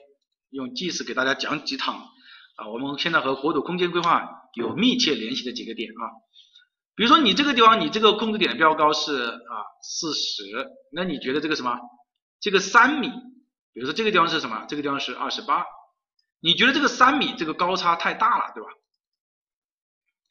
[0.50, 2.10] 用 GIS 给大家讲几趟。
[2.56, 6.04] 啊，我们现在和国土空间规划有密切联系的几个点啊，
[6.94, 10.44] 比如说你这个地方你这个控制点的标高是啊四十，
[10.92, 11.80] 那你觉得这个什么
[12.42, 13.08] 这个三米，
[13.72, 14.66] 比如说这个地方是什么？
[14.68, 15.64] 这个地方是二十八，
[16.40, 18.70] 你觉得这个三米这个高差太大了，对吧？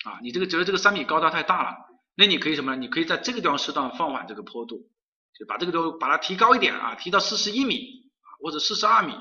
[0.04, 1.76] 啊，你这个觉得这个三米高差太大了，
[2.14, 2.78] 那你可以什么呢？
[2.78, 4.90] 你可以在这个地方适当放缓这个坡度，
[5.34, 8.10] 就把这个都把它提高一点啊，提到四十一米
[8.40, 9.14] 或者四十二米，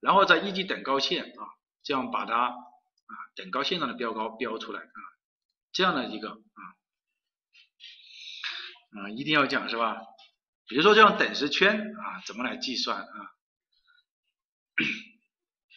[0.00, 1.42] 然后在一级等高线啊，
[1.82, 4.98] 这样把它啊等高线上的标高标出来啊，
[5.72, 6.62] 这样的一个啊
[9.02, 9.96] 啊一定要讲是吧？
[10.66, 13.30] 比如说这样等时圈啊怎么来计算啊？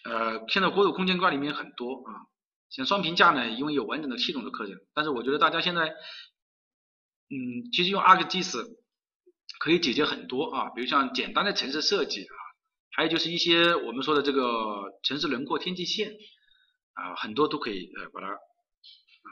[0.05, 2.29] 呃，现在国土空间规划里面很多啊。
[2.69, 8.57] 像双评价呢，因为有完整的系统的课程，但是我觉得大家现在，嗯，其实用 ArcGIS
[9.59, 12.35] 可以解决很多啊，比如像简单的城市设计啊，
[12.91, 16.11] 还有就是一些我们说的这个城市轮廓天际线
[16.93, 19.29] 啊，很多都可以呃把它啊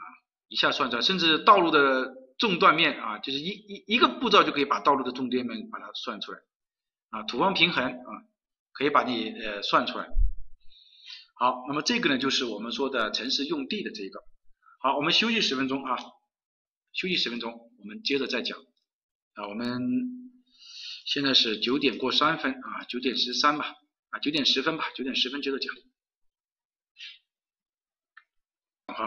[0.48, 6.38] 一下算出来，甚至道路的纵断面啊，就是一一一个步骤就可以把道路的纵断面把它算出来
[7.10, 8.10] 啊，土方平衡啊，
[8.72, 10.08] 可以把你呃算出来。
[11.44, 14.18] 好，那么这个呢，就是我们说的城市用地的这个。
[14.80, 15.94] 好，我们休息十分钟啊，
[16.94, 18.58] 休息十分钟，我们接着再讲。
[19.34, 19.78] 啊，我们
[21.04, 23.74] 现在是九点过三分啊，九点十三吧，
[24.08, 25.74] 啊，九点十分吧，九点十分接着讲。
[28.86, 29.04] 好，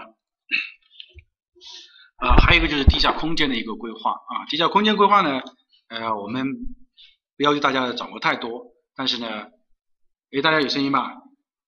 [2.17, 5.41] 啊，还有一个就是地下空间的一个规划啊，地下空间规划呢，
[5.87, 6.45] 呃，我们
[7.35, 9.27] 不要求大家掌握太多，但是呢，
[10.29, 11.01] 诶，大家有声音吧？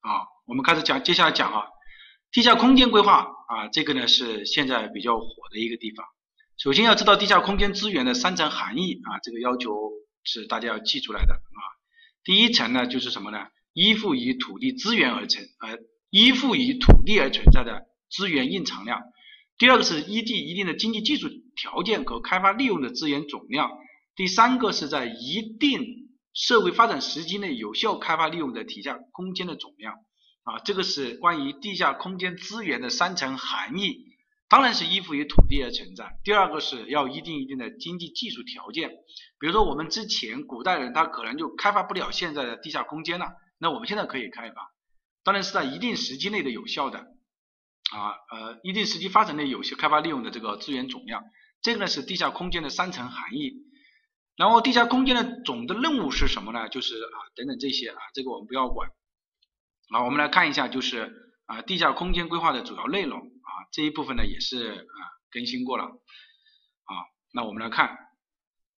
[0.01, 0.37] 啊。
[0.49, 1.67] 我们开始讲，接下来讲啊，
[2.31, 6.03] 地下空间规划啊，这个呢是现在比较火的一个地方。
[6.57, 9.91] 首先要知道地下空间资源的三层含义啊，这个要求
[10.23, 11.61] 是大家要记出来的啊。
[12.23, 13.45] 第一层呢就是什么呢？
[13.73, 15.77] 依附于土地资源而成，呃，
[16.09, 19.03] 依附于土地而存在的资源蕴藏量。
[19.59, 23.69] 第二个是依地一定的经济技术条件和开发利用的资源总量。
[24.15, 29.93] 第三个是在一定社会发展时期内有效开发利用的地下空间的总量。
[30.49, 34.07] 啊，这个是关于地下空间资源的三层含义，
[34.47, 36.17] 当然是依附于土地而存在。
[36.23, 38.89] 第二个是要一定一定的经济技术条件，
[39.39, 43.27] 比如说我们之前古代人他可能就开发不了现在的地下空间了，
[43.59, 44.71] 那我们现在可以开发，
[45.23, 46.97] 当然是在一定时期内的有效的，
[47.91, 51.23] 啊呃一定时期发展内有效开发利用的这个资源总量，
[51.61, 53.53] 这个呢是地下空间的三层含义。
[54.35, 56.69] 然后地下空间的总的任务是什么呢？
[56.69, 58.89] 就是啊等等这些啊，这个我们不要管。
[59.91, 61.11] 好，我们来看一下，就是
[61.47, 65.01] 啊，地下空间规划的主要内容啊，这一部分呢也是啊
[65.31, 66.93] 更新过了啊。
[67.33, 67.97] 那我们来看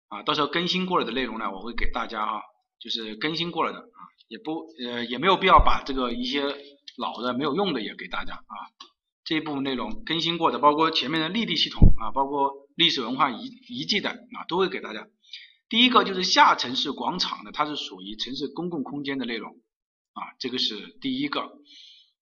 [0.07, 2.41] 啊，到时候更新过了的内容呢，我会给大家啊，
[2.79, 6.45] 就是更新过了的啊，也不呃也没有必要把这个一些
[6.97, 8.55] 老的没有用的也给大家啊。
[9.25, 15.05] 这一部分内容更新过的，包括前面的绿地系统啊，包括历史文化遗遗迹的啊，都会给大家。
[15.67, 19.60] 第一个就是下沉式广场的，它是属于城市公共空间的内容。
[20.13, 21.41] 啊，这个是第一个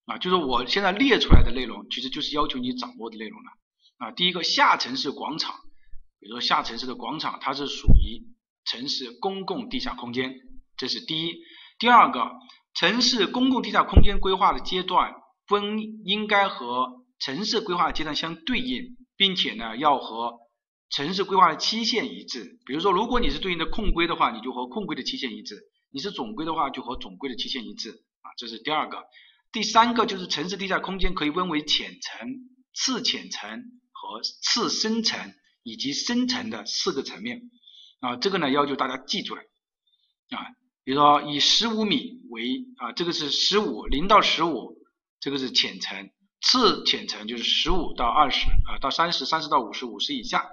[0.06, 3.52] 啊，就是我现在列出来的内容，其实就是要求你掌握的内容了
[3.98, 4.11] 啊。
[4.11, 5.56] 第一个下沉式广场，
[6.20, 8.28] 比如说下沉式的广场，它是属于
[8.66, 10.36] 城市公共地下空间，
[10.78, 11.36] 这是第一。
[11.80, 12.32] 第二个，
[12.74, 15.14] 城市公共地下空间规划的阶段
[15.48, 15.57] 不
[16.06, 20.38] 应该和城市规划阶段相对应，并且呢要和
[20.90, 22.60] 城市规划的期限一致。
[22.66, 25.56] 比如说，如果你是对应的控规的话，你就和控规的期限一致。
[25.91, 27.90] 你是总规的话，就和总规的期限一致
[28.22, 29.03] 啊，这是第二个。
[29.52, 32.30] 第三个就是城市地下空间可以分为浅层、
[32.76, 35.34] 次浅层和次深层
[35.64, 37.41] 以及深层的四个层面
[38.02, 40.45] 啊，这个呢要求大家记住了啊。
[40.84, 44.78] 比如说以十五米为啊，这个是十五零到十五，
[45.20, 46.11] 这个是浅层，
[46.41, 50.48] 次浅层就是十五到二十啊，到三十、三十到五十、五十以下。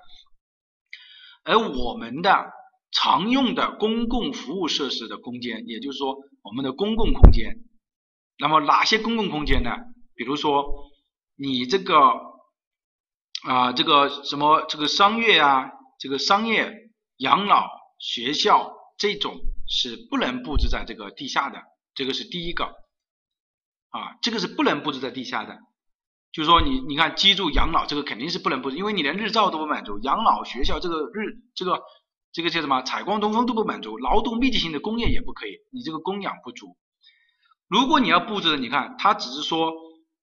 [1.44, 2.52] 而我们的。
[2.92, 7.56] 常用的公共服务设施的空间，也就是说我们的公共空间。
[8.38, 9.70] 那么哪些公共空间呢？
[10.14, 10.64] 比如说
[11.36, 11.94] 你这个
[13.46, 16.72] 啊，这个什么这个商业啊，这个商业、
[17.18, 17.66] 养老、
[17.98, 19.36] 学校这种
[19.68, 21.60] 是不能布置在这个地下的，
[21.94, 22.64] 这个是第一个
[23.90, 25.58] 啊，这个是不能布置在地下的。
[26.32, 31.82] 就是说你你看居住养老这个肯定是不能布置，因为你连日照都不满足，养老学校这个日这个。
[32.36, 32.82] 这个叫什么？
[32.82, 36.76] 采光通风都不满足，劳动密集型的工业也不可以，你这个供氧不足。
[37.66, 39.72] 如果你要布置的，你看它只是说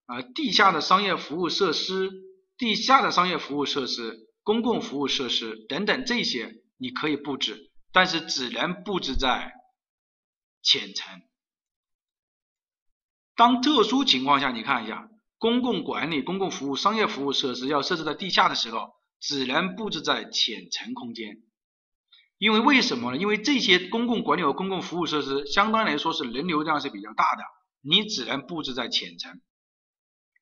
[0.06, 2.12] 啊，地下的商业服务设施、
[2.56, 9.52] 地下的商业服务设施、公共服务设施等等这些你可以布置，但是只能布置在
[10.62, 11.20] 浅层。
[13.36, 15.10] 当特殊情况下，你看一下，
[15.40, 18.92] 公共管理、公共服务、商业服务设施要设置在地下的时候。
[19.26, 21.38] 只能布置在浅层空间。
[22.44, 23.18] 因为为什么呢？
[23.18, 27.44] 因为这些公共管理和公共服务设施相当来说是人流量是比较大的，
[27.82, 29.40] 你只能布置在浅层。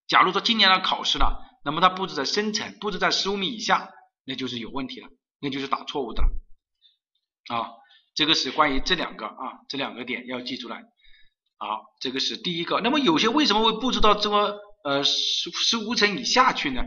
[0.07, 3.87] 假如说今年的考试了，那么它布置在深层，布置在十五米以下，
[4.25, 5.09] 那就是有问题了，
[5.39, 6.23] 那就是打错误的。
[7.53, 7.69] 啊，
[8.15, 10.81] 这个是关于这两个啊，这两个点要记出来。
[11.59, 12.81] 好，这个是第一个。
[12.81, 16.81] 那么有些为什么会布置到这么呃十十五层以下去呢？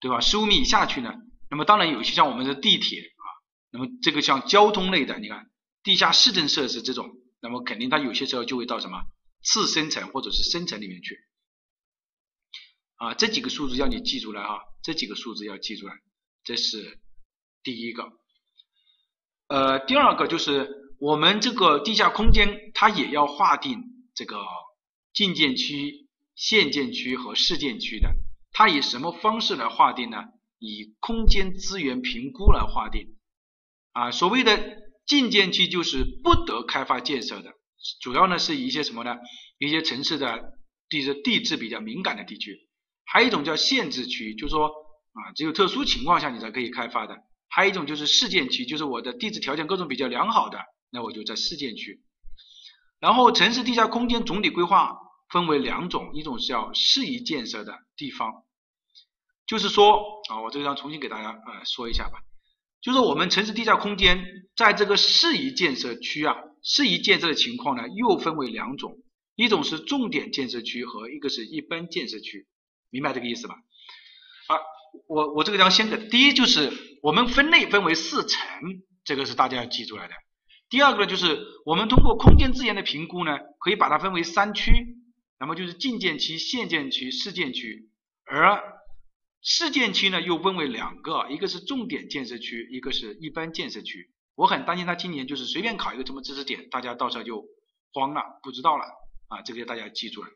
[0.00, 0.20] 对吧？
[0.20, 1.12] 十五米以下去呢？
[1.50, 3.02] 那么当然有些像我们的地铁。
[3.76, 5.50] 那么这个像交通类的，你看
[5.82, 7.10] 地下市政设施这种，
[7.42, 9.02] 那么肯定它有些时候就会到什么
[9.42, 11.18] 次深层或者是深层里面去
[12.94, 15.92] 啊，这几个数字要你记住了啊，这几个数字要记住了，
[16.42, 16.98] 这是
[17.62, 18.10] 第一个。
[19.48, 23.82] 呃，第二个就是我们这个地下空间它也要划定
[24.14, 24.38] 这个
[25.12, 28.10] 进建区、限建区和市建区的，
[28.52, 30.24] 它以什么方式来划定呢？
[30.58, 33.15] 以空间资源评估来划定。
[33.96, 37.54] 啊，所谓的禁建区就是不得开发建设的，
[38.02, 39.16] 主要呢是一些什么呢？
[39.58, 40.52] 一些城市的
[40.90, 42.68] 地质地质比较敏感的地区，
[43.06, 47.16] 还有一种叫限制区，就是说啊，只有特殊情况下你才可以开发的。
[47.48, 50.58] 还有一种就是市建区，就是我的地质条件各种比较良好的，
[50.90, 52.02] 那我就在市建区。
[53.00, 54.94] 然后城市地下空间总体规划
[55.30, 58.44] 分为两种，一种是要适宜建设的地方，
[59.46, 62.18] 就是说啊，我这张重新给大家呃说一下吧。
[62.80, 64.24] 就是我们城市地下空间
[64.56, 68.98] 在这个适宜建设区啊，适宜建设的情况呢，又分为两种，
[69.34, 72.46] 一种是重点建设区和一个是一般建设区，
[72.90, 73.54] 明白这个意思吧？
[73.54, 74.58] 啊，
[75.08, 76.72] 我我这个地方先给，第一就是
[77.02, 78.40] 我们分类分为四层，
[79.04, 80.14] 这个是大家要记出来的。
[80.68, 84.72] 第二个呢，就是我们通过空间资源的评估呢，可以把它分为三区，
[85.40, 87.88] 那么就是进建区、现建区、市建区，
[88.24, 88.62] 而
[89.48, 94.12] 市建区呢又分为两个，一个是重点建设区，一个是一般建设区。
[94.34, 97.44] 我很担心他今年就是随便考一个什么知识点，大家到时候就
[97.92, 98.82] 慌了，不知道了
[99.28, 100.28] 啊，这个大家记住了。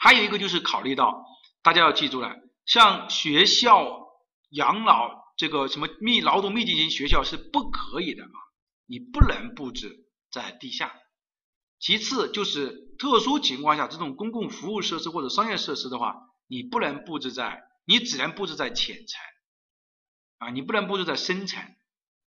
[0.00, 1.24] 还有一个就是考虑到
[1.62, 2.36] 大家要记住了，
[2.66, 4.06] 像学校、
[4.50, 8.36] 养老这个什么密劳动密集型学校是不可以的啊，
[8.86, 10.92] 你不能布置在地下。
[11.80, 16.28] 其次就是特殊情况下，这种公共服务设施或者商业设施的话。
[16.52, 19.22] 你不能布置在，你只能布置在浅层，
[20.36, 21.64] 啊，你不能布置在深层。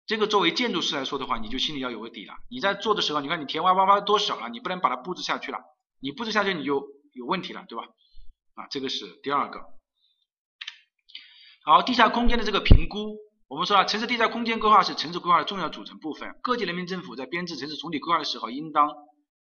[0.04, 2.34] 这个作为建筑师来说的话，你就心里要有个底了。
[2.50, 5.60] 你在做的时候，你看你填挖挖挖多少了，你不能把它布置下去了，
[6.00, 7.84] 你布置下去你就有问题了，对吧？
[8.54, 9.60] 啊，这个是第二个。
[11.62, 13.16] 好，地下空间的这个评估，
[13.46, 16.34] 我们说啊，城市地下空间规划是城市规划的重要组成部分。
[16.42, 18.92] 各级人民政府在编制城市总体规划的时候，应当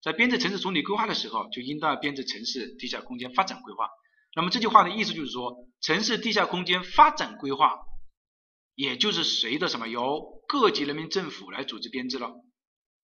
[0.03, 3.89] 在编制城市总体规划的时候，就应当要编制城市地下空间发展规划。
[4.35, 7.73] 那么这句话的意思就是说，城市地下空间发展规划，
[8.75, 12.33] 也就是谁的什么由各级人民政府来组织编制了，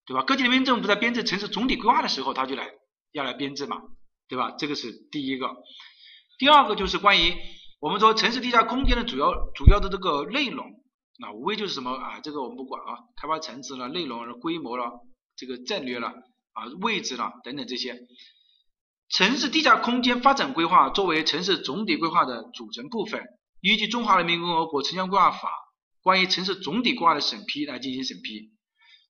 [0.06, 0.24] 对吧？
[0.24, 2.70] 各级人民政府在编制城市总体规划的时候，他就来
[3.14, 3.82] 要来编制嘛，
[4.28, 4.52] 对吧？
[4.52, 5.56] 这个是第一个。
[6.38, 7.34] 第二个就是关于
[7.80, 10.66] 我们说城市地下空间的主要主要的这个内容，
[11.18, 12.20] 那无非就是什么啊？
[12.20, 15.00] 这个我们不管啊，开发层次了、内容了、规模了、
[15.38, 16.10] 这个战略了
[16.52, 17.98] 啊、位置了等等这些。
[19.12, 23.22] 城市地下空间发展规划作为城市总体规划的组成部分，
[23.60, 25.50] 依据《中华人民共和国城乡规划法》
[26.02, 28.54] 关于城市总体规划的审批来进行审批。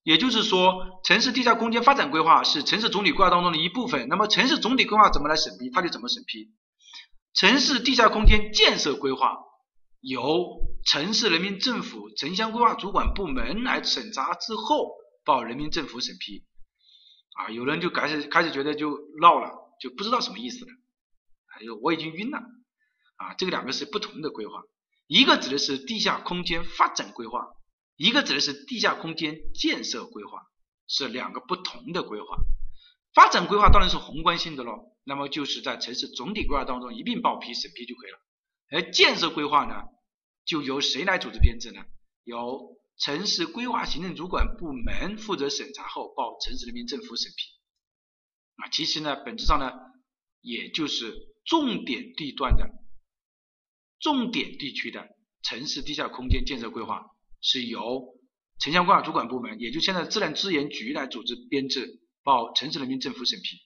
[0.03, 4.07] 也就是说，城市地下空间发展规划是城市总体规划当中的一部分。
[4.09, 6.49] 那么，城市总体规划怎么来审批，它就怎么审批。
[7.35, 9.37] 城市地下空间建设规划
[10.01, 10.57] 由
[10.87, 14.89] 城市人民政府城乡规划主管部门来审查之后
[15.23, 16.43] 报人民政府审批。
[17.35, 19.60] 啊，有人就开始开始觉得就闹了。
[19.81, 20.71] 就不知道什么意思了，
[21.47, 22.37] 还有我已经晕了
[23.17, 23.33] 啊！
[23.33, 24.61] 这个两个是不同的规划，
[25.07, 27.47] 一个指的是地下空间发展规划，
[27.95, 30.43] 一个指的是地下空间建设规划，
[30.87, 32.37] 是两个不同的规划。
[33.15, 38.19] 发展规划当然是宏观性的喽，那么就是在城市总体规划当中一并报批审批就可以了。
[38.69, 39.83] 而建设规划呢，
[40.45, 41.83] 就由谁来组织编制呢？
[42.23, 47.60] 由城市规划行政主管部门负责审查后报城市人民政府审批。
[48.61, 49.71] 啊，其实呢，本质上呢，
[50.41, 52.69] 也就是重点地段的、
[53.99, 55.07] 重点地区的
[55.43, 57.07] 城市地下空间建设规划，
[57.41, 58.15] 是由
[58.59, 63.57] 城乡规划主管部门，也就现在自然资源局来组织编制，报城市人民政府审批。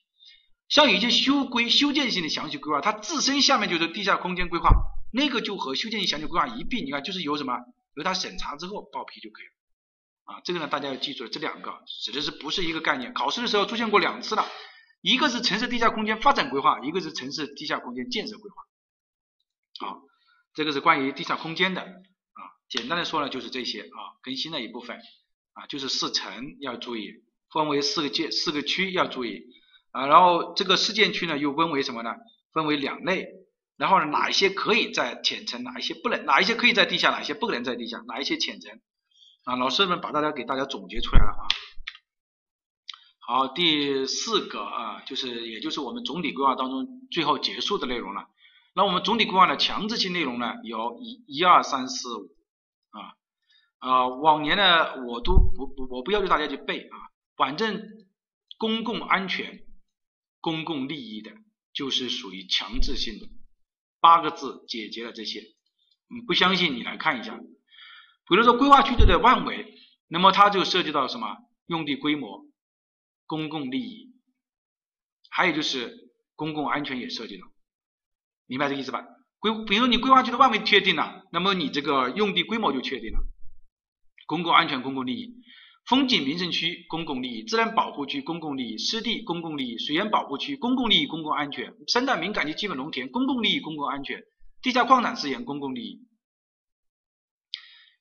[0.68, 4.70] 像一些修规、修建性的详细规划，它自身下面就是地下空间规划，
[5.12, 7.52] 那个就和修建性详细规划一并，你看就是由什么，
[7.94, 9.52] 由它审查之后报批就可以了。
[10.24, 13.12] 啊，这个呢，大家要记住，这两个指的是不是一个概念？
[13.12, 14.44] 考试的时候出现过两次了。
[15.06, 18.56] 一个是城市地下空间发展规划，一个是城市地下空间建设规划。
[19.86, 20.02] 好，
[20.52, 24.98] 这个是关于地下空间的啊，简单的说呢就是这些啊，更新的一部分
[25.52, 27.22] 啊，就是四层要注意，
[27.52, 29.44] 分为四个界四个区要注意
[29.92, 32.10] 啊，然后这个事件区呢又分为什么呢？
[32.52, 33.28] 分为两类，
[33.76, 38.72] 然后呢哪一些可以在浅层，哪一些不能，哪一些可以在地下，哪一些不能在地下，哪一些浅层
[39.44, 41.46] 啊，老师们把大家给大家总结出来了啊。
[43.28, 48.28] 好，第四个啊，就是也就是我们总体规划当中最后结束的内容了。
[48.72, 52.36] 那我们总体规划的强制性内容呢，有一、一二三四五
[52.90, 53.16] 啊
[53.78, 56.94] 啊，往年呢我都不不我不要求大家去背啊，
[57.36, 57.82] 反正
[58.58, 59.58] 公共安全、
[60.40, 61.32] 公共利益的，
[61.72, 63.26] 就是属于强制性的，
[64.00, 65.40] 八个字解决了这些。
[65.40, 69.74] 嗯，不相信你来看一下，比如说规划区域的范围，
[70.06, 72.46] 那么它就涉及到什么用地规模。
[73.26, 74.14] 公共利益，
[75.30, 77.46] 还有就是公共安全也涉及了，
[78.46, 79.04] 明白这个意思吧？
[79.38, 83.20] 规，比如你规划区的范围确定了，那么你这个用地规模就确定了。
[84.26, 85.34] 公共安全、公共利益，
[85.86, 94.22] 风景名胜区公共利益，自然保护区公共利益，湿地公共利益，水源保护区公共利益、公共安全，生态敏感区基本农田公共利益、公共安全，
[94.62, 96.06] 地下矿产资源公共利益。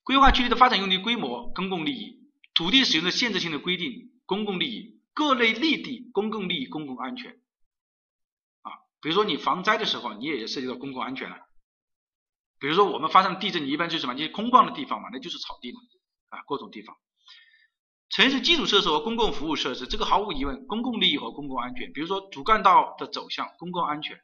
[0.04, 2.20] 规划区域的发展用地规模公共利益，
[2.54, 4.95] 土地使用的限制性的规定公共利益。
[5.16, 7.32] 各类利地、公共利益、公共安全
[8.62, 8.72] 啊，
[9.02, 11.38] 比如说你防灾的时候，你也涉及到公共安全了。
[12.60, 14.14] 比如说我们发生地震，你一般就是什么？
[14.16, 15.80] 就是空旷的地方嘛，那就是草地嘛，
[16.30, 16.96] 啊，各种地方。
[18.10, 21.92] 城市基础设施和公共服务设施，这个毫无疑问，公共利益和公共安全。
[21.94, 24.18] 比如说主干道的走向，公共安全；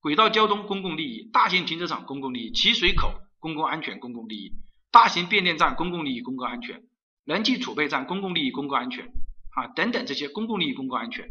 [0.00, 4.52] 轨道交通，公共利益；大型停车场，公共利益；起水口，公共安全、公共利益；
[4.90, 6.80] 大型变电站，公共利益、公共安全；
[7.24, 9.10] 燃气储备站，公共利益、公共安全。
[9.56, 11.28] 啊，等等这些公共利益、公共安全，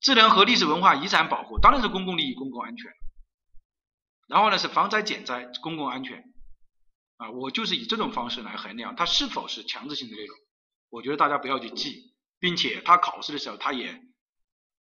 [0.00, 2.92] 智能和历史文化遗产保护当然是公共利益、公共安全。
[4.26, 6.24] 然后呢是防灾减灾、公共安全。
[7.16, 10.36] 啊，我就是以这种方式来衡量它是否是强制性的内容。
[10.90, 14.00] 我觉得大家不要去记，并且他考试的时候他也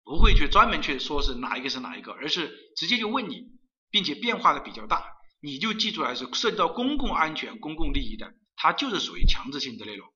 [0.04, 3.52] 不会去专门去说是哪一个是哪一个，而是直接就问你，
[3.90, 5.04] 并且变化的比较大，
[5.40, 10.13] 你就记出来是涉及到公共安全、公共利益的，它就是属于强制性的内容。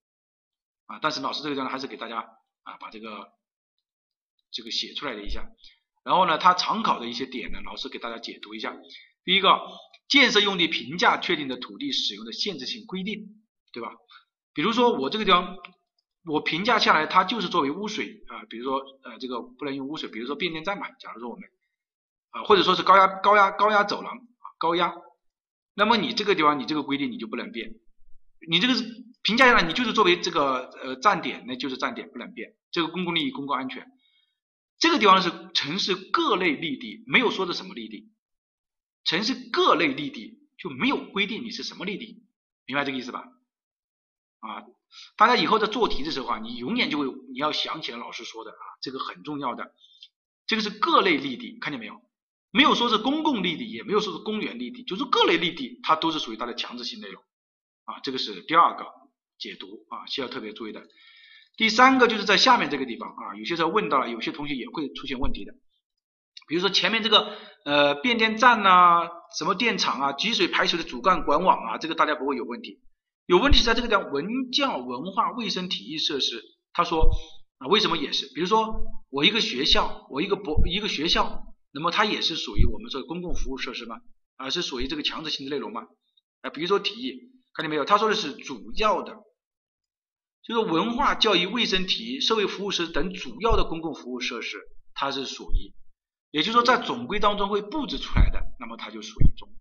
[0.88, 2.20] 啊，但是老师这个地方还是给大家
[2.62, 3.28] 啊把这个
[4.50, 5.46] 这个写出来了一下，
[6.02, 8.74] 然后呢，他常考的一些点呢，老师给大家解读一下。
[9.22, 9.60] 第一个，
[10.08, 13.90] 建设用地评价确定的土地使用的限制性规定，对吧？
[14.54, 15.58] 比如说我这个地方，
[16.24, 21.46] 我评价下来，它就是作为污水啊，比如说呃这个不能用污水，比如说变电站嘛，假如说我们
[22.30, 24.94] 啊或者说是高压高压高压走廊啊高压，
[25.74, 27.74] 那么你这个地方你这个规定你就不能变，
[28.48, 29.06] 你这个是。
[29.28, 32.54] 评价下来，你就是作为这个呃站点，那就是站点不能变。
[32.70, 33.86] 这个公共利益、公共安全，
[34.78, 38.10] 这个地方是城市各类利地，没有说的什么利地。
[39.04, 42.24] 城市各类利地就没有规定你是什么利地，
[42.64, 43.22] 明白这个意思吧？
[44.38, 44.64] 啊，
[45.18, 49.74] 大家以后在做题的时候啊，你永远就会你要想起来老师说的啊，这个很重要的。
[50.46, 52.00] 这个是各类利地，看见没有？
[52.50, 57.22] 没有说是公共利地，也没有说是公园利地，就是各类利地，它都是属于它的强制性内容
[57.84, 58.00] 啊。
[58.00, 58.97] 这个是第二个。
[59.38, 60.82] 解读啊，需要特别注意的。
[61.56, 65.52] 第三个就是在下面这个地方啊，有些时候问到了，有些同学也会出现问题的。
[66.46, 72.80] 比如说前面这个呃变电站呐，什么电厂啊，集水排水的主干管网啊，这个大家不会有问题。
[73.26, 76.42] 有问题在这个叫文教文化卫生体育设施。
[76.72, 77.10] 他说
[77.58, 78.32] 啊，为什么也是？
[78.34, 81.42] 比如说我一个学校，我一个博一个学校，
[81.72, 83.96] 那么它也是属于我们说公共服务设施吗？
[84.36, 85.82] 啊，是属于这个强制性的内容吗？
[86.42, 87.84] 啊，比如说体育，看见没有？
[87.84, 89.16] 他说的是主要的。
[90.42, 94.56] 就是文化、教育、卫生、体育、社会服务设施等主要的公共服务设施，
[94.94, 95.74] 它是属于，
[96.30, 99.56] 也就是说在总规当中会布置出来的，那么它就属于总规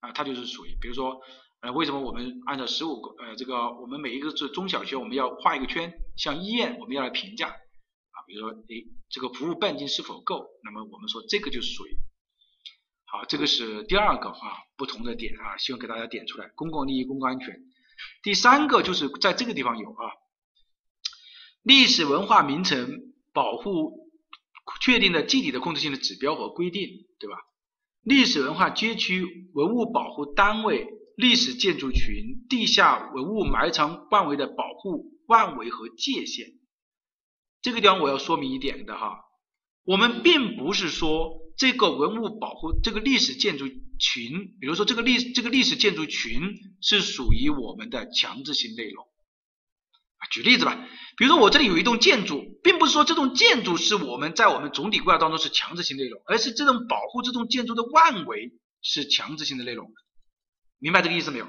[0.00, 1.20] 啊，它就是属于，比如说
[1.60, 11.96] 呃，为什么我们按照十五个呃这个我们每一个是中小学我们要画一个圈，像医院我们要来评价啊，比如说诶这个服务半径是否够，那么我们说这个就是属于，
[13.04, 17.54] 好，这个是第二个啊不同的点啊，希望给大家点出来，公共利益、公共安全。
[18.22, 20.10] 第三个就是在这个地方有啊，
[21.62, 24.10] 历史文化名城保护
[24.80, 27.36] 确定的具体的控制性的指标和规定，对吧？
[28.02, 30.86] 历史文化街区文物保护单位、
[31.16, 36.46] 历史建筑群、地下文物埋藏范围的保护范围和界限，
[37.62, 39.24] 这个地方我要说明一点的哈，
[39.84, 43.66] 我们并不是说这个文物保护这个历史建筑。
[43.98, 46.40] 群，比如说这个历这个历史建筑群
[46.80, 49.06] 是属于我们的强制性内容。
[50.32, 50.74] 举例子吧，
[51.16, 58.52] 比如说我这里有一栋建筑，并不是说这栋建筑是我们在我们总体规划当中是强制性内容，而是这种保护这栋建筑的范围
[58.82, 59.92] 是强制性的内容。
[60.78, 61.46] 明白这个意思没有？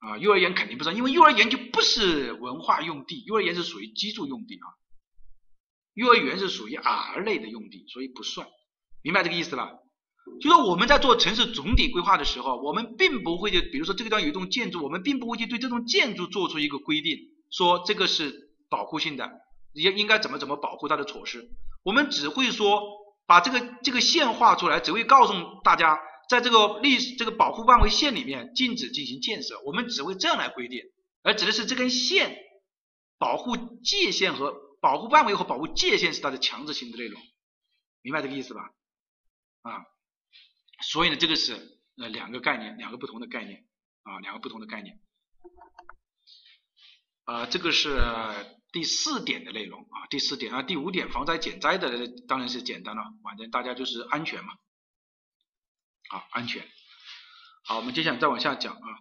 [0.00, 4.66] 啊，幼儿园肯定不算，因为幼儿园就不是文化用地，幼儿园是属于居住用地啊。
[5.94, 8.46] 幼儿园是属于 R 类的用地，所以不算，
[9.02, 9.70] 明白这个意思吧？
[10.40, 17.16] 就说我们在做城市总体规划的时候，我们并不会就比如说这个地方有一栋建筑，我们并不会去对这栋建筑做出一个规定，
[17.50, 19.30] 说这个是保护性的，
[19.72, 21.48] 应应该怎么怎么保护它的措施，
[21.82, 22.82] 我们只会说
[23.26, 25.98] 把这个这个线画出来，只会告诉大家。
[26.28, 30.80] 在这个历史这个保护范围线里面禁止进行建设，我们只会这样来规定，
[31.24, 32.36] 而指的是这根线
[33.18, 37.20] 保护界限和保护范围和保护界限是它的强制性的内容，
[38.02, 38.60] 明白这个意思吧？
[39.62, 39.84] 啊，
[40.82, 41.52] 所以呢，这个是
[41.96, 43.66] 呃两个概念，两个不同的概念
[44.02, 44.98] 啊，两个不同的概念。
[47.24, 48.00] 啊，这个是
[48.72, 54.54] 第四点的内容啊，第四点啊，第五点防灾减灾的当然是简单了，反正大家就是安全嘛。
[56.08, 56.66] 好，安全。
[57.64, 58.98] 好，我们接下来再往下讲啊。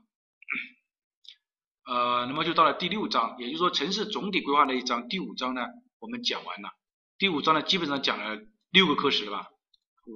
[1.86, 5.66] 呃，那么就到了第六章，也就是说城市总体规划那一章，第五章呢，
[5.98, 6.70] 我们讲完了。
[7.18, 9.48] 第五章呢，基本上讲了六个课时了吧？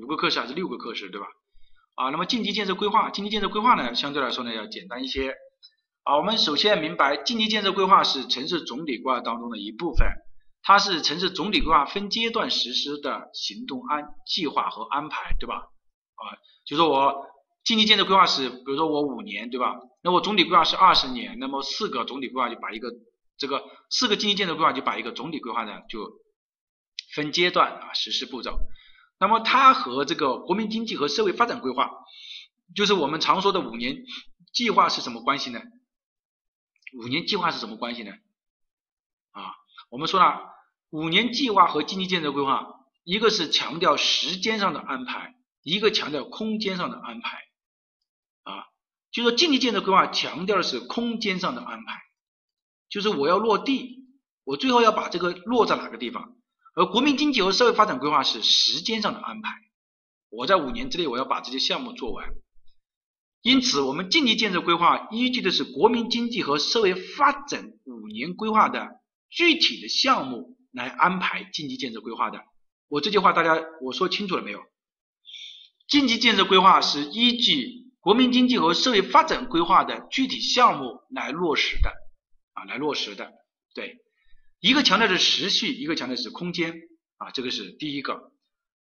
[0.02, 1.28] 五个课时还是六个课时，对吧？
[1.96, 5.36] 啊，那么近期建设规划，近期建设规划呢，相对来说呢要简单一些。
[6.04, 10.08] 啊，我们首先明白，近期建设规划是城市总体规划当中的一部分，
[10.64, 15.56] 它是城市总体规划分阶段实施的行动安计划和安排，对吧？
[15.56, 16.24] 啊。
[16.66, 17.28] 就说我
[17.64, 19.76] 近期建设规划是，比如说我五年，对吧？
[20.02, 22.90] 那我总体规划是二十年，那么四个总体规划就把一个
[23.38, 26.12] 这个四个近期建设规划就把一个总体规划呢就
[27.14, 28.60] 分阶段啊实施步骤。
[29.24, 31.90] 那么它和这个国民经济和社会发展规划，
[32.76, 34.04] 就是我们常说的五年
[34.52, 35.62] 计划是什么关系呢？
[37.02, 38.12] 五年计划是什么关系呢？
[39.32, 39.56] 啊，
[39.90, 40.42] 我们说了，
[40.90, 42.68] 五年计划和经济建设规划，
[43.06, 45.36] 一个是强调时间上的安排。
[45.62, 47.38] 一个强调空间上的安排，
[48.44, 48.66] 啊，
[49.14, 52.02] 就说经济建设规划强调的是空间上的安排，
[52.90, 54.06] 就是我要落地，
[54.44, 56.36] 我最后要把这个落在哪个地方，
[56.76, 59.50] 而国民经济和社会发展规划是时间上的安排，
[60.30, 62.28] 我在五年之内我要把这些项目做完，
[63.42, 68.88] 因此我们经济建设规划依据的是国民经济和社会发展五年规划的
[69.30, 72.42] 具体的项目来安排经济建设规划的，
[72.88, 74.60] 我这句话大家我说清楚了没有？
[75.88, 81.92] 经济建设规划是依据国民经济和社会发展规划的具体项目来落实的
[82.54, 83.32] 啊，来落实的。
[83.76, 83.98] 对，
[84.64, 86.74] 一个强调的是时序，一个强调的是空间
[87.18, 88.32] 啊，这个是第一个。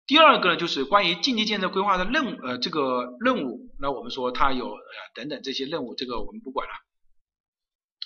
[0.06, 4.80] 第二个呢，就是关于经济建设规划的任务呃这个任务，那我们说它有呃
[5.16, 6.72] 等等这些任务，这个我们不管了。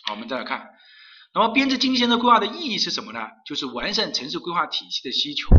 [0.06, 0.70] 好，我们再来看，
[1.34, 3.20] 那么编制经济建设规划的意义是什么呢？
[3.46, 5.50] 就是完善城市规划体系的需求，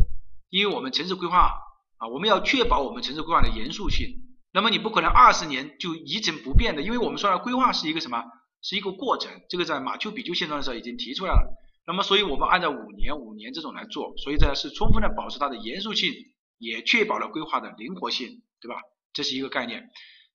[0.49, 1.51] 因为我们城市规划。
[1.99, 4.07] 啊，我们要确保我们城市规划的严肃性。
[4.51, 8.23] 那么你不可能二十年就一成不变的，因为我们说了，规划是一个什么？
[8.63, 9.31] 是一个过程。
[9.49, 11.57] 这个在马丘比丘现状的时候已经提出来了。
[11.87, 16.13] 那么，所以我们按照五年、五年这种来做，所以这是充分的保持它的严肃性，
[16.57, 18.81] 也确保了规划的灵活性，对吧？
[19.13, 19.89] 这是一个概念。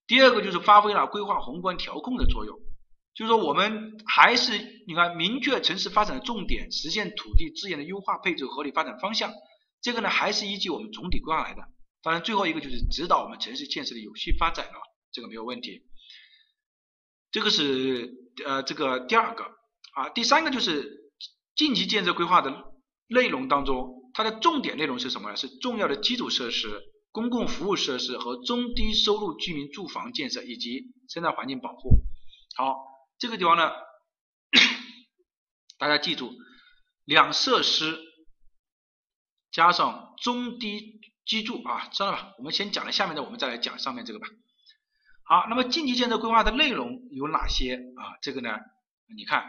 [0.07, 2.57] 第二个就是发挥了规划宏观调控的作用，
[3.13, 9.31] 就是说我们还是你看明确城市发展的重点，实现土地资源的优化配置、合理发展方向。
[9.79, 11.61] 这个呢还是依据我们总体规划来的，
[12.01, 14.81] 当然最后一个就是指导我们城市建设的有序发展了，
[15.11, 15.83] 这个没有问题。
[17.31, 18.11] 这个是
[18.43, 19.43] 呃这个第二个
[19.93, 21.02] 啊，第三个就是
[21.55, 22.53] 近期建设规划的
[23.07, 25.35] 内容当中，它的重点内容是什么呢？
[25.35, 26.81] 是重要的基础设施、
[27.11, 31.89] 公共服务设施和中低收入居民住房建设以及生态环境保护。
[32.55, 32.75] 好，
[33.19, 33.71] 这个地方呢，
[35.77, 36.33] 大家记住
[37.05, 37.99] 两设施。
[39.51, 42.33] 加上中低居住啊，知道了吧？
[42.39, 44.25] 我们先讲了下面的，我们再来讲上面这个吧。
[45.25, 48.17] 好，那么近期建设规划的内容有哪些啊？
[48.23, 48.49] 这个呢，
[49.15, 49.47] 你看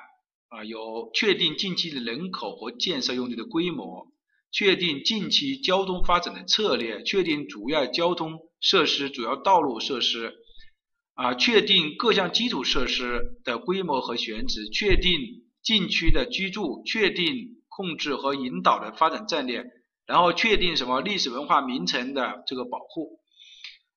[0.54, 4.06] 啊，有确定近期的人口和建设用地的规模，
[4.52, 10.32] 确定近期交通发展的策略，确定主要交通设施、主要道路设施
[11.14, 15.18] 啊，确定各项基础设施的规模和选址，确定
[15.60, 19.64] 禁区的居住，确定控制和引导的发展战略。
[20.06, 23.18] 然后确定什么历史文化名城的这个保护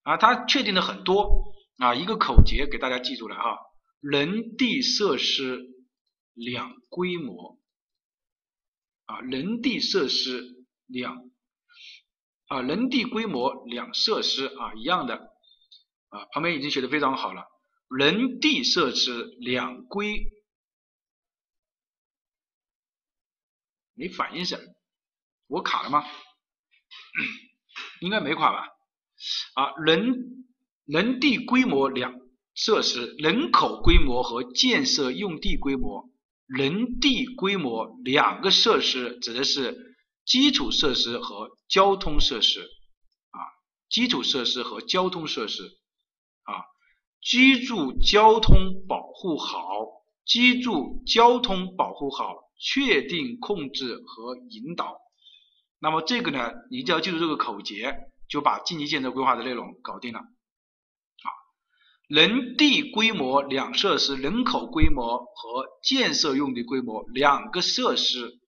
[0.04, 3.44] 啊，它确定了很多啊，一个口诀给大家记住了啊，
[4.00, 5.60] 人地设施
[6.38, 7.60] 两规模
[9.06, 11.18] 啊，人地设施两
[12.46, 15.16] 啊，人地规模两设施啊，一样的
[16.10, 17.44] 啊，旁边已经写的非常好了，
[17.90, 20.32] 人地设施两规，
[23.96, 24.58] 没反应是？
[25.48, 26.04] 我卡了吗？
[28.02, 28.68] 应该没卡吧？
[29.56, 30.46] 啊，人
[30.86, 32.14] 人地规模两
[32.54, 36.14] 设施，人口规模和建设用地规模。
[36.48, 39.96] 人地规模两个设施指的是
[40.26, 43.40] 基础设施和交通设施啊，
[43.90, 45.64] 基础设施和交通设施
[46.44, 46.64] 啊，
[47.22, 49.60] 居住交通保护好，
[50.26, 54.98] 居住交通保护好，确定控制和引导。
[55.80, 57.96] 那么这个呢，你只要记住这个口诀，
[58.30, 60.22] 就把近期建设规划的内容搞定了。
[62.08, 68.40] 人地规模两设施，人口规模和建设用地规模两个设施，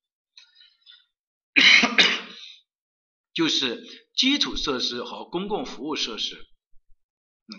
[3.36, 6.38] 就是基础设施和公共服务设施。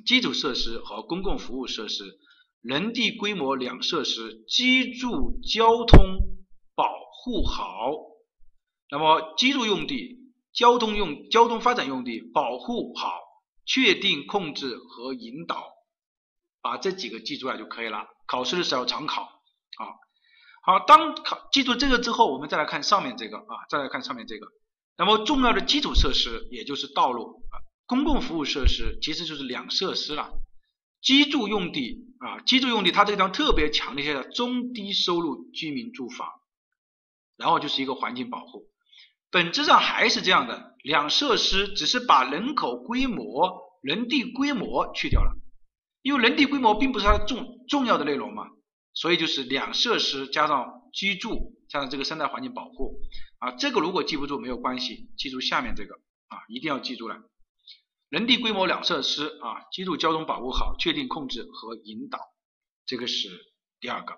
[0.06, 2.04] 基础设施和公共服务设施，
[2.62, 5.98] 人地规模两设施，居住交通
[6.74, 7.92] 保护好。
[8.90, 10.16] 那么居住用地、
[10.54, 13.20] 交通用、交通发展用地保护好，
[13.66, 15.74] 确定控制和引导。
[16.62, 19.86] 把这几个记住了就可以了，考试的时候常考啊。
[20.62, 24.46] 好，当考记住这个之后，我们再来看上面这个啊，再来看上面这个。
[24.98, 27.56] 那么重要的基础设施也就是道路啊，
[27.86, 30.30] 公共服务设施其实就是两设施了。
[31.00, 36.28] 居住用地啊，居住用地它这个地方特别强调一下中低收入居民住房，
[37.38, 38.66] 然后就是一个环境保护，
[39.30, 45.39] 本质上还是这样的，两设施只是把人口规模、人地规模去掉了。
[46.02, 48.48] 因为人地规模并不是它的重重要的内容嘛，
[48.94, 53.00] 所以就是两设施加上居住加上这个生态环境保护
[53.38, 55.94] 啊，这个如果记不住没有关系，记住下面这个
[56.28, 57.16] 啊，一定要记住了。
[58.08, 62.18] 人地规模两设施啊，居住交通保护好，确定控制和引导，
[62.86, 63.28] 这个是
[63.78, 64.14] 第二个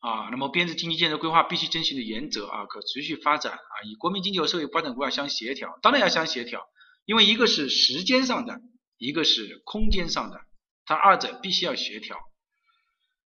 [0.00, 0.28] 啊。
[0.30, 6.66] 那么编制经济建设规划必须遵循的原则啊，可持续发展啊，与国民经济和社会发展规划相协调，当然要相协调，
[7.04, 8.60] 因为一个是时间上的。
[9.02, 10.40] 一个是空间上的，
[10.84, 12.16] 它二者必须要协调。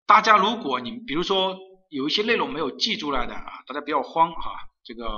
[0.04, 1.56] 大家如果你比如说
[1.88, 4.52] 有一些内容没有记出来的啊，大家不要慌哈，
[4.84, 5.08] 这个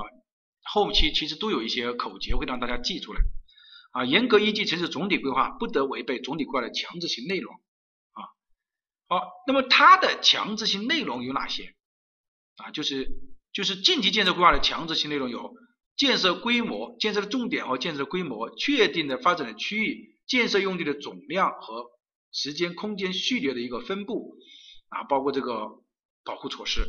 [0.63, 3.19] 后期其实都有一些口诀会让大家记出来
[3.91, 4.05] 啊。
[4.05, 7.53] 严格依据城市总体规划，不得违背总体规划的强制性内容
[8.13, 8.23] 啊。
[9.09, 11.75] 好，那么它的强制性内容有哪些
[12.55, 12.71] 啊？
[12.71, 13.09] 就是
[13.51, 15.53] 就是近期建设规划的强制性内容有
[15.97, 20.15] 建设规模、建设的重点和建设的规模、确定的发展的区域。
[20.27, 21.85] 建设用地的总量和
[22.31, 24.35] 时间、空间序列的一个分布
[24.89, 25.69] 啊，包括这个
[26.23, 26.81] 保护措施。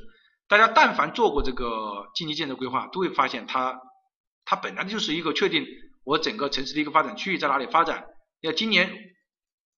[0.49, 3.81] 大家但凡做过这个近期建设规划，都会发现它
[4.45, 5.67] 它本来就是一个确定
[6.05, 8.07] 我整个城市的一个发展区域在哪里发展，
[8.41, 9.15] 要今年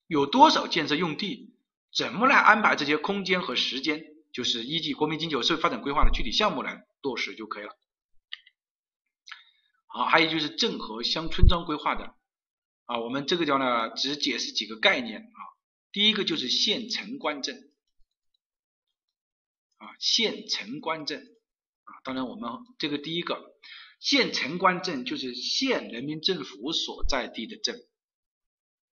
[0.07, 1.55] 有多少建设用地，
[1.93, 7.71] 怎么来安排这些空间和时间，就是依据国民经济和社会发展规划的具体项目来落实就可以了。
[9.87, 12.13] 好，还有就是镇和乡村章规划的。
[12.89, 15.39] 啊，我们这个叫呢，只解释几个概念啊。
[15.91, 17.71] 第一个就是县城关镇
[19.77, 21.21] 啊，县城关镇
[21.83, 22.01] 啊。
[22.03, 22.49] 当然，我们
[22.79, 23.53] 这个第一个
[23.99, 27.79] 县城关镇就是县人民政府所在地的镇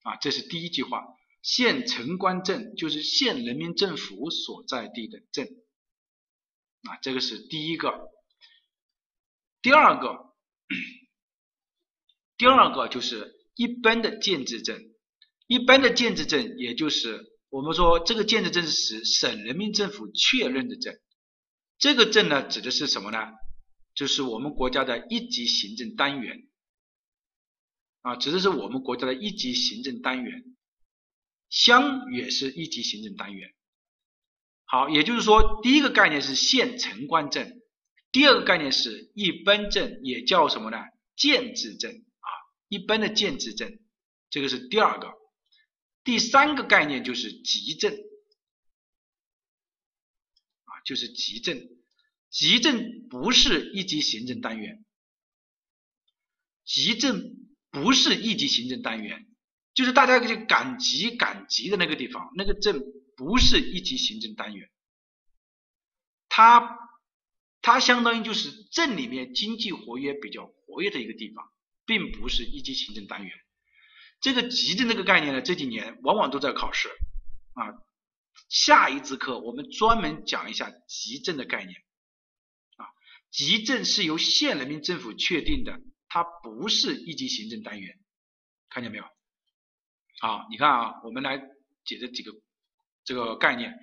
[0.01, 1.05] 啊，这是第一句话。
[1.41, 5.47] 县城关镇就是县人民政府所在地的镇
[6.81, 8.11] 啊，这个是第一个。
[9.61, 10.35] 第二个，
[12.35, 13.34] 第二个就是。
[13.55, 14.93] 一般的建制镇，
[15.47, 20.99] 一般的建制镇，也就是我们说这个建制镇是省人民政府确认的镇，
[21.77, 23.17] 这个镇呢指的是什么呢？
[23.93, 26.47] 就是我们国家的一级行政单元
[28.01, 30.43] 啊，指的是我们国家的一级行政单元，
[31.49, 33.49] 乡也是一级行政单元。
[34.65, 37.61] 好，也就是说，第一个概念是县城关镇，
[38.11, 40.77] 第二个概念是一般镇，也叫什么呢？
[41.15, 42.04] 建制镇。
[42.75, 43.79] 一般的建制镇，
[44.29, 45.13] 这个是第二个，
[46.03, 47.93] 第三个概念就是集镇，
[50.65, 51.69] 啊，就是集镇。
[52.29, 54.83] 集镇不是一级行政单元，
[56.65, 59.25] 集镇不是一级行政单元，
[59.73, 62.81] 就是大家去赶集赶集的那个地方，那个镇
[63.15, 64.69] 不是一级行政单元，
[66.27, 66.77] 它
[67.61, 71.49] 它相当于就是镇里面经济活跃比较活跃的一个地方。
[71.85, 73.31] 并不是一级行政单元，
[74.21, 76.89] 这个集镇这个概念呢，这几年往往都在考试
[77.53, 77.73] 啊。
[78.49, 81.77] 下一次课我们专门讲一下集镇的概念
[82.77, 82.85] 啊。
[83.31, 85.79] 集镇是由县人民政府确定的，
[86.09, 87.99] 它不是一级行政单元，
[88.69, 89.05] 看见没有？
[90.19, 91.37] 好，你看啊，我们来
[91.85, 92.31] 解这几个
[93.03, 93.77] 这个概念。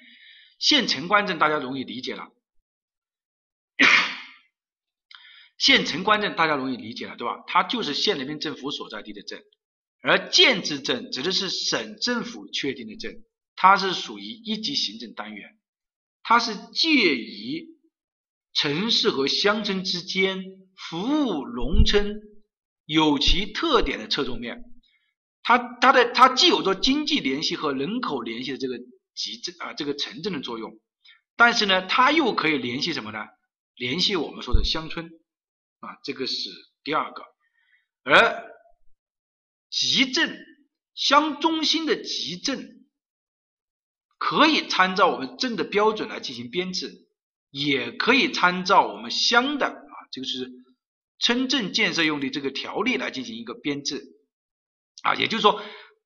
[0.59, 2.29] 县城关镇大家容易理解了。
[5.63, 7.45] 县城关镇大家容易理解了，对吧？
[7.47, 9.45] 它就是县人民政府所在地的镇。
[10.01, 13.23] 而建制镇指的是省政府确定的镇，
[13.55, 15.57] 它是属于一级行政单元，
[16.25, 17.69] 它是介于
[18.53, 20.43] 城市和乡村之间，
[20.75, 22.21] 服务农村，
[22.85, 24.65] 有其特点的侧重面。
[25.45, 28.81] 它它的它既有着经济联系和人口联系的这个
[29.15, 30.81] 集镇啊这个城镇的作用，
[31.37, 33.21] 但是呢，它又可以联系什么呢？
[33.77, 35.09] 联系我们说的乡村
[35.83, 36.49] 啊，这个是
[36.83, 37.23] 第二个。
[38.05, 38.51] 而
[39.69, 40.39] 集镇
[40.95, 42.87] 乡中心的集镇，
[44.19, 47.09] 可以参照我们镇的标准来进行编制，
[47.51, 50.51] 也可以参照我们乡的啊这个是
[51.19, 54.03] 村镇建设用的这个条例来进行一个编制。
[55.03, 55.61] 啊，也就是说，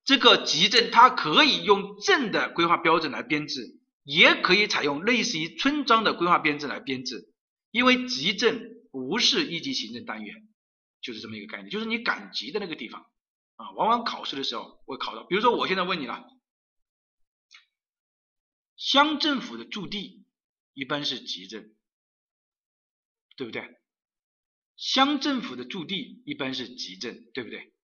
[0.04, 7.28] 这个集镇它可以用镇的规划标准来编制，也可以采用类似于村庄的规划编制来编制。
[7.72, 10.48] 因为集镇不是一级行政单元，
[11.02, 13.02] 就是这么一个概念，就是你赶集的那个地方
[13.56, 13.70] 啊。
[13.72, 16.26] 往往考试的时候会考到，比如说我现在问你了，
[18.76, 20.24] 乡政府的驻地
[20.72, 21.76] 一般是集镇，
[23.36, 23.78] 对不对？
[24.76, 27.74] 乡政府的驻地一般是集镇，对不对？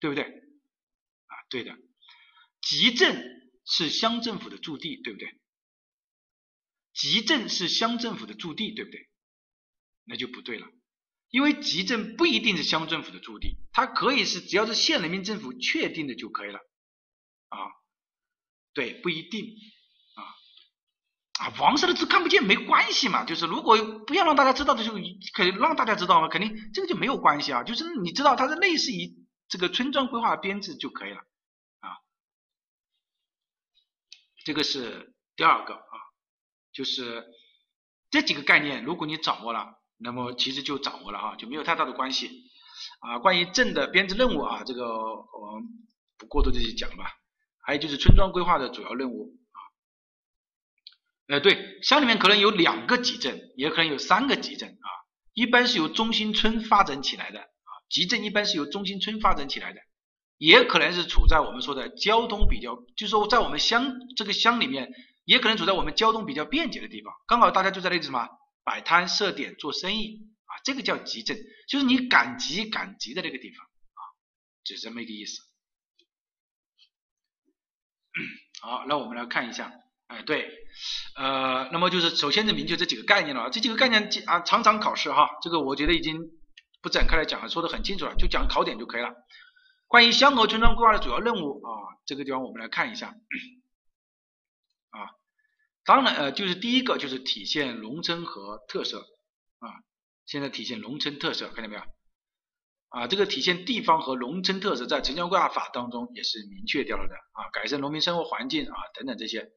[0.00, 0.24] 对不对？
[0.24, 1.78] 啊，对的，
[2.62, 5.38] 集镇是乡政府的驻地，对不对？
[6.94, 9.11] 集镇是乡政府的驻地，对不对？
[10.04, 10.66] 那就不对了，
[11.30, 16.58] 因为集镇不一定是乡政府的驻地，它可以是只要是县人民政府确定的就可以了
[17.48, 17.58] 啊。
[18.72, 19.56] 对，不一定
[20.14, 23.76] 啊啊，黄色的字看不见没关系嘛，就是如果
[24.06, 24.96] 不要让大家知道的时候，
[25.34, 29.20] 可以让大家知道嘛，肯定这个就没有关系啊，就是你知道它是类似于。
[29.48, 31.18] 这个村庄规划编制就可以了
[31.80, 32.00] 啊，
[34.46, 35.96] 这个是第二个啊，
[36.72, 37.22] 就是
[38.08, 42.30] 这几个概念，如果你掌握了，那么其实就掌握了哈，就没有太大的关系
[43.00, 43.18] 啊。
[43.18, 45.64] 关于镇的编制任务啊，这个我们
[46.18, 47.04] 不过多的去讲吧。
[47.64, 49.58] 还有就是村庄规划的主要任务啊，
[51.28, 54.88] 呃，对，乡里面可能有两个集镇，也可能有三个集镇啊，
[55.32, 57.70] 一般是由中心村发展起来的啊。
[57.88, 59.80] 集镇一般是由中心村发展起来的，
[60.38, 64.90] 也可能是处在我们说的交通比较，就是说在我们乡这个乡里面，
[65.24, 68.28] 也可能处在我们交通比较便捷的地方，刚好大家就在那个什么
[68.64, 74.00] 摆摊设点做生意啊，这个叫集镇，就是你赶集赶集的那个地方啊，
[74.64, 75.42] 就这么一个意思。
[78.60, 79.72] 好，那我们来看一下，
[80.06, 80.50] 哎，对，
[81.16, 86.18] 呃，那么就是首先得明确这几个概念了，这几个概念啊常常考试哈，这个我觉得已经。
[86.82, 89.14] 不展开来讲了，说的很清楚了，就讲考点就可以了。
[89.86, 91.70] 关于乡和村庄规划的主要任务啊，
[92.04, 93.14] 这个地方我们来看一下。
[95.84, 99.00] 当然呃，就是第一个就是体现农村和特色
[99.58, 99.68] 啊，
[100.26, 101.82] 现在体现农村特色，看见没有
[102.88, 103.06] 啊？
[103.08, 109.50] 这个体现地方和农村特色，在城乡规划法当中也是明确掉了的啊，改善农民生活环境啊等等这些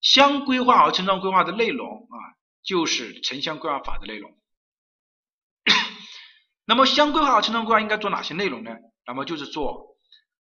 [0.00, 2.16] 乡规划和村庄规划的内容啊，
[2.62, 4.38] 就是城乡规划法的内容。
[6.64, 8.70] 那么乡规划和村庄规划应该做哪些内容呢？
[9.04, 9.96] 那么就是做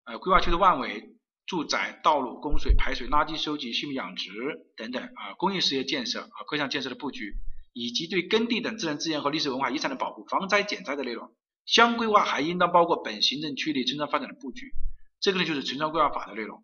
[0.06, 1.16] 呃规划区的外围
[1.50, 4.30] 住宅、道路、供水、排水、垃圾收集、畜牧养殖
[4.78, 7.38] 等等啊，工业事业建设啊，各项建设的布局，
[7.74, 11.36] 以及对耕地等自然资源和历史文化遗产的保护、防灾减灾的内容。
[11.66, 14.72] 乡规划还应当包括本行政区里村庄发展的布局，
[15.20, 16.64] 这个呢就是城乡规划法的内容。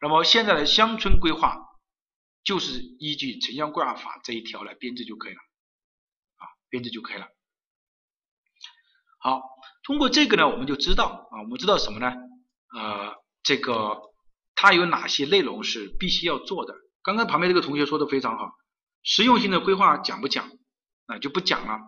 [0.00, 1.58] 那么现在的乡村规划
[2.44, 5.38] 就是依据城乡规划法这一条来编制就可以了
[6.36, 7.26] 啊，编制就可以了。
[9.18, 9.42] 好，
[9.82, 12.10] 通过这个呢，我们就知道啊，我们知道什么呢？
[12.74, 14.00] 呃，这个
[14.54, 16.74] 它有哪些内容是必须要做的？
[17.02, 18.52] 刚刚旁边这个同学说的非常好，
[19.02, 20.50] 实用性的规划讲不讲？
[21.06, 21.78] 那就不讲了。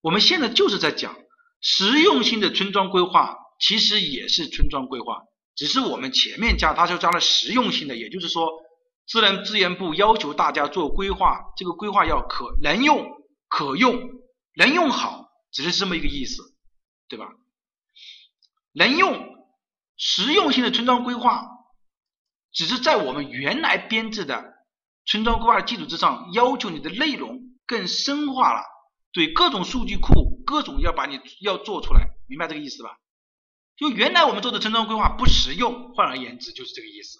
[0.00, 1.14] 我们现在就是在讲
[1.60, 5.18] 实用性的村庄规划，其实也是村庄规划，
[5.54, 8.48] 只是我们前面加，它就加了实用性的，也就是说，
[9.06, 13.06] 自然资源部要求大家做规划，这个规划要可能用、
[13.48, 14.00] 可用、
[14.54, 16.42] 能用好，只是这么一个意思。
[17.08, 17.28] 对吧？
[18.72, 19.36] 能用
[19.98, 21.46] 实用性的村庄规划，
[22.52, 24.54] 只是在我们原来编制的
[25.06, 28.62] 村庄规划的基础之上，要求你的内容更深化了，
[29.12, 32.98] 对各种数据库，各种要把你要做出来，明白这个意思吧？
[33.76, 37.18] 就原来我们做的村庄规划不实用，换而言之就是这个意思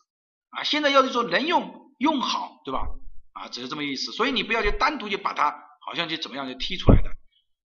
[0.50, 0.62] 啊。
[0.62, 2.86] 现在要是说能用用好，对吧？
[3.32, 5.50] 啊，只是这么意思，所以你不要去单独去把它
[5.86, 7.10] 好像就怎么样就踢出来的。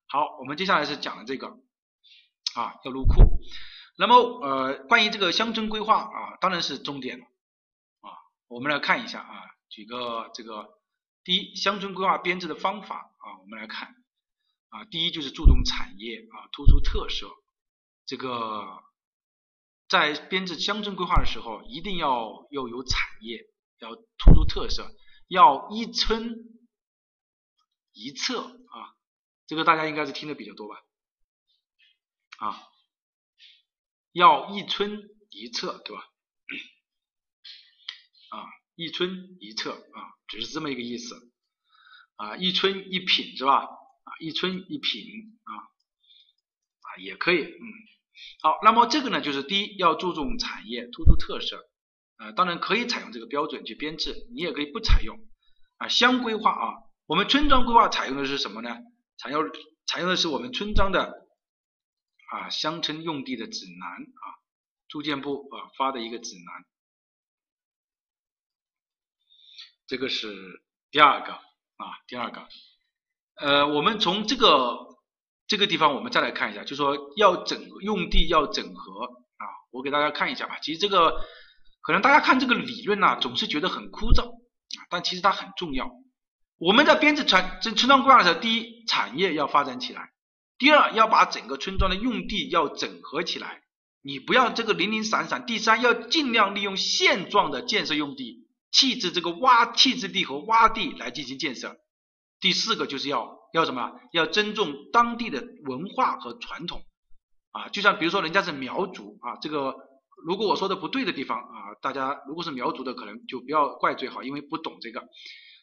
[0.07, 1.57] 好，我们接下来是讲的这个。
[2.55, 3.41] 啊，要入库。
[3.97, 7.25] 那么，呃，关于这个乡村规划啊，当然是重点了。
[8.47, 10.79] 我们来看一下啊，举个这个，
[11.23, 13.95] 第一，乡村规划编制的方法啊，我们来看
[14.69, 17.27] 啊，第一就是注重产业啊，突出特色，
[18.05, 18.83] 这个
[19.87, 23.39] 在编制乡村规划的时候，一定要要有产业，
[23.79, 24.95] 要突出特色，
[25.27, 26.35] 要一村
[27.93, 28.93] 一策啊，
[29.47, 30.75] 这个大家应该是听的比较多吧？
[32.37, 32.61] 啊，
[34.11, 35.01] 要一村
[35.31, 36.03] 一策，对吧？
[38.75, 41.15] 一村一策啊，只是这么一个意思
[42.15, 43.63] 啊，一村一品是吧？
[43.63, 45.01] 啊，一村一品
[45.43, 47.63] 啊，啊也可以，嗯，
[48.41, 51.67] 好，那么这个呢，就是第一要注重产业，突出特色，
[52.17, 55.17] 啊，当然可以采用这个标准去编制，你也可以不采用
[55.77, 55.87] 啊。
[55.87, 56.73] 乡规划啊，
[57.05, 58.77] 我们村庄规划采用的是什么呢？
[59.17, 59.43] 采用
[59.87, 61.27] 采用的是我们村庄的
[62.31, 64.25] 啊乡村用地的指南啊，
[64.89, 66.65] 住建部啊发的一个指南。
[69.87, 70.33] 这个是
[70.91, 72.47] 第二个啊，第二个，
[73.35, 74.77] 呃，我们从这个
[75.47, 80.57] 这个地方我们再来看一下，就说要整用地要整合啊，我给大家看一下吧。
[80.61, 81.23] 其实这个
[81.81, 85.91] 可能大家看这个理论呢，总是觉得很枯燥啊，但其实它很重要。
[86.57, 90.13] 我们在编制村这村庄规划的时候，第一产业要发展起来，
[90.57, 93.61] 第二要把整个村庄的用地要整合起来，
[94.01, 95.45] 你不要这个零零散散。
[95.45, 98.44] 第三要尽量利用现状的建设用地。
[98.75, 101.77] 弃置这个洼弃置地和洼地来进行建设。
[102.41, 103.93] 第四个就是要要什么？
[104.11, 106.83] 要尊重当地的文化和传统
[107.51, 109.73] 啊，就像比如说人家是苗族啊，这个
[110.25, 115.01] 如果我说的不对的地方啊，大家如果是苗族的可能就不要怪罪哈，因为不懂这个。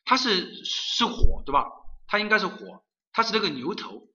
[0.06, 1.66] 它是是火对吧？
[2.06, 2.56] 它应该是火，
[3.12, 4.08] 它是那个牛头。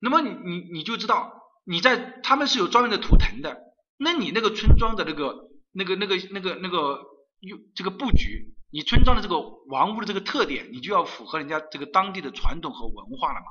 [0.00, 1.30] 那么你你你就知道
[1.66, 3.60] 你在他们是有专门的图腾的，
[3.98, 7.11] 那你那个村庄的那个那个那个那个那个。
[7.42, 13.46] 用这个布局，你村庄的这个王屋的这个特点，你就要符合人家这个当地的传统和文化了嘛，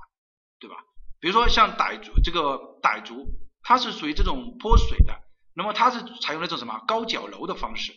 [0.60, 0.78] 对吧？
[1.20, 3.28] 比如说像傣族，这个傣族
[3.62, 5.22] 它是属于这种泼水的，
[5.54, 7.94] 那么它是采用那种什么高脚楼的方式，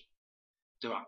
[0.80, 1.06] 对吧？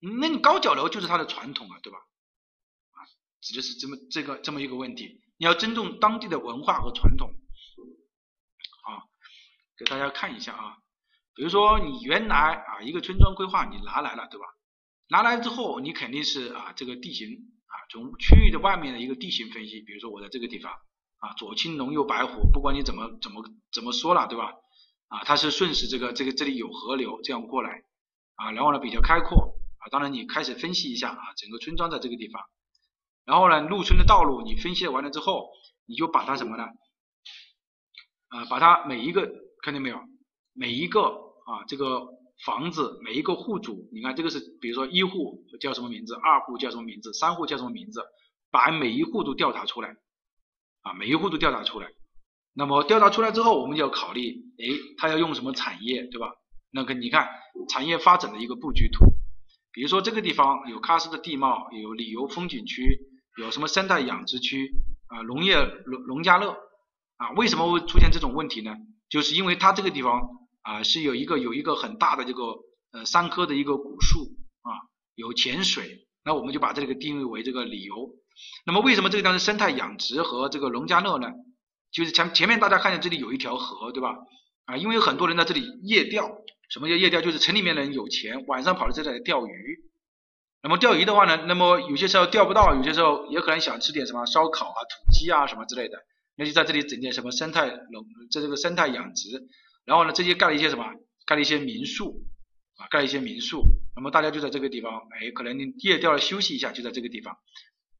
[0.00, 1.98] 那你高脚楼就是它的传统啊，对吧？
[1.98, 2.98] 啊，
[3.40, 7.30] 指的是这么这个这么一个问题，你要尊重当地的文化和传统。
[8.82, 9.08] 好，
[9.78, 10.76] 给大家看一下啊。
[11.34, 14.46] 比如说你原来啊一个村庄规划你拿来了对吧？
[15.08, 17.28] 拿来之后你肯定是啊这个地形
[17.66, 20.72] 啊从区域的外面的一个地形分析，比如说我在这个地方
[21.18, 24.52] 啊左青龙右白虎，不管你怎么怎么怎么说了对吧？
[25.08, 27.82] 啊它是顺势这个这个这里有河流这样过来
[28.36, 32.42] 啊然后呢比较开阔啊当然你开始分析一下啊整个村庄在这个地方，
[33.24, 35.50] 然后呢入村的道路你分析完了之后
[35.86, 36.64] 你就把它什么呢？
[38.28, 39.28] 啊把它每一个
[39.64, 39.98] 看见没有
[40.60, 41.28] 每一个。
[41.50, 42.06] 啊，这个
[42.44, 48.04] 房子每一个户主，你看这个是，比如说一户叫什么名字，二户叫什么名字，三户叫什么名字，
[48.52, 49.96] 把每一户都调查出来，
[50.82, 51.88] 啊，每一户都调查出来。
[52.54, 54.64] 那么调查出来之后，我们就要考虑，哎，
[54.96, 56.30] 他要用什么产业，对吧？
[56.70, 57.28] 那个你看
[57.68, 59.06] 产业发展的一个布局图，
[59.72, 63.00] 比如说这个地方有喀斯的地貌，有旅游风景区，
[63.38, 64.70] 有什么生态养殖区，
[65.08, 66.52] 啊，农业农农家乐，
[67.16, 68.76] 啊，为什么会出现这种问题呢？
[69.08, 70.38] 就是因为它这个地方。
[70.62, 72.42] 啊，是有一个有一个很大的这个
[72.92, 74.20] 呃三棵的一个古树
[74.62, 74.70] 啊，
[75.14, 78.10] 有潜水，那我们就把这个定位为这个旅游。
[78.64, 81.28] 那么为什么这个地方是生态养殖和这个农家乐呢？
[81.90, 84.16] 就是前前面大家看见这里有一条河，对吧？
[84.66, 86.30] 啊，因为有很多人在这里夜钓。
[86.70, 87.20] 什么叫夜钓？
[87.20, 89.90] 就是城里面的人有钱，晚上跑到这里来钓鱼。
[90.62, 95.98] 那么钓鱼的话呢，那么有些时候钓不到，有些时候也可能想吃点什么烧烤啊、土鸡啊什么之类的，
[96.36, 99.28] 那就在这里整点什么生态农，在这个生态养殖。
[99.84, 100.84] 然后呢，这些盖了一些什么？
[101.26, 102.24] 盖了一些民宿
[102.76, 103.62] 啊，盖了一些民宿。
[103.94, 107.36] 那么大家就在这个地方，哎，可能你夜钓了休息一下，就在这个地方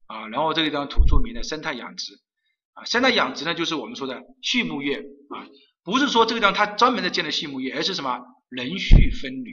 [0.06, 0.26] 啊。
[0.28, 2.14] 然后这个地方土著民的生态养殖
[2.72, 4.96] 啊，生态养殖呢，就是我们说的畜牧业
[5.28, 5.46] 啊，
[5.84, 9.52] 不是说这个地方它专门的建了畜牧业，而是什么人畜分离，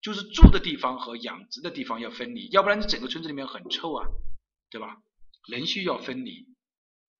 [0.00, 4.06] 就是住的地方和养殖的地方要分离，要不然你整个村子里面很臭啊，
[4.70, 4.96] 对吧？
[5.50, 6.46] 人畜要分离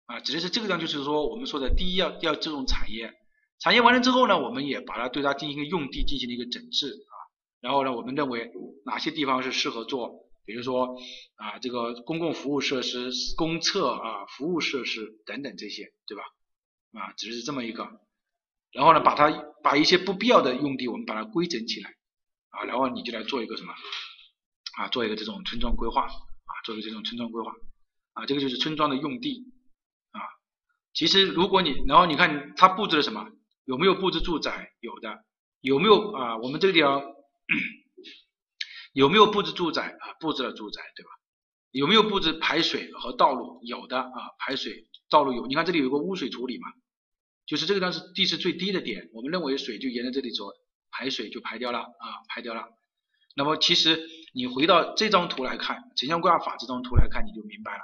[0.07, 3.13] 啊，指的是这个地方，就是说我们说的第一要要这种产业。
[3.61, 7.15] 产业完成之后呢，我们也把它对它进行一个用地进行了一个整治啊，
[7.61, 8.53] 然后呢，我们认为
[8.85, 10.97] 哪些地方是适合做，比如说
[11.35, 16.23] 啊这个公共服务设施、公厕啊、服务设施等等这些，对吧？
[16.93, 18.01] 啊，只是这么一个，
[18.73, 19.31] 然后呢，把它
[19.63, 21.91] 把一些不必要的用地我们把它规整起来
[22.51, 23.73] 啊，然后你就来做一个什么
[24.79, 27.51] 啊，做一个这种村庄规划啊，做一个这种村庄规划
[28.13, 29.53] 啊，这个就是村庄的用地
[30.13, 30.23] 啊。
[30.95, 33.29] 其实如果你然后你看它布置了什么？
[33.69, 34.73] 有没有布置住宅？
[34.81, 35.15] 有的。
[35.61, 36.39] 有没有啊？
[36.39, 37.03] 我们这个地方
[38.95, 40.15] 有没有布置住宅啊？
[40.21, 41.11] 布置了住宅，对吧？
[41.73, 43.61] 有没有布置排水和道路？
[43.63, 45.47] 有的啊，排水道路有。
[45.47, 46.69] 你看这里有个污水处理嘛，
[47.45, 50.47] 就是这个地方是地势最低的点，我们认为水就沿着这里走，
[50.91, 52.65] 排水就排掉了啊，排掉了。
[53.37, 57.83] 那么其实你回到这张图来看，城乡规划法这张图来看，你就明白了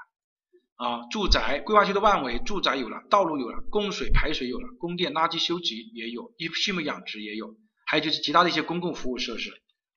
[0.76, 1.06] 啊。
[1.10, 7.56] 住宅规划区的外围，住宅有了，道路有了，供水排水有了，供电、垃圾收集也有，一畜牧养殖也有，
[7.86, 9.50] 还有就是其他的一些公共服务设施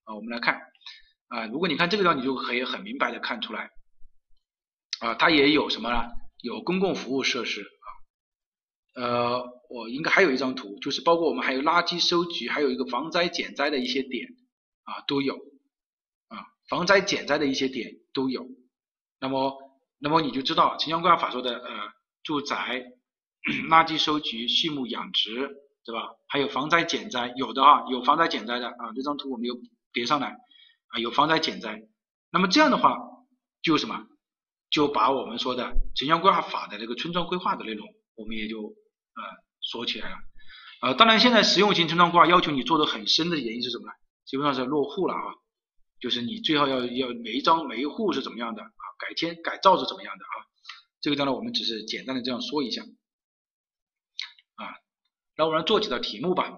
[0.04, 0.16] 啊。
[0.16, 0.62] 我们来看
[1.28, 3.72] 啊，如果你看这个地方，你就可以很明白的看出来
[5.00, 6.06] 啊，它也有什么呢？
[6.42, 14.28] 有公共服务设施啊，呃，我应该还有一张图，就是包括我们还有垃圾收集，还有一个防灾减灾的一些点
[14.84, 15.36] 啊都有
[16.28, 18.48] 啊，防灾减灾的一些点都有。
[19.20, 19.58] 那么，
[20.00, 21.92] 那么你就知道城乡规划法说的呃，
[22.24, 22.84] 住宅、
[23.70, 25.50] 垃圾收集、畜牧养殖，
[25.86, 26.10] 对吧？
[26.28, 29.56] 还有防灾减灾，有的啊，有防灾减灾的啊，这张图我们又
[29.94, 30.38] 叠上来
[30.90, 31.82] 啊，有防灾减灾。
[32.32, 32.98] 那么这样的话，
[33.62, 34.06] 就什么？
[34.70, 39.24] 就把我们说的城乡规划法的这个村庄规划的内容，我们也就呃
[39.62, 40.18] 说起来了。
[40.82, 43.94] 呃，当然现在实用型村庄规划要求你做的很深的原因是什么呢？
[44.26, 45.24] 基本上是落户了啊，
[46.02, 48.62] 就是你最好要要每一张每一户是怎么样的，
[48.98, 50.36] 改天改造是怎么样的啊？
[51.02, 52.82] 这个当然我们只是简单的这样说一下
[54.56, 54.76] 啊。
[55.36, 56.52] 那我们做几道题目吧。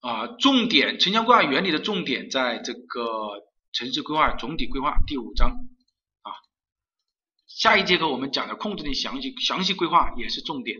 [0.00, 3.50] 啊，重点城乡规划原理的重点在这个。
[3.74, 6.28] 城市规划总体规划第五章啊，
[7.46, 10.78] 下一节课我们讲的控制的详细详细规划也是重点。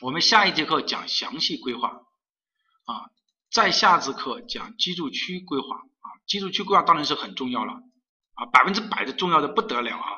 [0.00, 3.06] 我们下一节课讲详细规划啊，
[3.52, 5.80] 在下节课讲居住区规划
[6.26, 7.72] 基础去规划当然是很重要了
[8.34, 10.10] 啊，百分之百的重要的不得了啊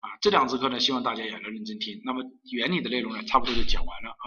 [0.00, 2.00] 啊，这两节课呢，希望大家也能认真听。
[2.04, 4.26] 那么原理的内容呢，差不多就讲完了啊。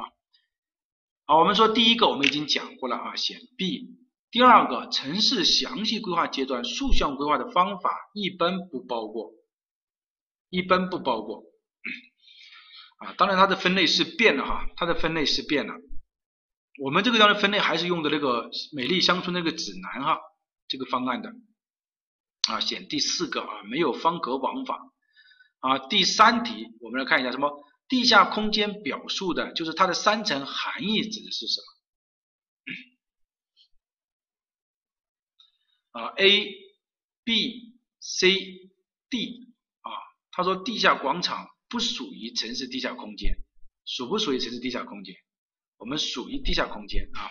[1.26, 3.98] 好，我们说第一个我们已经讲过了啊，选 B。
[4.32, 9.32] 第二个，城市详细规划阶段竖向规划的方法一般不包括，
[10.50, 11.44] 一般不包括
[13.00, 13.14] 啊。
[13.18, 15.74] 当然，它的分类是变了哈，它的分类是变了。
[16.80, 20.20] 我们这个地方的分类还是用的那个美丽乡村那个指南哈，
[20.70, 21.34] 这个方案的
[22.48, 22.62] 啊。
[22.62, 24.80] 选第四个啊，没有方格网法
[25.60, 25.80] 啊。
[25.90, 27.52] 第三题，我们来看一下什么
[27.90, 31.66] 地下空间表述的，就是它的三层含义指的是什么？
[35.92, 36.54] 啊，A、
[37.24, 38.32] B、C、
[39.10, 39.92] D 啊，
[40.32, 43.36] 他说地下广场不属于城市地下空间，
[43.86, 45.16] 属不属于城市地下空间？
[45.78, 47.26] 我们属于地下空间啊。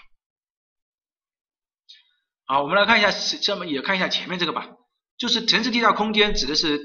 [2.51, 4.71] 好，我们来看一下下面也看一下前面这个吧，
[5.19, 6.81] 就是城市地下空间指的是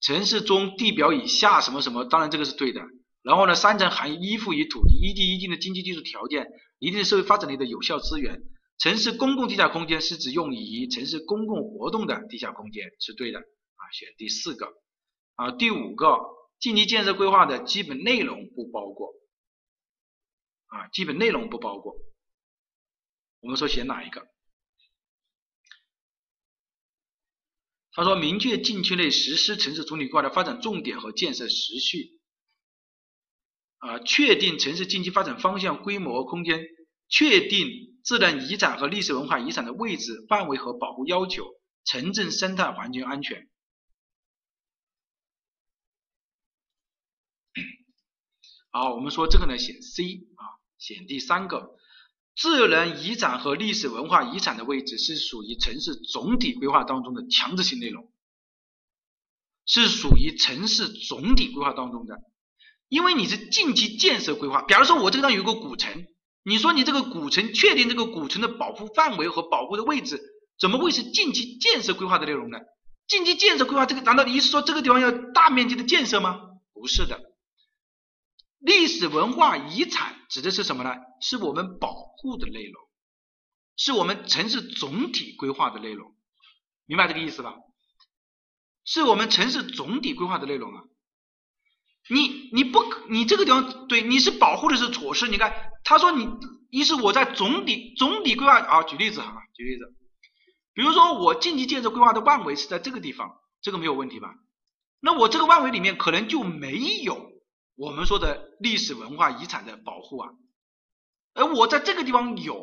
[0.00, 2.80] 城市中地表以下什么什么，当然这个是对的。
[3.20, 6.46] 然后呢，三层含义依附于土地，依据一定的经济技术条件，
[6.78, 8.40] 一定社会发展力的有效资源。
[8.78, 14.66] 城市公共地下空间是指用于城市公共活动的地下空间，是对的啊，选第四个
[15.34, 16.16] 啊，第五个，
[16.58, 19.12] 近期建设规划的基本内容不包括
[20.68, 21.96] 啊，基本内容不包括，
[23.40, 24.26] 我们说选哪一个？
[27.92, 32.18] 他说明确禁区内实施城市总体规划的发展重点和建设时序
[33.78, 36.64] 啊，确定城市近期发展方向、规模、空间，
[37.08, 37.88] 确定。
[38.02, 41.44] 自然遗产和历史文化遗产的位置、范围和保护要求，
[41.84, 43.46] 城镇生态环境安全。
[48.70, 50.02] 好，我们说这个呢，选 C
[50.34, 50.42] 啊，
[50.78, 51.76] 选第三个，
[52.36, 58.10] 自然遗产和历史文化遗产的位置是属于城市总体规划当中的强制性内容，
[59.66, 62.16] 是属于城市总体规划当中的，
[62.88, 66.06] 因为你是近期建设规划，比方说我这个地方有个古城。
[66.42, 70.18] 你说你这个古城确定这个古城的保护范围和保护的位置，
[70.58, 72.58] 怎么会是近期建设规划的内容呢？
[73.06, 76.40] 近期建设规划这个，难道你是说这个地方要大面积的建设吗？
[76.72, 77.20] 不是的，
[78.60, 80.94] 历史文化遗产指的是什么呢？
[81.20, 82.82] 是我们保护的内容，
[83.76, 86.14] 是我们城市总体规划的内容，
[86.86, 87.54] 明白这个意思吧？
[88.84, 90.82] 是我们城市总体规划的内容啊。
[92.08, 96.28] 你你不你这个地方对你是保护的是措施，你看他说你
[96.70, 99.84] 一是我在总体总体规划啊，举例子哈，举例子，
[100.74, 104.34] 比如说我近期建设规划的范围是在这个地方，这个没有问题吧？
[104.98, 107.29] 那我这个范围里面可能就没有
[107.80, 110.28] 我们说的历史文化遗产的保护啊，
[111.32, 112.62] 而我在这个地方有，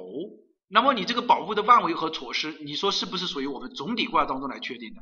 [0.67, 5.01] 那么你这个保护的范围和措施，你说是不是属于我们总体规划当中来确定的？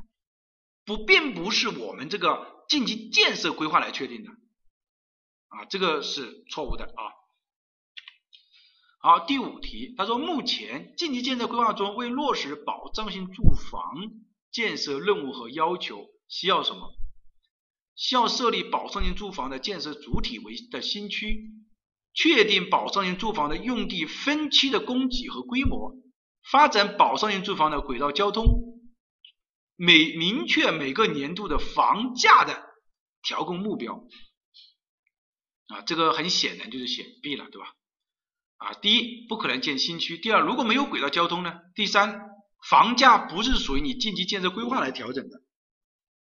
[0.85, 2.55] 不，并不是我们这个。
[2.67, 4.31] 近期建设规划来确定的
[5.49, 7.01] 啊，这个是错误的啊。
[8.97, 13.81] 好，第五题，他说目前近期建设规划中为落实保障性住房
[14.49, 16.95] 建设任务和要求需要什么？
[17.95, 21.51] 需要设立保障性住房的建设主体为的新区，
[22.13, 25.95] 确定保障性住房的用地分期的供给和规模，
[26.51, 28.45] 发展保障性住房的轨道交通，
[29.75, 32.63] 每明确每个年度的房价的
[33.21, 34.03] 调控目标。
[35.67, 37.73] 啊，这个很显然就是显 B 了，对吧？
[38.57, 41.59] 啊，第一不可能建新区，第二如果没有轨道交通呢？
[41.73, 42.21] 第三
[42.69, 45.41] 房价不是属于你近期建设规划来调整的，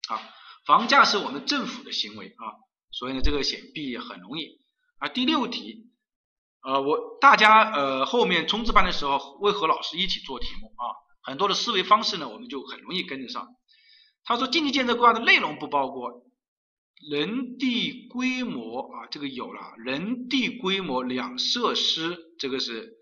[0.09, 0.21] 啊，
[0.67, 2.43] 房价是我们政府的行为啊，
[2.91, 4.59] 所以呢这个显 B 很容易。
[4.97, 5.87] 啊，第六题，
[6.61, 10.83] 呃，我大家呃后面冲刺班的时候会和老师一起做题目啊，
[11.21, 13.47] 很多的思维方式呢我们就很容易跟得上。
[14.25, 16.23] 他说经济建设规划的内容不包括。
[17.11, 22.97] 人地规模啊，这个有了，人地规模两设施，这个是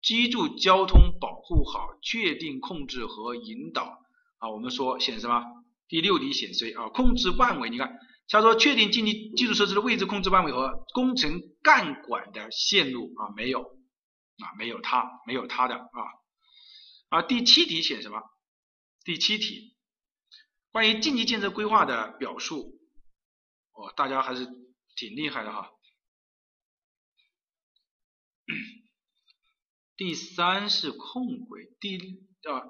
[0.00, 3.98] 居住交通保护好，确定控制和引导
[4.38, 4.50] 啊。
[4.50, 5.42] 我们说显什么？
[5.90, 7.98] 第六题显 C 啊，控制范围，你看
[8.28, 16.00] 他说确定经济基础设施的位置控制范围和工程干管的线路啊，没有啊，没有它，没有它的啊
[17.08, 17.22] 啊。
[17.22, 18.22] 第七题选什么？
[19.04, 19.76] 第七题
[20.70, 22.78] 关于近期建设规划的表述。
[23.72, 24.46] 哦，大家还是
[24.94, 25.72] 挺厉害的哈。
[29.96, 31.98] 第三是控轨，第
[32.48, 32.62] 啊，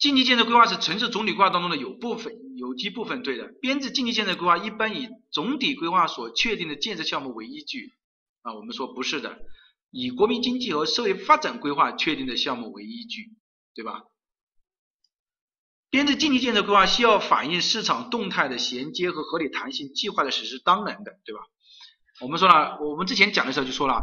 [0.00, 3.52] 经济建设规划是城市总体规划当中的有部分有机部分，对的。
[3.60, 7.92] 编制经济建设规划一般以总体规划所确定的建设项目为依据
[8.40, 9.38] 啊，我们说不是的，
[9.90, 13.30] 以国民经济和社会发展规划确定的项目为依据，
[13.74, 14.04] 对吧？
[15.90, 21.42] 编制经济建设规划需要反映市场动态的衔接和合理弹性，计划的实施当然的，对吧？
[22.22, 24.00] 我们说了，我们之前讲的时候就说了，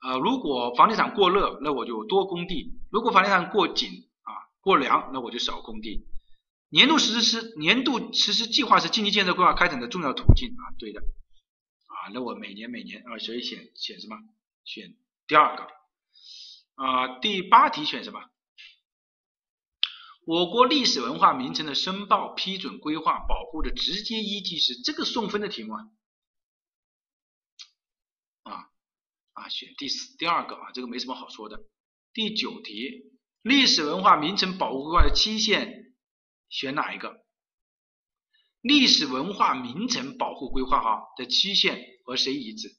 [0.00, 3.90] 呃，如果房地产过热，那我就多供地；如果房地产过紧
[4.64, 6.06] 过凉，那我就少供地。
[6.70, 14.16] 年度实施年度实施计划是经济建设规划开展的重要途径啊，对的啊，那我每年每年啊，所以选选什么？
[14.64, 14.96] 选
[15.28, 15.68] 第二个
[16.74, 18.20] 啊，第八题选什么？
[20.26, 25.84] 我国历史文化名城的申报、批准、规划、保护的直接依据是这个送分的题目啊，
[28.42, 28.70] 啊
[29.34, 31.60] 啊，选第四第二个啊，这个没什么好说的。
[32.14, 33.12] 第九题，
[33.44, 35.92] 历史文化名城保护规划的期限
[36.48, 37.22] 选哪一个？
[38.62, 42.74] 历史文化名城保护规划哈的期限和谁一致？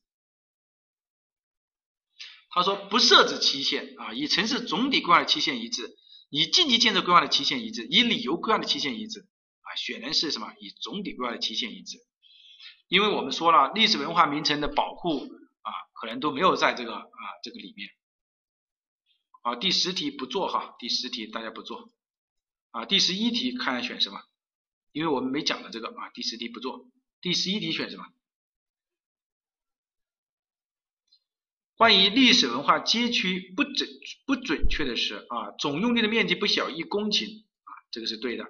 [2.50, 5.96] 他说不设置期限啊，与城市总体规划的期限一致。
[6.32, 10.52] 以近期建设规划的期限一致，以旅游规划的期限一致啊，选的是什么？
[10.60, 12.00] 以总体规划的期限一致，
[12.88, 15.20] 因为我们说了，历史文化名城的保护
[15.62, 17.06] 啊，可能都没有在这个啊
[17.44, 17.88] 这个里面。
[19.46, 21.94] 啊，第十题不做哈，第十题大家不做
[22.72, 24.20] 啊，第十一题看选什么？
[24.92, 26.90] 因为我们没讲的这个啊，第十题不做，
[27.22, 28.06] 第十一题选什么？
[31.76, 33.88] 关于历史文化街区不准
[34.26, 38.48] 不准确的是啊，总用地的面积不小一公顷啊，这个是对的。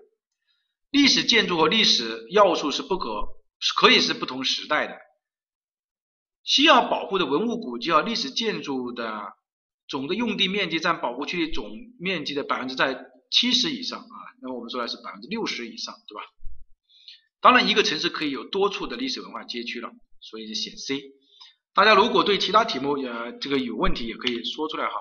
[0.91, 4.97] 历史建筑和历史要素是不可是可以是不同时代的，
[6.45, 9.33] 需要保护的文物古迹和历史建筑的
[9.87, 16.21] 总的用地面积占保护区域总面积的百分之在七十以上啊，那么我们说的是百分之六十以上，对吧？
[17.41, 21.01] 当然，一个城市可以有多处的历史文化街区了，所以是选 C。
[21.73, 24.93] 大家如果对其他题目呃这个有问题，也可以说出来哈。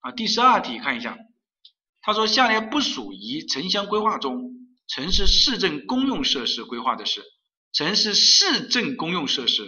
[0.00, 1.16] 啊，第十二题看一下，
[2.02, 4.50] 他说下列不属于城乡规划中
[4.88, 7.22] 城市市政公用设施规划的是
[7.72, 9.66] 城市市政公用设施。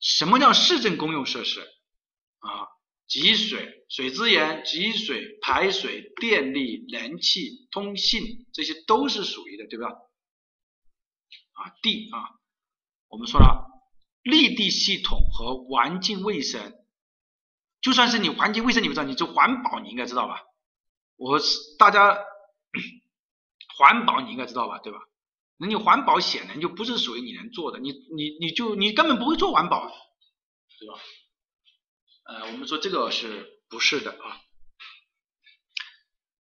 [0.00, 1.60] 什么叫市政公用设施？
[1.60, 2.68] 啊，
[3.06, 9.88] 集水、水资源、集水、排水、电力、燃气、通信，这些都是属于的，对吧？
[11.52, 12.18] 啊，地啊，
[13.08, 13.70] 我们说了。
[14.22, 16.72] 绿地系统和环境卫生，
[17.82, 20.40] 就算是你环境卫生你不知道，你这环保你应该知道吧？
[21.16, 22.18] 我是大家
[23.76, 24.98] 环保你应该知道吧，对吧？
[25.58, 29.86] 那你环保显然就不是属于你能做的，你你你就你根本不会做环保，
[30.80, 30.94] 对吧？
[32.24, 34.40] 呃，我们说这个是不是的啊？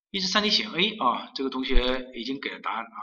[0.09, 2.97] 一至三题选 A 啊，这个同学已经给了答案啊，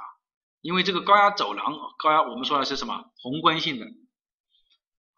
[0.60, 3.10] 因为这个高压走廊，高压我们说的是什么？
[3.16, 3.86] 宏观性的。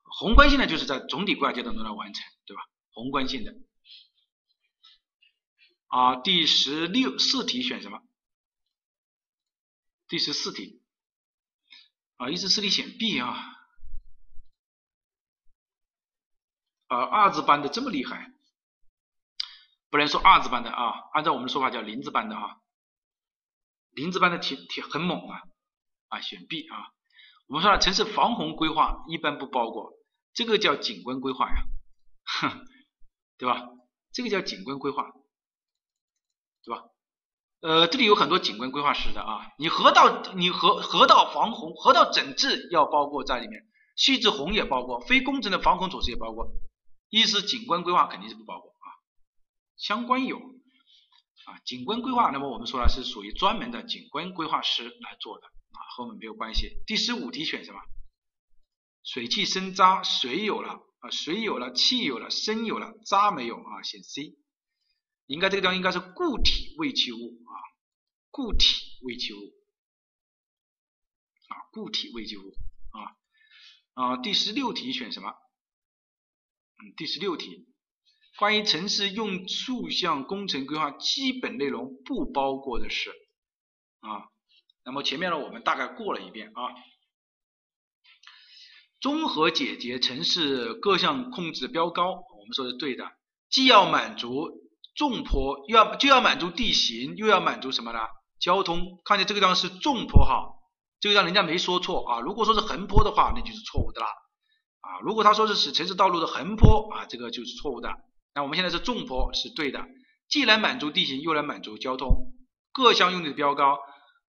[0.05, 2.62] 宏观性的就是在总体规划阶段中来完成，对吧？
[2.90, 3.55] 宏观性的
[5.89, 8.01] 啊，第十六四题选什么？
[10.06, 10.82] 第十四题
[12.16, 13.60] 啊，一至四题选 B 啊，
[16.90, 18.32] 啊二字班的这么厉害，
[19.90, 22.58] 不能说二字班的啊，按照我们的说法叫零字班的啊，
[23.92, 25.40] 零字班的题题很猛啊，
[26.08, 26.90] 啊选 B 啊。
[27.46, 29.92] 我们说了，城市防洪规划一般不包括，
[30.34, 31.62] 这个叫景观规划呀，
[32.24, 32.66] 哼
[33.38, 33.68] 对吧？
[34.12, 35.12] 这个叫景观规划，
[36.64, 36.84] 对吧？
[37.60, 43.62] 呃，这里有很多景观规划师的啊，你河道你河河道防洪、河道整治要包括在里面，
[43.94, 46.46] 细致洪也包括，非工程的防洪措施也包括，
[47.11, 48.87] 意思景观规划肯定是不包括啊，
[49.77, 56.82] 相关有啊，景观规划，那么我们说了是属于专门的景观规划师来做的啊，和我们没有关系。
[56.87, 57.81] 第十五题选什么？
[59.03, 64.37] 水汽生渣，水有了啊，水有了，气有了，生有了，渣没有啊，选 C。
[65.27, 67.55] 应该这个地方应该是固体废弃物啊，
[68.31, 68.66] 固体
[69.05, 69.39] 废弃物
[71.49, 72.55] 啊，固体废弃物
[72.91, 73.16] 啊
[73.95, 74.16] 啊。
[74.19, 75.35] 第十六题选什么？
[76.97, 77.66] 第十六题，
[78.39, 83.11] 关于城市用树项工程规划基本内容不包括的是
[84.01, 84.28] 啊。
[84.85, 86.62] 那么前面呢，我们大概过了一遍啊。
[89.01, 93.05] 综合解决城市各项控制标高，我们说的对的，
[93.48, 94.48] 既要满足。
[94.97, 98.01] 重坡又要就要满足地形，又要满足什么呢？
[98.39, 99.01] 交通。
[99.05, 100.51] 看见这个地方是重坡哈，
[100.98, 102.20] 这个地方人家没说错啊。
[102.20, 104.09] 如果说是横坡的话，那就是错误的啦
[104.81, 105.01] 啊。
[105.02, 107.90] 如果他说是使城市道路的横坡啊，这个就是错误的。
[108.35, 109.86] 那我们现在是纵坡是对的，
[110.28, 112.32] 既能满足地形，又能满足交通，
[112.73, 113.78] 各项用地的标高，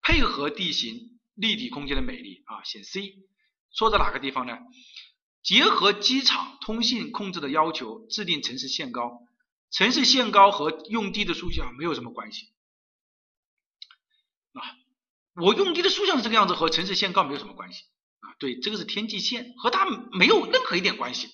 [0.01, 3.13] 配合地形立体空间的美丽啊，选 C。
[3.73, 4.57] 错在哪个地方呢？
[5.43, 9.21] 结合机场通信控制的要求，制定城市限高。
[9.71, 12.47] 城市限高和用地的数项没有什么关系
[14.53, 14.59] 啊，
[15.33, 17.83] 我用地的数项是这个样子，和城市限高没有什么关系
[18.21, 18.33] 啊。
[18.39, 21.27] 对，这个是天际线，和它没有任何一点关系，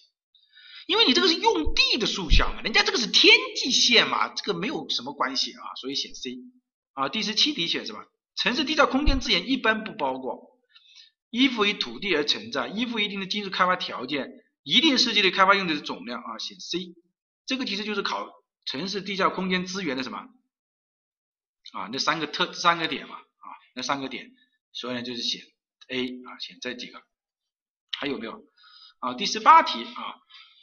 [0.88, 6.38] 因为你这个是用地的数项嘛，人家这个是天际线嘛，这个没有什么关系啊，所以选 C
[6.94, 7.10] 啊。
[7.10, 8.04] 第十七题选什么？
[8.36, 10.60] 城市地下空间资源一般不包括
[11.32, 14.30] 依附于土地而存在，依附一定的技术开发条件，
[14.64, 16.94] 一定世界的开发用地的总量啊，选 C。
[17.46, 18.28] 这个其实就是考
[18.66, 20.20] 城市地下空间资源的什么
[21.74, 21.90] 啊？
[21.92, 24.32] 那三个特三个点嘛啊，那三个点，
[24.72, 25.42] 所以呢就是选
[25.88, 27.02] A 啊，选这几个，
[27.98, 28.44] 还有没有
[29.00, 29.14] 啊？
[29.14, 30.16] 第十八题啊，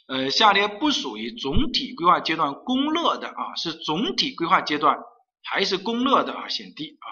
[0.07, 4.97] 呃，下列不属于总体规划阶段公乐的啊，是总体规划阶段
[5.43, 6.47] 还是公乐的啊？
[6.47, 7.07] 选 D 啊。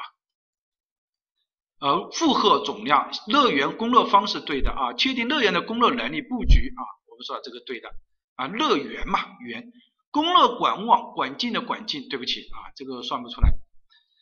[1.80, 7.90] 呃，负荷总量，乐园供热方式对的啊，确定乐园的供热能力布局啊，我们说这个对的。
[8.36, 9.72] 啊，乐园嘛，园，
[10.10, 13.52] 供热管网管径的管径，对不起啊，这个算不出来，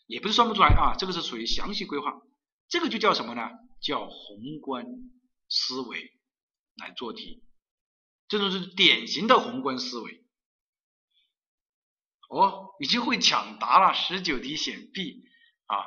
[0.06, 2.14] 也不是算不出来啊，这个是属于详细规划，
[2.68, 3.50] 这个就叫什么呢？
[3.82, 4.86] 叫宏观
[5.50, 6.14] 思维
[6.76, 7.44] 来做题，
[8.28, 10.24] 这种是典型的宏观思维。
[12.30, 15.26] 哦，已经会抢答了，十九题选 B
[15.66, 15.84] 啊，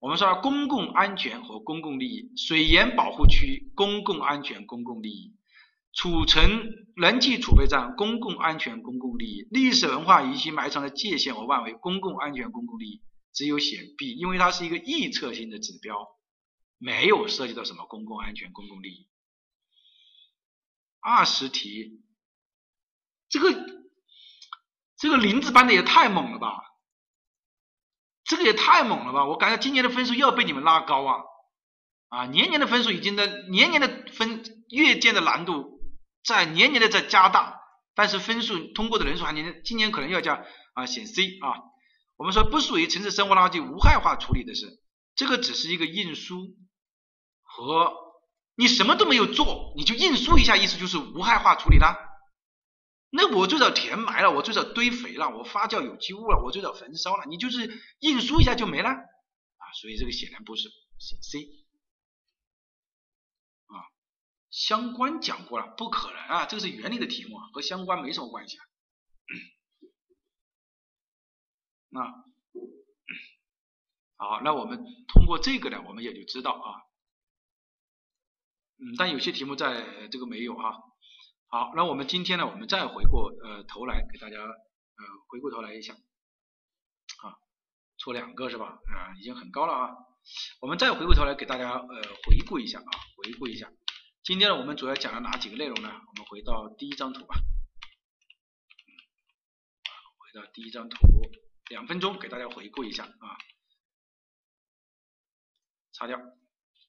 [0.00, 5.34] 我们说公共安全和公共利益，水源保护区，公共安全，公共利益。
[5.94, 13.02] 储存燃气储备站，公共安全、公共利益；历史文化遗迹埋藏的界限和范围，公共安全、公共利益。
[13.32, 16.06] 只有选 B，因为它是一个预测性的指标，
[16.84, 19.08] 没有涉及到什么公共安全、公共利益。
[20.98, 22.02] 二十题，
[23.28, 23.52] 这个
[24.96, 26.60] 这个零字搬的也太猛了吧！
[28.24, 29.26] 这个也太猛了吧！
[29.26, 31.22] 我感觉今年的分数又要被你们拉高啊！
[32.08, 35.80] 啊，年年的分数已经在年年的分阅卷的难度。
[36.24, 37.60] 在年年的在加大，
[37.94, 40.44] 但是分数通过的人数还年今年可能要加
[40.74, 41.62] 啊，选 C 啊。
[42.16, 44.80] 我们说不属于城市生活垃圾无害化处理的是，
[45.16, 46.56] 这个只是一个运输
[47.54, 47.92] 和
[48.54, 51.96] 你什么都没有做，你就运输一下，意思就是无害化处理了。
[53.10, 59.64] 那我最早填埋了，我最早堆肥了，我发酵有机物了，我最早焚烧了，你就是运输一下就没了啊。
[59.78, 61.40] 所以这个显然不是，选 C
[63.66, 63.84] 啊。
[64.50, 68.64] 相关讲过了，不可能啊，这个是原理的题目，和相关没什么关系啊。
[71.90, 72.00] 那
[74.16, 76.80] 好，那我们通过这个呢，我们也就知道啊，
[78.82, 80.82] 嗯，但有些题目在这个没有哈。
[81.46, 87.38] 好，那我们今天呢，我们再回过呃头来给大家呃回过头来一下啊，
[87.96, 88.66] 错两个是吧？
[88.66, 89.94] 啊，已经很高了啊。
[90.60, 93.70] 我们再回过头来给大家呃回顾一下啊，回顾一下。
[94.24, 95.88] 今天呢，我们主要讲了哪几个内容呢？
[95.88, 97.36] 我们回到第一张图吧。
[100.18, 100.96] 回到第一张图，
[101.68, 103.38] 两分钟给大家回顾一下啊。
[105.92, 106.18] 擦掉。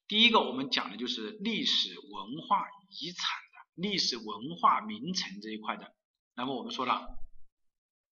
[0.06, 4.26] 第一个我们讲的就是历史文化遗产的历史文
[4.60, 5.94] 化名城这一块的。
[6.36, 7.06] 那么我们说了，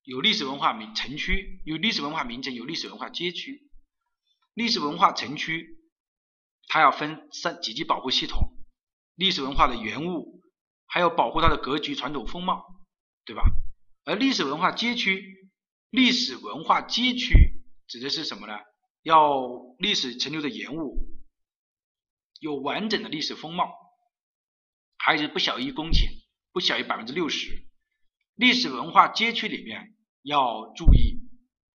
[0.04, 3.68] 有历史文化名城区，有历史文化名城，有历史文化街区。
[4.54, 5.78] 历史文化城区
[6.68, 8.54] 它要分三几级保护系统，
[9.14, 10.42] 历史文化的原物，
[10.86, 12.64] 还有保护它的格局、传统风貌，
[13.24, 13.42] 对吧？
[14.04, 15.50] 而历史文化街区，
[15.90, 18.54] 历史文化街区指的是什么呢？
[19.02, 19.48] 要
[19.78, 21.11] 历史陈留的原物，
[22.42, 23.72] 有完整的历史风貌，
[24.98, 26.08] 还是不小于一公顷，
[26.52, 27.68] 不小于百分之六十。
[28.34, 31.20] 历史文化街区里面要注意，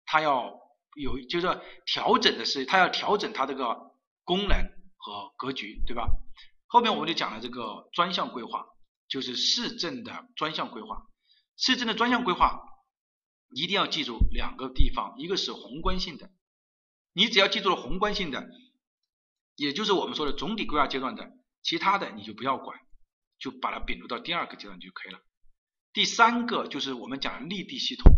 [0.05, 0.59] 它要
[0.95, 3.91] 有就是调整的是，它要调整它这个
[4.23, 4.57] 功能
[4.97, 6.09] 和格局，对吧？
[6.65, 8.65] 后面我们就讲了这个专项规划，
[9.07, 11.05] 就是市政的专项规划。
[11.57, 12.59] 市政的专项规划
[13.51, 16.31] 一定要记住两个地方，一个是宏观性的，
[17.13, 18.49] 你只要记住了宏观性的，
[19.55, 21.31] 也就是我们说的总体规划阶段的，
[21.63, 22.77] 其他的你就不要管，
[23.39, 25.19] 就把它并入到第二个阶段就可以了。
[25.93, 28.11] 第三个就是我们讲立地系统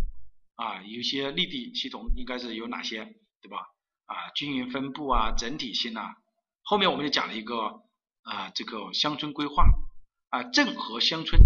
[0.55, 3.05] 啊，有些立地系统应该是有哪些，
[3.41, 3.57] 对吧？
[4.05, 6.15] 啊，均匀分布啊，整体性啊。
[6.63, 7.81] 后面我们就讲了一个
[8.23, 9.63] 啊，这个乡村规划
[10.29, 11.39] 啊，镇和乡村。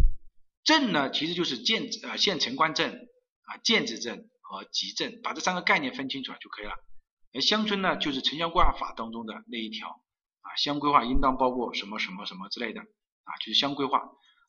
[0.63, 3.09] 镇呢，其实就是建呃县城关镇
[3.43, 6.75] 啊，建制镇和集镇，把这三个概念分清楚了就可以了。
[7.33, 9.87] 而乡村呢，就是城乡规划法当中的那一条
[10.41, 14.01] 啊，乡规划应当包括什么什么什么之类的啊，就是乡规划。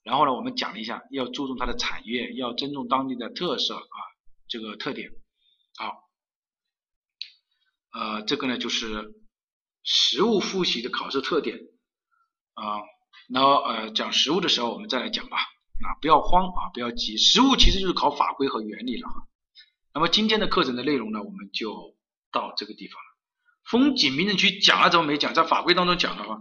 [0.03, 3.99] 然后呢，我们讲了一下，要注重它的产业，要尊重当地的特色啊，
[4.49, 5.11] 这个特点。
[5.77, 6.11] 好，
[7.93, 9.15] 呃，这个呢就是
[9.85, 11.59] 实物复习的考试特点
[12.55, 12.81] 啊。
[13.33, 15.39] 然后呃，讲实物的时候我们再来讲吧。
[15.39, 17.17] 啊，不要慌啊，不要急。
[17.17, 19.27] 实物其实就是考法规和原理了哈。
[19.95, 21.92] 那么今天的课程的内容呢，我们就
[22.33, 23.09] 到这个地方了。
[23.71, 25.33] 风景名胜区讲了怎么没讲？
[25.35, 26.41] 在法规当中讲的话，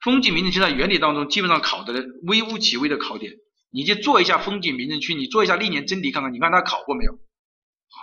[0.00, 3.34] 风景名胜区在原理当中基本上考的微乎其微的考点，
[3.70, 7.12] 你就做一下风景名胜区，你做一下历年真题看看，你看他考过没有？
[7.12, 7.98] 啊，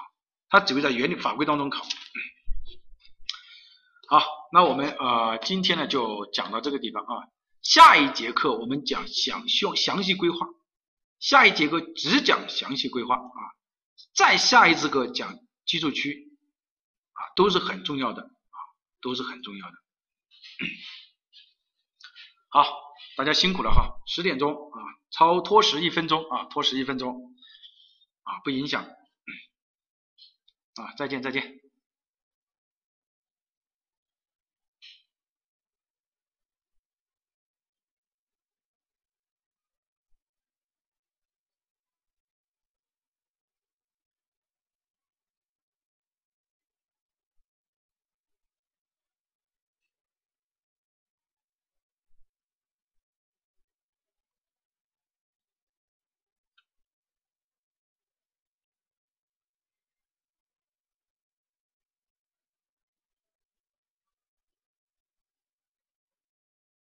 [0.49, 1.83] 他只会在原理法规当中考。
[4.09, 7.25] 好，那我们呃今天呢就讲到这个地方啊。
[7.63, 10.45] 下一节课我们讲详细详细规划。
[11.19, 13.41] 下一节课只讲详细规划啊，
[14.13, 16.32] 再下一次课讲居住区，
[17.35, 18.57] 都是很重要的啊，
[19.01, 19.73] 都是很重要的。
[22.49, 22.63] 好，
[23.17, 24.77] 大家辛苦了哈，十点钟啊，
[25.11, 27.33] 超拖时一分钟啊，拖时一分钟
[28.23, 28.89] 啊，不影响啊，
[30.97, 31.62] 再见再见。